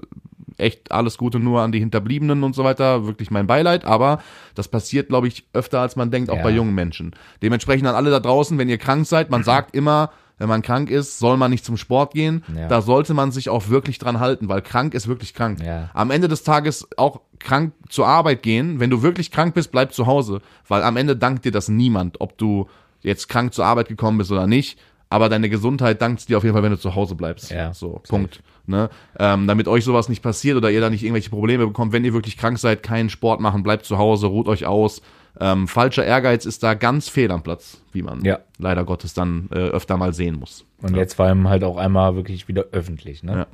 [0.58, 4.22] echt alles Gute nur an die Hinterbliebenen und so weiter, wirklich mein Beileid, aber
[4.56, 6.44] das passiert, glaube ich, öfter als man denkt, auch Ja.
[6.44, 7.12] bei jungen Menschen.
[7.44, 10.90] Dementsprechend an alle da draußen, wenn ihr krank seid, man sagt immer, wenn man krank
[10.90, 12.44] ist, soll man nicht zum Sport gehen.
[12.56, 12.68] Ja.
[12.68, 15.60] Da sollte man sich auch wirklich dran halten, weil krank ist wirklich krank.
[15.64, 15.90] Ja.
[15.94, 18.80] Am Ende des Tages auch krank zur Arbeit gehen.
[18.80, 22.22] Wenn du wirklich krank bist, bleib zu Hause, weil am Ende dankt dir das niemand,
[22.22, 22.68] ob du
[23.02, 24.80] jetzt krank zur Arbeit gekommen bist oder nicht.
[25.10, 27.50] Aber deine Gesundheit dankt dir auf jeden Fall, wenn du zu Hause bleibst.
[27.50, 28.42] Ja, so Punkt.
[28.68, 28.90] Ne?
[29.18, 32.14] Ähm, damit euch sowas nicht passiert oder ihr da nicht irgendwelche Probleme bekommt, wenn ihr
[32.14, 35.02] wirklich krank seid, keinen Sport machen, bleibt zu Hause, ruht euch aus.
[35.40, 38.40] Ähm, falscher Ehrgeiz ist da ganz fehl am Platz, wie man Ja.
[38.58, 40.66] leider Gottes dann äh, öfter mal sehen muss.
[40.82, 43.34] Und jetzt vor allem halt auch einmal wirklich wieder öffentlich, ne?
[43.34, 43.48] Ja.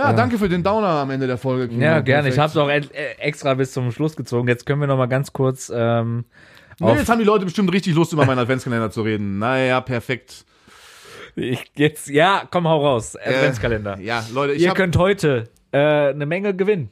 [0.00, 1.68] Ja, danke für den Downer am Ende der Folge.
[1.68, 1.80] Kino.
[1.80, 2.28] Ja, gerne.
[2.28, 2.56] Ich Perfekt.
[2.56, 4.48] habe es auch e- äh, extra bis zum Schluss gezogen.
[4.48, 6.24] Jetzt können wir noch mal ganz kurz ähm,
[6.80, 9.38] Nee, jetzt haben die Leute bestimmt richtig Lust, über meinen Adventskalender zu reden.
[9.38, 10.44] Naja, perfekt.
[11.36, 13.16] Ich, jetzt ja, komm hau raus.
[13.16, 13.98] Adventskalender.
[13.98, 16.90] Äh, ja, Leute, ich Ihr könnt heute äh, eine Menge gewinnen.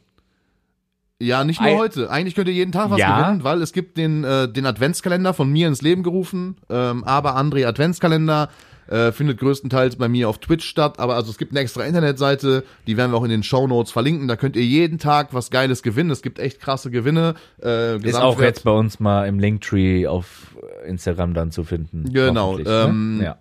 [1.21, 2.11] Ja, nicht nur Ei- heute.
[2.11, 3.21] Eigentlich könnt ihr jeden Tag was Ja.
[3.23, 6.57] gewinnen, weil es gibt den, äh, den Adventskalender von mir ins Leben gerufen.
[6.69, 8.49] Ähm, aber André Adventskalender
[8.89, 10.99] äh, findet größtenteils bei mir auf Twitch statt.
[10.99, 13.93] Aber also es gibt eine extra Internetseite, die werden wir auch in den Show Notes
[13.93, 14.27] verlinken.
[14.27, 16.11] Da könnt ihr jeden Tag was Geiles gewinnen.
[16.11, 17.35] Es gibt echt krasse Gewinne.
[17.63, 22.13] Äh, Ist auch jetzt bei uns mal im Linktree auf Instagram dann zu finden.
[22.13, 23.25] Genau, hoffentlich, ähm, Ne?
[23.25, 23.37] Ja.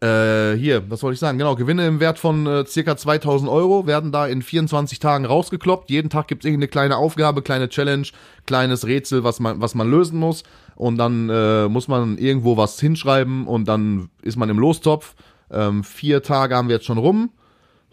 [0.00, 1.38] Äh, hier, was wollte ich sagen?
[1.38, 5.90] Genau, Gewinne im Wert von äh, circa 2000 Euro werden da in 24 Tagen rausgekloppt.
[5.90, 8.06] Jeden Tag gibt's irgendeine kleine Aufgabe, kleine Challenge,
[8.46, 10.44] kleines Rätsel, was man, was man lösen muss.
[10.76, 15.16] Und dann äh, muss man irgendwo was hinschreiben und dann ist man im Lostopf.
[15.50, 17.30] Ähm, vier Tage haben wir jetzt schon rum.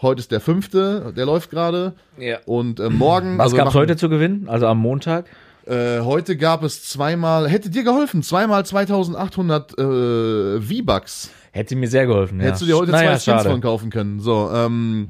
[0.02, 1.94] Heute ist der fünfte, der läuft gerade.
[2.20, 2.38] Ja.
[2.46, 3.40] Und äh, morgen.
[3.40, 4.48] Was also gab's machen- heute zu gewinnen?
[4.48, 5.26] Also am Montag?
[5.66, 11.32] Äh, heute gab es zweimal, hätte dir geholfen, zweimal 2800 äh, V-Bucks.
[11.56, 12.42] Hätte mir sehr geholfen.
[12.42, 12.68] Hättest ja.
[12.68, 13.50] du dir heute naja, zwei Skins schade.
[13.50, 14.20] von kaufen können.
[14.20, 15.08] So, ähm,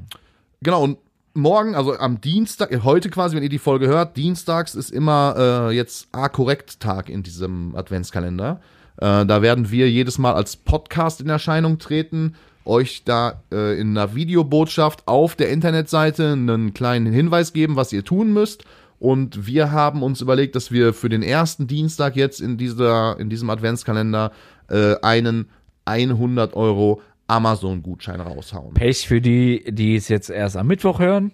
[0.61, 0.99] genau, und
[1.34, 5.69] morgen, also am Dienstag, äh, heute quasi, wenn ihr die Folge hört, dienstags ist immer
[5.72, 8.61] äh, jetzt A-Korrekt-Tag in diesem Adventskalender.
[8.97, 13.97] Äh, da werden wir jedes Mal als Podcast in Erscheinung treten, euch da äh, in
[13.97, 18.65] einer Videobotschaft auf der Internetseite einen kleinen Hinweis geben, was ihr tun müsst.
[18.99, 23.31] Und wir haben uns überlegt, dass wir für den ersten Dienstag jetzt in, dieser, in
[23.31, 24.31] diesem Adventskalender
[24.69, 25.47] äh, einen
[25.86, 28.74] 100 Euro Amazon-Gutschein raushauen.
[28.74, 31.32] Pech für die, die es jetzt erst am Mittwoch hören.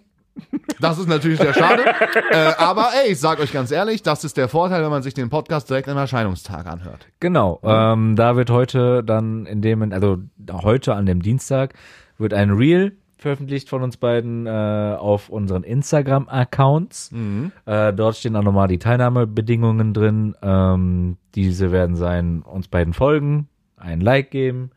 [0.80, 1.84] Das ist natürlich sehr schade.
[2.32, 5.14] äh, aber ey, ich sag euch ganz ehrlich, das ist der Vorteil, wenn man sich
[5.14, 7.06] den Podcast direkt am Erscheinungstag anhört.
[7.20, 7.60] Genau.
[7.64, 10.18] Ähm, da wird heute dann in dem, also
[10.50, 11.74] heute an dem Dienstag,
[12.18, 17.12] wird ein Reel veröffentlicht von uns beiden äh, auf unseren Instagram-Accounts.
[17.66, 20.36] Äh, dort stehen auch nochmal die Teilnahmebedingungen drin.
[20.42, 23.48] Ähm, diese werden sein, uns beiden folgen,
[23.82, 24.72] ein Like geben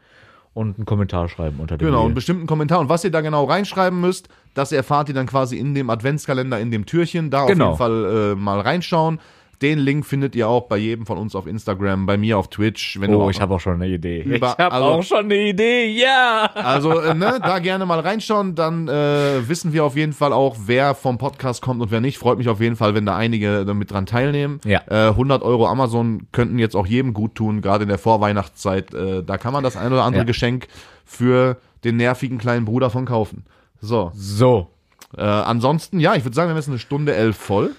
[0.54, 2.14] und einen Kommentar schreiben unter dem Genau, einen Reel.
[2.14, 2.80] bestimmten Kommentar.
[2.80, 6.60] Und was ihr da genau reinschreiben müsst, das erfahrt ihr dann quasi in dem Adventskalender,
[6.60, 7.30] in dem Türchen.
[7.30, 7.72] Da Genau.
[7.72, 9.18] auf jeden Fall äh, mal reinschauen.
[9.62, 13.00] Den Link findet ihr auch bei jedem von uns auf Instagram, bei mir auf Twitch.
[13.00, 14.20] Wenn Oh, auch- ich habe auch schon eine Idee.
[14.22, 16.50] Ich habe also- auch schon eine Idee, ja!
[16.54, 20.56] Also, äh, ne, da gerne mal reinschauen, dann äh, wissen wir auf jeden Fall auch,
[20.66, 22.18] wer vom Podcast kommt und wer nicht.
[22.18, 24.60] Freut mich auf jeden Fall, wenn da einige damit dran teilnehmen.
[24.64, 24.80] Ja.
[24.88, 28.92] Äh, 100 Euro Amazon könnten jetzt auch jedem gut tun, gerade in der Vorweihnachtszeit.
[28.94, 30.26] Äh, da kann man das ein oder andere Ja.
[30.26, 30.66] Geschenk
[31.04, 33.44] für den nervigen kleinen Bruder von kaufen.
[33.80, 34.68] So, So.
[35.16, 37.72] äh, ansonsten, ja, ich würde sagen, wir haben jetzt eine Stunde elf voll.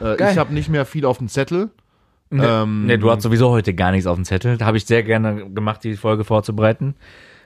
[0.00, 1.70] Äh, ich habe nicht mehr viel auf dem Zettel.
[2.32, 4.56] Ähm, Ne, du hast sowieso heute gar nichts auf dem Zettel.
[4.58, 6.94] Da habe ich sehr gerne gemacht, die Folge vorzubereiten.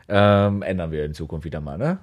[0.08, 1.98] Ähm, ändern wir in Zukunft wieder mal, ne?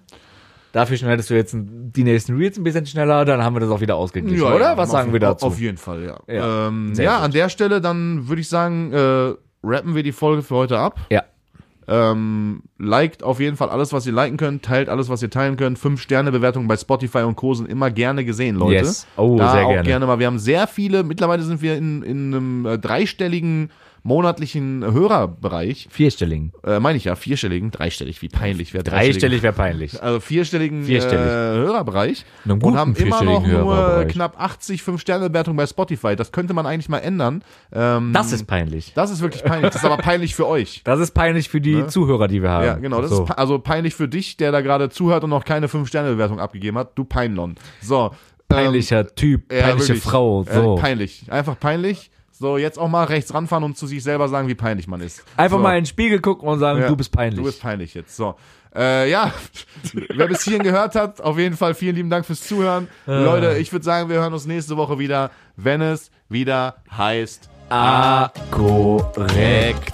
[0.74, 3.82] Dafür schneidest du jetzt die nächsten Reels ein bisschen schneller, dann haben wir das auch
[3.82, 4.60] wieder ausgeglichen, oder?
[4.60, 5.48] ja, Was auf- sagen wir dazu?
[5.48, 6.20] Auf jeden Fall, ja.
[6.34, 9.34] Ja, ähm, ja an der Stelle dann würde ich sagen, äh,
[9.64, 11.00] rappen wir die Folge für heute ab.
[11.10, 11.24] ja.
[11.90, 15.56] Ähm, liked auf jeden Fall alles, was ihr liken könnt, teilt alles, was ihr teilen
[15.56, 15.80] könnt.
[15.80, 17.54] Fünf Sterne Bewertungen bei Spotify und Co.
[17.54, 18.74] sind immer gerne gesehen, Leute.
[18.74, 19.08] Yes.
[19.16, 20.06] Oh, da sehr auch gerne.
[20.06, 20.20] mal.
[20.20, 23.72] Wir haben sehr viele, mittlerweile sind wir in, in einem äh, dreistelligen
[24.08, 25.88] monatlichen Hörerbereich.
[25.92, 26.54] Vierstelligen.
[26.66, 30.02] Äh, meine ich ja, vierstelligen, dreistellig, wie peinlich wäre Dreistellig wäre peinlich.
[30.02, 31.26] also vierstelligen Vierstellig.
[31.26, 36.16] Äh, Hörerbereich und haben immer noch nur knapp 80 5-Sterne-Bewertungen bei Spotify.
[36.16, 37.44] Das könnte man eigentlich mal ändern.
[37.74, 38.94] Ähm, Das ist peinlich.
[38.96, 39.72] das ist wirklich peinlich.
[39.74, 40.82] Das ist aber peinlich für euch.
[40.98, 42.66] Das ist peinlich für die Zuhörer, die wir haben.
[42.66, 43.02] Ja, genau.
[43.02, 43.26] Das so.
[43.26, 46.98] ist also peinlich für dich, der da gerade zuhört und noch keine 5-Sterne-Bewertung abgegeben hat.
[46.98, 47.56] Du Peinlon.
[47.82, 48.06] So.
[48.06, 48.12] ähm,
[48.48, 50.04] peinlicher Typ, ja, peinliche wirklich.
[50.04, 50.44] Frau.
[50.44, 50.78] So.
[50.78, 51.26] Äh, peinlich.
[51.30, 52.10] Einfach peinlich.
[52.40, 55.24] So, jetzt auch mal rechts ranfahren und zu sich selber sagen, wie peinlich man ist.
[55.38, 55.64] Einfach so.
[55.64, 57.40] mal in den Spiegel gucken und sagen, Ja, du bist peinlich.
[57.40, 58.16] Du bist peinlich jetzt.
[58.16, 58.36] So.
[58.76, 59.34] Äh, ja,
[60.16, 62.88] wer bis hierhin gehört hat, auf jeden Fall vielen lieben Dank fürs Zuhören.
[63.08, 63.24] Äh.
[63.24, 68.32] Leute, ich würde sagen, wir hören uns nächste Woche wieder, wenn es wieder heißt Ah,
[68.50, 69.92] korrekt.